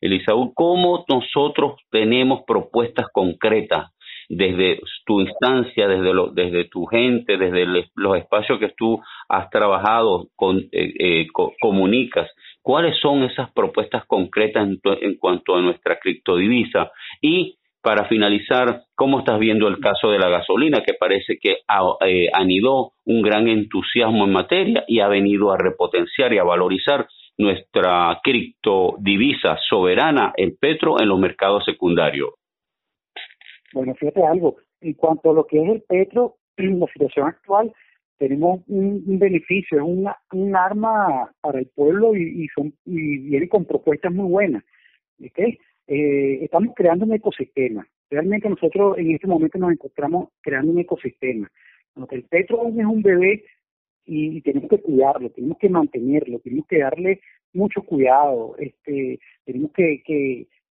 Elisaú? 0.00 0.54
¿Cómo 0.54 1.04
nosotros 1.08 1.74
tenemos 1.90 2.42
propuestas 2.46 3.06
concretas 3.12 3.90
desde 4.28 4.80
tu 5.04 5.20
instancia, 5.20 5.88
desde, 5.88 6.12
lo, 6.14 6.28
desde 6.28 6.64
tu 6.64 6.86
gente, 6.86 7.36
desde 7.36 7.66
los 7.94 8.16
espacios 8.16 8.58
que 8.58 8.72
tú 8.76 9.00
has 9.28 9.50
trabajado, 9.50 10.28
con, 10.36 10.58
eh, 10.72 10.92
eh, 10.98 11.26
comunicas? 11.60 12.30
¿Cuáles 12.62 12.98
son 13.00 13.24
esas 13.24 13.52
propuestas 13.52 14.04
concretas 14.06 14.66
en, 14.66 14.80
en 15.02 15.16
cuanto 15.16 15.54
a 15.54 15.60
nuestra 15.60 15.98
criptodivisa? 15.98 16.90
Y 17.20 17.56
para 17.84 18.06
finalizar, 18.06 18.84
¿cómo 18.94 19.18
estás 19.18 19.38
viendo 19.38 19.68
el 19.68 19.78
caso 19.78 20.10
de 20.10 20.18
la 20.18 20.30
gasolina, 20.30 20.82
que 20.82 20.94
parece 20.94 21.36
que 21.38 21.58
ha, 21.68 21.82
eh, 22.06 22.30
anidó 22.32 22.92
un 23.04 23.20
gran 23.20 23.46
entusiasmo 23.46 24.24
en 24.24 24.32
materia 24.32 24.84
y 24.88 25.00
ha 25.00 25.08
venido 25.08 25.52
a 25.52 25.58
repotenciar 25.58 26.32
y 26.32 26.38
a 26.38 26.44
valorizar 26.44 27.06
nuestra 27.36 28.18
criptodivisa 28.22 29.58
soberana, 29.68 30.32
el 30.38 30.56
petro, 30.58 30.98
en 30.98 31.08
los 31.08 31.18
mercados 31.18 31.62
secundarios? 31.66 32.30
Bueno, 33.74 33.94
fíjate 33.96 34.24
algo, 34.24 34.56
en 34.80 34.94
cuanto 34.94 35.30
a 35.30 35.34
lo 35.34 35.46
que 35.46 35.60
es 35.60 35.68
el 35.68 35.82
petro, 35.82 36.36
en 36.56 36.78
la 36.80 36.86
situación 36.86 37.26
actual, 37.26 37.72
tenemos 38.16 38.60
un, 38.68 39.18
beneficio, 39.18 39.78
es 39.78 39.84
una, 39.84 40.16
un 40.32 40.54
arma 40.54 41.30
para 41.40 41.58
el 41.58 41.66
pueblo 41.66 42.14
y, 42.14 42.44
y, 42.44 42.48
son, 42.54 42.72
y 42.84 43.18
viene 43.18 43.48
con 43.48 43.64
propuestas 43.64 44.12
muy 44.12 44.30
buenas. 44.30 44.62
¿okay? 45.18 45.58
eh, 45.88 46.38
estamos 46.42 46.72
creando 46.74 47.04
un 47.04 47.14
ecosistema. 47.14 47.86
Realmente 48.10 48.48
nosotros 48.48 48.96
en 48.96 49.10
este 49.10 49.26
momento 49.26 49.58
nos 49.58 49.72
encontramos 49.72 50.28
creando 50.40 50.72
un 50.72 50.78
ecosistema. 50.78 51.50
El 52.10 52.24
petro 52.24 52.60
aún 52.60 52.80
es 52.80 52.86
un 52.86 53.02
bebé 53.02 53.44
y, 54.04 54.40
tenemos 54.42 54.70
que 54.70 54.80
cuidarlo, 54.80 55.30
tenemos 55.30 55.58
que 55.58 55.68
mantenerlo, 55.68 56.38
tenemos 56.38 56.66
que 56.66 56.78
darle 56.78 57.20
mucho 57.52 57.82
cuidado, 57.82 58.54
este, 58.58 59.18
tenemos 59.44 59.72
que, 59.72 60.02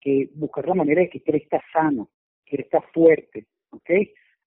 que 0.01 0.29
buscar 0.35 0.69
la 0.69 0.75
manera 0.75 1.01
de 1.03 1.09
que 1.09 1.23
crezca 1.23 1.61
sano, 1.73 2.09
que 2.53 2.57
crezca 2.57 2.81
fuerte, 2.93 3.47
¿ok? 3.71 3.91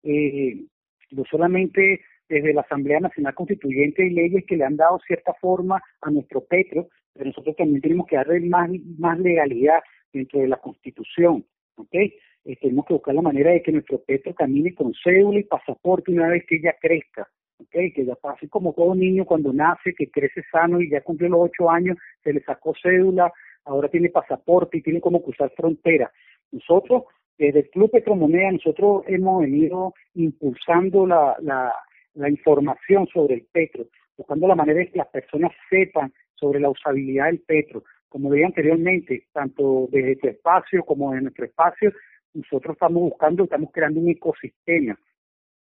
Eh, 0.03 0.65
no 1.11 1.23
solamente 1.29 2.01
desde 2.27 2.53
la 2.53 2.61
Asamblea 2.61 2.99
Nacional 2.99 3.33
Constituyente 3.33 4.03
hay 4.03 4.09
leyes 4.09 4.45
que 4.45 4.57
le 4.57 4.65
han 4.65 4.75
dado 4.75 4.99
cierta 5.05 5.33
forma 5.35 5.81
a 6.01 6.11
nuestro 6.11 6.41
petro, 6.41 6.89
pero 7.13 7.25
nosotros 7.25 7.55
también 7.55 7.81
tenemos 7.81 8.07
que 8.07 8.15
darle 8.15 8.41
más, 8.41 8.69
más 8.97 9.19
legalidad 9.19 9.79
dentro 10.11 10.39
de 10.39 10.47
la 10.47 10.57
Constitución, 10.57 11.45
¿ok? 11.75 11.93
Eh, 11.93 12.57
tenemos 12.59 12.85
que 12.85 12.93
buscar 12.93 13.15
la 13.15 13.21
manera 13.21 13.51
de 13.51 13.61
que 13.61 13.71
nuestro 13.71 14.01
petro 14.03 14.33
camine 14.33 14.73
con 14.73 14.93
cédula 15.03 15.39
y 15.39 15.43
pasaporte 15.43 16.11
una 16.11 16.27
vez 16.27 16.43
que 16.47 16.57
ella 16.57 16.75
crezca, 16.81 17.27
¿ok? 17.57 17.93
Que 17.95 18.05
ya 18.05 18.15
pase 18.15 18.49
como 18.49 18.73
todo 18.73 18.95
niño 18.95 19.25
cuando 19.25 19.53
nace, 19.53 19.93
que 19.93 20.09
crece 20.09 20.43
sano 20.51 20.81
y 20.81 20.89
ya 20.89 21.01
cumplió 21.01 21.29
los 21.29 21.49
ocho 21.49 21.69
años, 21.69 21.97
se 22.23 22.33
le 22.33 22.41
sacó 22.43 22.73
cédula, 22.81 23.31
ahora 23.65 23.87
tiene 23.89 24.09
pasaporte 24.09 24.77
y 24.77 24.81
tiene 24.81 24.99
como 24.99 25.23
cruzar 25.23 25.51
frontera. 25.55 26.11
Nosotros, 26.51 27.03
desde 27.37 27.59
el 27.59 27.69
Club 27.69 27.91
Petromoneda, 27.91 28.51
nosotros 28.51 29.03
hemos 29.07 29.41
venido 29.41 29.93
impulsando 30.13 31.05
la, 31.05 31.35
la, 31.41 32.29
información 32.29 33.07
sobre 33.07 33.35
el 33.35 33.47
petro, 33.51 33.85
buscando 34.17 34.47
la 34.47 34.55
manera 34.55 34.79
de 34.79 34.91
que 34.91 34.97
las 34.99 35.07
personas 35.07 35.51
sepan 35.69 36.13
sobre 36.35 36.59
la 36.59 36.69
usabilidad 36.69 37.25
del 37.25 37.39
petro. 37.39 37.83
Como 38.07 38.31
dije 38.31 38.45
anteriormente, 38.45 39.25
tanto 39.33 39.87
desde 39.91 40.15
tu 40.17 40.27
espacio 40.27 40.83
como 40.83 41.13
en 41.15 41.23
nuestro 41.23 41.45
espacio, 41.45 41.91
nosotros 42.33 42.75
estamos 42.75 43.01
buscando, 43.01 43.43
estamos 43.43 43.71
creando 43.71 43.99
un 43.99 44.09
ecosistema. 44.09 44.97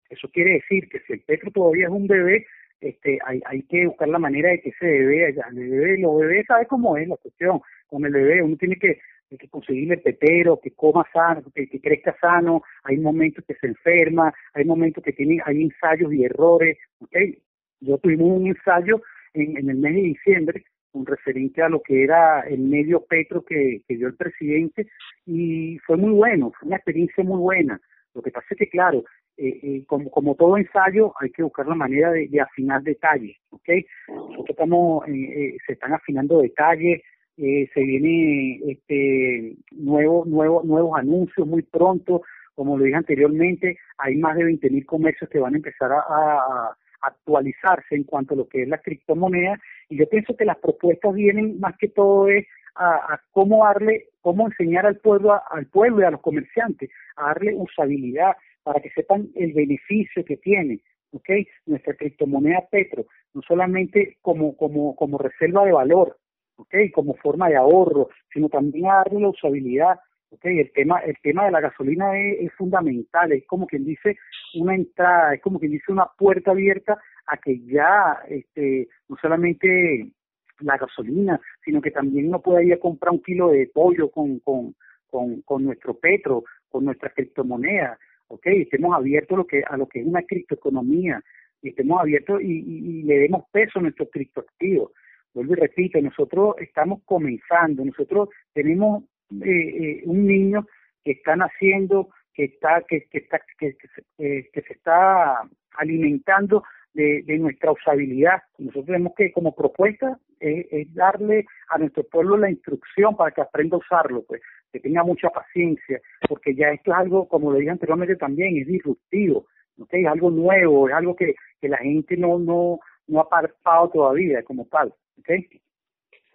Eso 0.08 0.28
quiere 0.30 0.54
decir 0.54 0.88
que 0.88 1.00
si 1.00 1.12
el 1.12 1.20
petro 1.20 1.50
todavía 1.52 1.86
es 1.86 1.92
un 1.92 2.08
bebé, 2.08 2.46
este, 2.80 3.18
hay, 3.24 3.40
hay 3.44 3.62
que 3.62 3.86
buscar 3.86 4.08
la 4.08 4.18
manera 4.18 4.50
de 4.50 4.60
que 4.60 4.70
ese 4.70 4.86
bebé, 4.86 5.28
el 5.28 5.70
bebé, 5.70 5.98
los 5.98 6.18
bebés 6.18 6.46
sabe 6.46 6.66
cómo 6.66 6.96
es 6.96 7.06
la 7.06 7.16
cuestión. 7.16 7.60
Con 7.86 8.04
el 8.04 8.12
bebé 8.12 8.42
uno 8.42 8.56
tiene 8.56 8.76
que, 8.76 8.98
que 9.38 9.48
conseguirle 9.48 9.98
petero, 9.98 10.60
que 10.60 10.72
coma 10.72 11.06
sano, 11.12 11.42
que, 11.54 11.68
crezca 11.80 12.16
sano, 12.20 12.62
hay 12.82 12.98
momentos 12.98 13.44
que 13.46 13.54
se 13.54 13.68
enferma, 13.68 14.32
hay 14.54 14.64
momentos 14.64 15.04
que 15.04 15.12
tiene, 15.12 15.40
hay 15.44 15.62
ensayos 15.62 16.12
y 16.12 16.24
errores, 16.24 16.78
¿okay? 17.00 17.38
Yo 17.80 17.98
tuvimos 17.98 18.28
un 18.28 18.48
ensayo 18.48 19.02
en, 19.34 19.56
en 19.56 19.70
el 19.70 19.76
mes 19.76 19.94
de 19.94 20.02
diciembre 20.02 20.64
un 20.92 21.06
referente 21.06 21.62
a 21.62 21.68
lo 21.68 21.82
que 21.82 22.02
era 22.02 22.40
el 22.40 22.60
medio 22.60 23.04
petro 23.04 23.44
que, 23.44 23.82
que 23.86 23.96
dio 23.96 24.08
el 24.08 24.16
presidente 24.16 24.88
y 25.26 25.78
fue 25.86 25.96
muy 25.96 26.12
bueno, 26.12 26.52
fue 26.58 26.66
una 26.66 26.76
experiencia 26.76 27.22
muy 27.24 27.38
buena. 27.38 27.80
Lo 28.14 28.22
que 28.22 28.30
pasa 28.30 28.46
es 28.50 28.58
que, 28.58 28.68
claro, 28.68 29.04
eh, 29.36 29.58
eh, 29.62 29.84
como, 29.86 30.10
como 30.10 30.34
todo 30.34 30.56
ensayo, 30.56 31.14
hay 31.20 31.30
que 31.30 31.42
buscar 31.42 31.66
la 31.66 31.74
manera 31.74 32.10
de, 32.10 32.28
de 32.28 32.40
afinar 32.40 32.82
detalles, 32.82 33.36
¿ok? 33.50 33.68
Nosotros 34.08 34.50
estamos, 34.50 35.08
eh, 35.08 35.12
eh 35.12 35.56
se 35.66 35.74
están 35.74 35.92
afinando 35.92 36.40
detalles, 36.40 37.02
eh, 37.42 37.70
se 37.72 37.80
vienen 37.80 38.60
este, 38.68 39.56
nuevos, 39.72 40.26
nuevos, 40.26 40.62
nuevos 40.64 40.98
anuncios 40.98 41.46
muy 41.46 41.62
pronto, 41.62 42.20
como 42.54 42.76
lo 42.76 42.84
dije 42.84 42.96
anteriormente, 42.96 43.78
hay 43.96 44.16
más 44.16 44.36
de 44.36 44.44
20.000 44.44 44.84
comercios 44.84 45.30
que 45.30 45.38
van 45.38 45.54
a 45.54 45.56
empezar 45.56 45.90
a, 45.92 46.76
actualizarse 47.02 47.94
en 47.94 48.04
cuanto 48.04 48.34
a 48.34 48.36
lo 48.36 48.46
que 48.46 48.64
es 48.64 48.68
la 48.68 48.76
criptomoneda 48.76 49.58
y 49.88 49.96
yo 49.96 50.06
pienso 50.06 50.36
que 50.36 50.44
las 50.44 50.58
propuestas 50.58 51.14
vienen 51.14 51.58
más 51.58 51.74
que 51.78 51.88
todo 51.88 52.28
es 52.28 52.46
a, 52.74 53.14
a 53.14 53.22
cómo 53.30 53.64
darle, 53.64 54.08
cómo 54.20 54.46
enseñar 54.46 54.84
al 54.84 54.98
pueblo, 54.98 55.40
al 55.50 55.64
pueblo 55.64 56.02
y 56.02 56.04
a 56.04 56.10
los 56.10 56.20
comerciantes 56.20 56.90
a 57.16 57.28
darle 57.28 57.54
usabilidad 57.54 58.36
para 58.62 58.80
que 58.80 58.90
sepan 58.90 59.30
el 59.34 59.54
beneficio 59.54 60.22
que 60.26 60.36
tiene, 60.36 60.80
¿ok? 61.12 61.30
Nuestra 61.64 61.94
criptomoneda 61.94 62.66
Petro, 62.70 63.06
no 63.32 63.40
solamente 63.48 64.18
como, 64.20 64.54
como, 64.58 64.94
como 64.94 65.16
reserva 65.16 65.64
de 65.64 65.72
valor, 65.72 66.18
¿ok? 66.60 66.74
Como 66.92 67.14
forma 67.14 67.48
de 67.48 67.56
ahorro, 67.56 68.08
sino 68.32 68.48
también 68.48 68.86
a 68.86 68.96
darle 68.96 69.20
la 69.20 69.28
usabilidad 69.28 69.98
Okay, 70.32 70.60
el 70.60 70.70
tema, 70.70 71.00
el 71.00 71.16
tema 71.24 71.46
de 71.46 71.50
la 71.50 71.60
gasolina 71.60 72.16
es, 72.16 72.42
es, 72.42 72.52
fundamental, 72.52 73.32
es 73.32 73.44
como 73.48 73.66
quien 73.66 73.84
dice 73.84 74.16
una 74.54 74.76
entrada, 74.76 75.34
es 75.34 75.42
como 75.42 75.58
quien 75.58 75.72
dice 75.72 75.90
una 75.90 76.06
puerta 76.16 76.52
abierta 76.52 77.00
a 77.26 77.36
que 77.36 77.58
ya 77.66 78.16
este, 78.28 78.86
no 79.08 79.16
solamente 79.20 80.12
la 80.60 80.76
gasolina, 80.76 81.40
sino 81.64 81.80
que 81.80 81.90
también 81.90 82.28
uno 82.28 82.40
pueda 82.40 82.62
ir 82.62 82.74
a 82.74 82.78
comprar 82.78 83.12
un 83.12 83.22
kilo 83.22 83.48
de 83.48 83.68
pollo 83.74 84.08
con, 84.08 84.38
con, 84.38 84.76
con, 85.08 85.42
con 85.42 85.64
nuestro 85.64 85.94
petro, 85.94 86.44
con 86.68 86.84
nuestra 86.84 87.10
criptomoneda, 87.10 87.98
ok, 88.28 88.46
estemos 88.46 88.94
abiertos 88.94 89.34
a 89.34 89.38
lo 89.38 89.46
que, 89.48 89.64
a 89.68 89.76
lo 89.76 89.88
que 89.88 89.98
es 89.98 90.06
una 90.06 90.22
criptoeconomía, 90.22 91.20
y 91.60 91.70
estemos 91.70 92.00
abiertos 92.00 92.40
y, 92.40 92.52
y, 92.52 93.00
y 93.00 93.02
le 93.02 93.18
demos 93.18 93.44
peso 93.50 93.80
a 93.80 93.82
nuestros 93.82 94.08
criptoactivos. 94.12 94.92
Vuelvo 95.34 95.52
y 95.52 95.56
repito, 95.56 96.00
nosotros 96.00 96.56
estamos 96.58 97.02
comenzando, 97.04 97.84
nosotros 97.84 98.28
tenemos 98.52 99.04
eh, 99.44 99.46
eh, 99.46 100.02
un 100.06 100.26
niño 100.26 100.66
que 101.04 101.12
está 101.12 101.36
naciendo, 101.36 102.08
que 102.34 102.44
está, 102.44 102.82
que, 102.88 103.06
que 103.10 103.18
está, 103.18 103.40
que, 103.58 103.76
que, 103.76 103.88
eh, 104.18 104.48
que 104.52 104.62
se 104.62 104.72
está 104.72 105.42
alimentando 105.76 106.64
de, 106.94 107.22
de, 107.24 107.38
nuestra 107.38 107.72
usabilidad. 107.72 108.42
Nosotros 108.58 108.86
tenemos 108.86 109.12
que, 109.16 109.32
como 109.32 109.54
propuesta, 109.54 110.18
eh, 110.40 110.66
es 110.70 110.94
darle 110.94 111.44
a 111.68 111.78
nuestro 111.78 112.02
pueblo 112.04 112.36
la 112.36 112.50
instrucción 112.50 113.16
para 113.16 113.30
que 113.30 113.40
aprenda 113.40 113.76
a 113.76 113.80
usarlo, 113.80 114.24
pues, 114.26 114.40
que 114.72 114.80
tenga 114.80 115.04
mucha 115.04 115.30
paciencia, 115.30 116.00
porque 116.28 116.54
ya 116.54 116.70
esto 116.70 116.92
es 116.92 116.98
algo, 116.98 117.28
como 117.28 117.52
lo 117.52 117.58
dije 117.58 117.70
anteriormente 117.70 118.16
también, 118.16 118.56
es 118.56 118.66
disruptivo, 118.66 119.46
¿okay? 119.78 120.02
es 120.02 120.08
algo 120.08 120.30
nuevo, 120.30 120.88
es 120.88 120.94
algo 120.94 121.14
que, 121.14 121.34
que 121.60 121.68
la 121.68 121.78
gente 121.78 122.16
no, 122.16 122.38
no, 122.38 122.80
no 123.06 123.20
ha 123.20 123.28
parpado 123.28 123.90
todavía 123.90 124.42
como 124.42 124.66
tal. 124.66 124.94
¿Okay? 125.20 125.46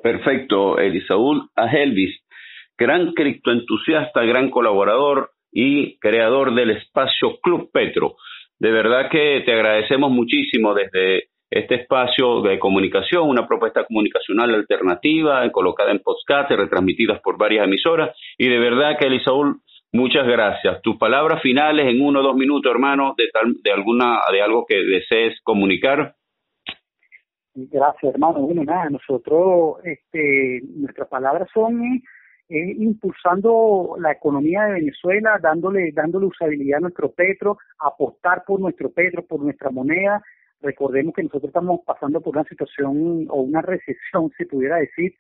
Perfecto, 0.02 0.78
Elisaúl. 0.78 1.50
A 1.56 1.68
Helvis, 1.68 2.16
gran 2.78 3.14
criptoentusiasta, 3.14 4.24
gran 4.24 4.50
colaborador 4.50 5.32
y 5.52 5.98
creador 6.00 6.54
del 6.54 6.72
espacio 6.72 7.40
Club 7.42 7.72
Petro. 7.72 8.16
De 8.60 8.72
verdad 8.72 9.10
que 9.10 9.42
te 9.46 9.54
agradecemos 9.54 10.12
muchísimo 10.12 10.74
desde 10.74 11.30
este 11.50 11.76
espacio 11.76 12.42
de 12.42 12.60
comunicación, 12.60 13.30
una 13.30 13.48
propuesta 13.48 13.86
comunicacional 13.86 14.54
alternativa, 14.54 15.50
colocada 15.52 15.92
en 15.92 16.00
podcast, 16.00 16.52
retransmitidas 16.52 17.22
por 17.22 17.38
varias 17.38 17.66
emisoras. 17.66 18.16
Y 18.38 18.50
de 18.50 18.60
verdad 18.60 18.98
que, 19.00 19.08
Elisaúl, 19.08 19.62
muchas 19.92 20.28
gracias. 20.28 20.82
Tus 20.82 20.98
palabras 20.98 21.42
finales 21.42 21.88
en 21.88 22.02
uno 22.02 22.20
o 22.20 22.24
dos 22.24 22.36
minutos, 22.36 22.72
hermano, 22.72 23.14
de, 23.18 23.28
tal, 23.32 23.54
de, 23.62 23.72
alguna, 23.72 24.20
de 24.32 24.42
algo 24.42 24.66
que 24.68 24.78
desees 24.84 25.40
comunicar. 25.44 26.16
Gracias, 27.58 28.14
hermano. 28.14 28.42
Bueno, 28.42 28.66
nada, 28.66 28.90
nosotros, 28.90 29.78
este, 29.86 30.62
nuestras 30.76 31.08
palabras 31.08 31.48
son 31.54 31.82
eh, 32.50 32.76
impulsando 32.78 33.96
la 33.98 34.12
economía 34.12 34.64
de 34.64 34.74
Venezuela, 34.74 35.40
dándole, 35.42 35.94
dándole 35.94 36.26
usabilidad 36.26 36.80
a 36.80 36.82
nuestro 36.82 37.14
petro, 37.14 37.58
apostar 37.80 38.44
por 38.46 38.60
nuestro 38.60 38.92
petro, 38.92 39.26
por 39.26 39.40
nuestra 39.40 39.72
moneda. 39.72 40.22
Recordemos 40.60 41.14
que 41.16 41.24
nosotros 41.24 41.48
estamos 41.48 41.80
pasando 41.86 42.20
por 42.20 42.36
una 42.36 42.44
situación 42.44 43.26
o 43.30 43.42
una 43.44 43.62
recesión, 43.62 44.30
se 44.38 44.46
pudiera 44.48 44.76
decir, 44.76 45.16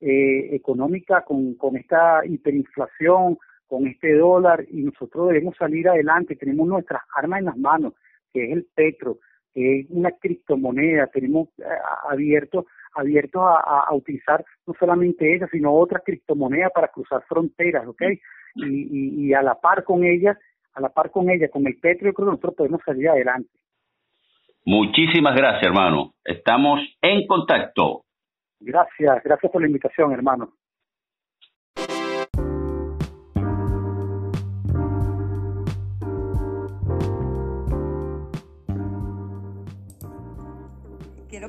eh, 0.00 0.54
económica 0.54 1.24
con, 1.24 1.54
con 1.54 1.76
esta 1.76 2.24
hiperinflación, 2.24 3.36
con 3.66 3.88
este 3.88 4.14
dólar, 4.14 4.64
y 4.70 4.84
nosotros 4.84 5.28
debemos 5.28 5.56
salir 5.56 5.88
adelante. 5.88 6.36
Tenemos 6.36 6.68
nuestras 6.68 7.02
armas 7.16 7.40
en 7.40 7.46
las 7.46 7.56
manos, 7.56 7.94
que 8.32 8.44
es 8.44 8.52
el 8.52 8.66
petro, 8.76 9.18
que 9.54 9.80
es 9.80 9.86
una 9.90 10.10
criptomoneda. 10.12 11.06
Tenemos 11.08 11.48
eh, 11.58 11.64
abierto 12.08 12.66
abiertos 12.92 13.42
a, 13.42 13.84
a, 13.88 13.94
utilizar 13.94 14.44
no 14.66 14.74
solamente 14.78 15.34
esa, 15.34 15.46
sino 15.48 15.72
otra 15.72 16.00
criptomoneda 16.04 16.70
para 16.70 16.88
cruzar 16.88 17.22
fronteras, 17.28 17.86
¿ok? 17.86 18.02
Y, 18.56 18.64
y, 18.66 19.26
y 19.26 19.34
a 19.34 19.42
la 19.42 19.54
par 19.54 19.84
con 19.84 20.04
ella, 20.04 20.36
a 20.74 20.80
la 20.80 20.88
par 20.88 21.10
con 21.10 21.30
ella, 21.30 21.48
con 21.48 21.66
el 21.66 21.78
petro, 21.78 22.08
yo 22.08 22.14
creo 22.14 22.26
que 22.26 22.30
nosotros 22.32 22.54
podemos 22.56 22.80
salir 22.84 23.08
adelante. 23.08 23.50
Muchísimas 24.64 25.36
gracias, 25.36 25.62
hermano. 25.62 26.14
Estamos 26.24 26.80
en 27.00 27.26
contacto. 27.26 28.02
Gracias, 28.60 29.22
gracias 29.24 29.50
por 29.50 29.62
la 29.62 29.68
invitación, 29.68 30.12
hermano. 30.12 30.52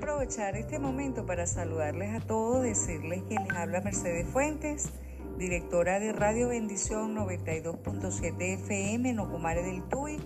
Aprovechar 0.01 0.55
este 0.55 0.79
momento 0.79 1.27
para 1.27 1.45
saludarles 1.45 2.19
a 2.19 2.25
todos, 2.25 2.63
decirles 2.63 3.21
que 3.29 3.35
les 3.35 3.51
habla 3.51 3.81
Mercedes 3.81 4.25
Fuentes, 4.27 4.89
directora 5.37 5.99
de 5.99 6.11
Radio 6.11 6.47
Bendición 6.47 7.15
92.7 7.15 8.35
FM 8.63 9.11
en 9.11 9.19
Ocumare 9.19 9.61
del 9.61 9.83
Tuy, 9.83 10.17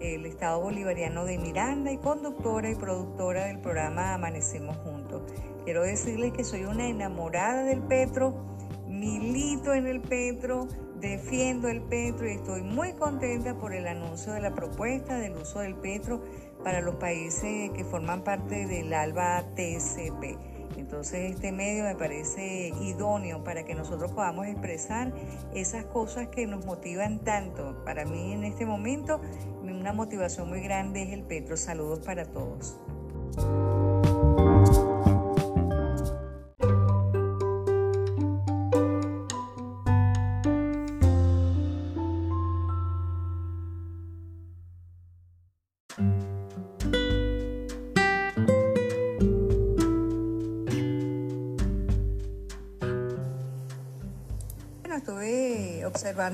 el 0.00 0.24
Estado 0.24 0.62
Bolivariano 0.62 1.26
de 1.26 1.36
Miranda 1.36 1.92
y 1.92 1.98
conductora 1.98 2.70
y 2.70 2.74
productora 2.76 3.44
del 3.44 3.58
programa 3.58 4.14
Amanecemos 4.14 4.78
Juntos. 4.78 5.20
Quiero 5.64 5.82
decirles 5.82 6.32
que 6.32 6.42
soy 6.42 6.64
una 6.64 6.88
enamorada 6.88 7.64
del 7.64 7.82
Petro, 7.82 8.56
milito 8.88 9.74
en 9.74 9.86
el 9.86 10.00
Petro, 10.00 10.66
defiendo 10.98 11.68
el 11.68 11.82
Petro 11.82 12.26
y 12.26 12.36
estoy 12.36 12.62
muy 12.62 12.94
contenta 12.94 13.54
por 13.58 13.74
el 13.74 13.86
anuncio 13.86 14.32
de 14.32 14.40
la 14.40 14.54
propuesta 14.54 15.18
del 15.18 15.36
uso 15.36 15.60
del 15.60 15.74
Petro 15.74 16.22
para 16.62 16.80
los 16.80 16.96
países 16.96 17.70
que 17.70 17.84
forman 17.84 18.22
parte 18.22 18.66
del 18.66 18.92
ALBA 18.92 19.44
TCP. 19.54 20.38
Entonces 20.76 21.32
este 21.32 21.52
medio 21.52 21.84
me 21.84 21.94
parece 21.94 22.72
idóneo 22.80 23.44
para 23.44 23.64
que 23.64 23.74
nosotros 23.74 24.12
podamos 24.12 24.46
expresar 24.46 25.12
esas 25.54 25.84
cosas 25.84 26.28
que 26.28 26.46
nos 26.46 26.64
motivan 26.64 27.18
tanto. 27.20 27.84
Para 27.84 28.04
mí 28.04 28.32
en 28.32 28.44
este 28.44 28.66
momento 28.66 29.20
una 29.62 29.92
motivación 29.92 30.48
muy 30.48 30.60
grande 30.60 31.02
es 31.02 31.12
el 31.12 31.22
Petro. 31.22 31.56
Saludos 31.56 32.00
para 32.00 32.24
todos. 32.24 32.78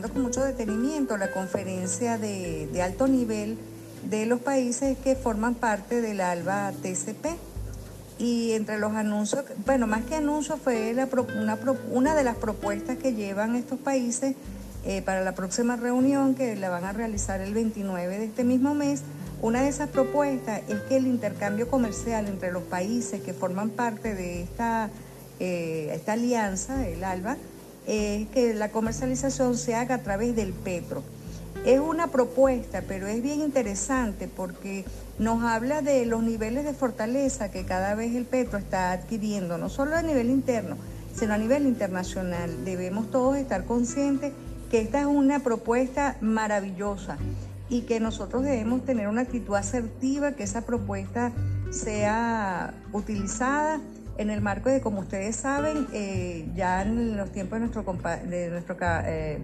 Con 0.03 0.23
mucho 0.23 0.45
detenimiento 0.45 1.17
la 1.17 1.31
conferencia 1.31 2.19
de, 2.19 2.69
alto 2.83 3.09
nivel 3.09 3.59
de 4.09 4.27
los 4.27 4.41
países 4.41 4.97
que 4.99 5.17
forman 5.17 5.55
parte 5.55 6.01
del 6.01 6.21
ALBA 6.21 6.73
TCP. 6.73 7.27
Y 8.19 8.53
entre 8.53 8.79
los 8.79 8.95
anuncios, 8.95 9.45
bueno, 9.67 9.87
más 9.87 10.05
que 10.05 10.15
anuncios, 10.15 10.59
fue 10.63 10.93
una, 10.93 11.59
una, 11.91 12.15
de 12.15 12.25
las 12.25 12.37
propuestas 12.37 12.97
que 12.97 13.13
llevan 13.13 13.57
estos 13.57 13.79
países 13.79 14.35
eh, 14.87 15.03
para 15.03 15.23
la 15.23 15.35
próxima 15.35 15.77
reunión 15.77 16.35
que 16.35 16.57
la 16.57 16.71
van 16.71 16.85
a 16.85 16.93
realizar 16.93 17.41
el 17.41 17.53
29 17.53 18.19
de 18.19 18.25
este 18.25 18.45
mismo 18.45 18.75
mes. 18.75 19.03
Una 19.43 19.63
de 19.63 19.69
esas 19.69 19.91
propuestas 19.91 20.63
es 20.69 20.81
que 20.89 20.97
el 20.97 21.07
intercambio 21.07 21.69
comercial 21.69 22.27
entre 22.27 22.53
los 22.53 22.63
países 22.63 23.21
que 23.21 23.35
forman 23.35 23.69
parte 23.69 24.15
de 24.15 24.43
esta, 24.43 24.89
eh, 25.41 25.91
esta 25.93 26.15
alianza, 26.15 26.89
el 26.89 27.05
ALBA, 27.05 27.37
es 27.87 28.29
que 28.29 28.55
la 28.55 28.71
comercialización 28.71 29.57
se 29.57 29.75
haga 29.75 29.97
a 29.97 30.03
través 30.03 30.35
del 30.35 30.53
petro. 30.53 31.03
Es 31.65 31.81
una 31.81 32.09
propuesta, 32.09 32.83
pero 32.87 33.07
es 33.07 33.23
bien 33.23 33.41
interesante 33.41 34.29
porque 34.29 34.85
nos 35.19 35.43
habla 35.43 35.83
de 35.83 36.07
los 36.07 36.23
niveles 36.23 36.65
de 36.65 36.75
fortaleza 36.75 37.51
que 37.51 37.65
cada 37.65 37.95
vez 37.95 38.15
el 38.15 38.25
petro 38.25 38.59
está 38.59 38.93
adquiriendo, 38.93 39.59
no 39.59 39.69
solo 39.69 39.97
a 39.97 40.03
nivel 40.03 40.31
interno, 40.31 40.77
sino 41.15 41.35
a 41.35 41.39
nivel 41.39 41.67
internacional. 41.67 42.65
Debemos 42.65 43.11
todos 43.11 43.37
estar 43.37 43.65
conscientes 43.65 44.33
que 44.71 44.81
esta 44.81 45.01
es 45.01 45.07
una 45.07 45.41
propuesta 45.41 46.17
maravillosa 46.21 47.17
y 47.69 47.83
que 47.83 47.99
nosotros 47.99 48.45
debemos 48.45 48.85
tener 48.85 49.09
una 49.09 49.23
actitud 49.23 49.55
asertiva, 49.55 50.33
que 50.33 50.45
esa 50.45 50.63
propuesta 50.63 51.33
sea 51.71 52.75
utilizada 52.93 53.81
en 54.19 54.31
el 54.31 54.41
marco 54.41 54.69
de, 54.69 54.81
como 54.81 55.01
ustedes 55.01 55.37
saben, 55.37 55.87
eh, 55.93 56.49
ya 56.55 56.83
en 56.83 57.17
los 57.17 57.31
tiempos 57.33 57.61
de 57.61 57.67
nuestro, 57.67 57.85
de 58.29 58.51
nuestro 58.51 58.77
eh, 58.81 59.39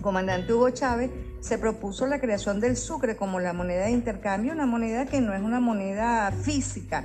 comandante 0.00 0.52
Hugo 0.52 0.70
Chávez, 0.70 1.10
se 1.40 1.58
propuso 1.58 2.06
la 2.06 2.20
creación 2.20 2.60
del 2.60 2.76
sucre 2.76 3.16
como 3.16 3.40
la 3.40 3.52
moneda 3.52 3.84
de 3.84 3.92
intercambio, 3.92 4.52
una 4.52 4.66
moneda 4.66 5.06
que 5.06 5.20
no 5.20 5.34
es 5.34 5.42
una 5.42 5.60
moneda 5.60 6.30
física. 6.30 7.04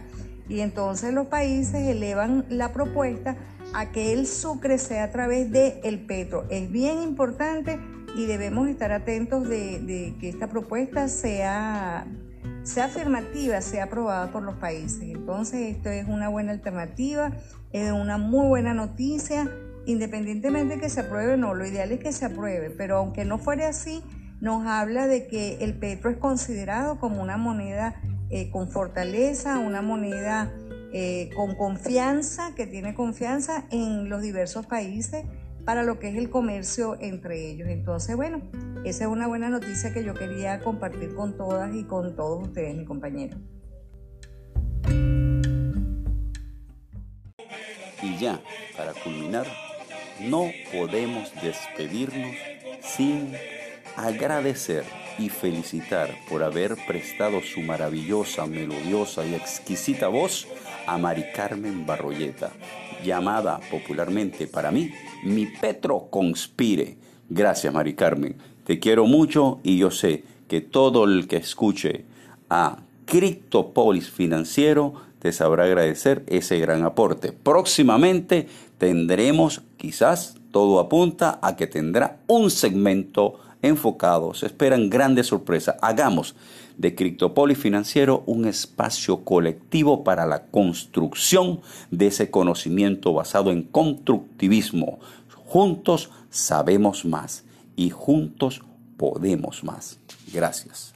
Y 0.49 0.59
entonces 0.59 1.13
los 1.13 1.27
países 1.27 1.87
elevan 1.87 2.45
la 2.49 2.73
propuesta 2.73 3.35
a 3.73 3.91
que 3.91 4.13
el 4.13 4.27
sucre 4.27 4.77
sea 4.77 5.05
a 5.05 5.11
través 5.11 5.51
del 5.51 5.79
el 5.83 6.05
petro. 6.05 6.45
Es 6.49 6.71
bien 6.71 7.01
importante 7.01 7.79
y 8.15 8.25
debemos 8.25 8.67
estar 8.67 8.91
atentos 8.91 9.47
de, 9.47 9.79
de 9.79 10.15
que 10.19 10.29
esta 10.29 10.47
propuesta 10.47 11.07
sea 11.07 12.05
sea 12.63 12.85
afirmativa, 12.85 13.61
sea 13.61 13.85
aprobada 13.85 14.31
por 14.31 14.43
los 14.43 14.55
países. 14.55 15.03
Entonces, 15.03 15.75
esto 15.75 15.89
es 15.89 16.07
una 16.07 16.29
buena 16.29 16.51
alternativa, 16.51 17.31
es 17.71 17.91
una 17.91 18.17
muy 18.17 18.47
buena 18.47 18.73
noticia, 18.73 19.49
independientemente 19.85 20.75
de 20.75 20.81
que 20.81 20.89
se 20.89 21.01
apruebe 21.01 21.33
o 21.33 21.37
no. 21.37 21.53
Lo 21.53 21.65
ideal 21.65 21.91
es 21.91 21.99
que 21.99 22.13
se 22.13 22.25
apruebe, 22.25 22.69
pero 22.69 22.97
aunque 22.97 23.25
no 23.25 23.37
fuera 23.37 23.69
así, 23.69 24.01
nos 24.39 24.65
habla 24.65 25.07
de 25.07 25.27
que 25.27 25.57
el 25.61 25.77
petro 25.77 26.09
es 26.09 26.17
considerado 26.17 26.99
como 26.99 27.21
una 27.21 27.37
moneda 27.37 27.95
eh, 28.29 28.49
con 28.49 28.69
fortaleza, 28.69 29.59
una 29.59 29.81
moneda 29.81 30.51
eh, 30.93 31.29
con 31.35 31.55
confianza, 31.55 32.53
que 32.55 32.67
tiene 32.67 32.93
confianza 32.93 33.65
en 33.71 34.09
los 34.09 34.21
diversos 34.21 34.65
países 34.65 35.25
para 35.65 35.83
lo 35.83 35.99
que 35.99 36.09
es 36.09 36.15
el 36.15 36.29
comercio 36.29 36.97
entre 36.99 37.49
ellos. 37.49 37.69
Entonces, 37.69 38.15
bueno, 38.15 38.41
esa 38.83 39.05
es 39.05 39.09
una 39.09 39.27
buena 39.27 39.49
noticia 39.49 39.93
que 39.93 40.03
yo 40.03 40.13
quería 40.13 40.59
compartir 40.59 41.15
con 41.15 41.37
todas 41.37 41.73
y 41.73 41.83
con 41.85 42.15
todos 42.15 42.47
ustedes, 42.47 42.75
mi 42.75 42.85
compañero. 42.85 43.37
Y 48.01 48.17
ya, 48.17 48.41
para 48.75 48.93
culminar, 48.93 49.47
no 50.19 50.51
podemos 50.71 51.31
despedirnos 51.41 52.35
sin 52.81 53.33
agradecer 53.95 54.83
y 55.17 55.29
felicitar 55.29 56.09
por 56.27 56.43
haber 56.43 56.75
prestado 56.87 57.41
su 57.41 57.61
maravillosa, 57.61 58.45
melodiosa 58.45 59.25
y 59.25 59.35
exquisita 59.35 60.07
voz 60.07 60.47
a 60.87 60.97
Mari 60.97 61.25
Carmen 61.33 61.85
Barroyeta, 61.85 62.51
llamada 63.05 63.59
popularmente 63.71 64.47
para 64.47 64.71
mí 64.71 64.91
mi 65.23 65.45
Petro 65.45 66.07
Conspire. 66.09 66.97
Gracias, 67.29 67.73
Mari 67.73 67.93
Carmen. 67.93 68.35
Te 68.65 68.79
quiero 68.79 69.05
mucho 69.05 69.59
y 69.63 69.77
yo 69.77 69.91
sé 69.91 70.23
que 70.47 70.61
todo 70.61 71.05
el 71.05 71.27
que 71.27 71.37
escuche 71.37 72.05
a 72.49 72.77
Criptopolis 73.05 74.09
Financiero 74.09 74.93
te 75.19 75.31
sabrá 75.31 75.65
agradecer 75.65 76.23
ese 76.27 76.59
gran 76.59 76.83
aporte. 76.83 77.31
Próximamente 77.31 78.47
tendremos, 78.77 79.61
quizás 79.77 80.35
todo 80.51 80.79
apunta 80.79 81.39
a 81.41 81.55
que 81.55 81.67
tendrá 81.67 82.19
un 82.27 82.51
segmento 82.51 83.39
enfocado. 83.61 84.33
Se 84.33 84.45
esperan 84.45 84.89
grandes 84.89 85.27
sorpresas. 85.27 85.77
Hagamos 85.81 86.35
de 86.77 86.95
Criptopolis 86.95 87.57
Financiero 87.57 88.23
un 88.25 88.45
espacio 88.45 89.23
colectivo 89.23 90.03
para 90.03 90.25
la 90.25 90.47
construcción 90.47 91.61
de 91.91 92.07
ese 92.07 92.29
conocimiento 92.31 93.13
basado 93.13 93.51
en 93.51 93.63
constructivismo. 93.63 94.99
Juntos 95.45 96.09
sabemos 96.29 97.05
más 97.05 97.43
y 97.75 97.89
juntos 97.89 98.61
podemos 98.97 99.63
más. 99.63 99.99
Gracias. 100.33 100.93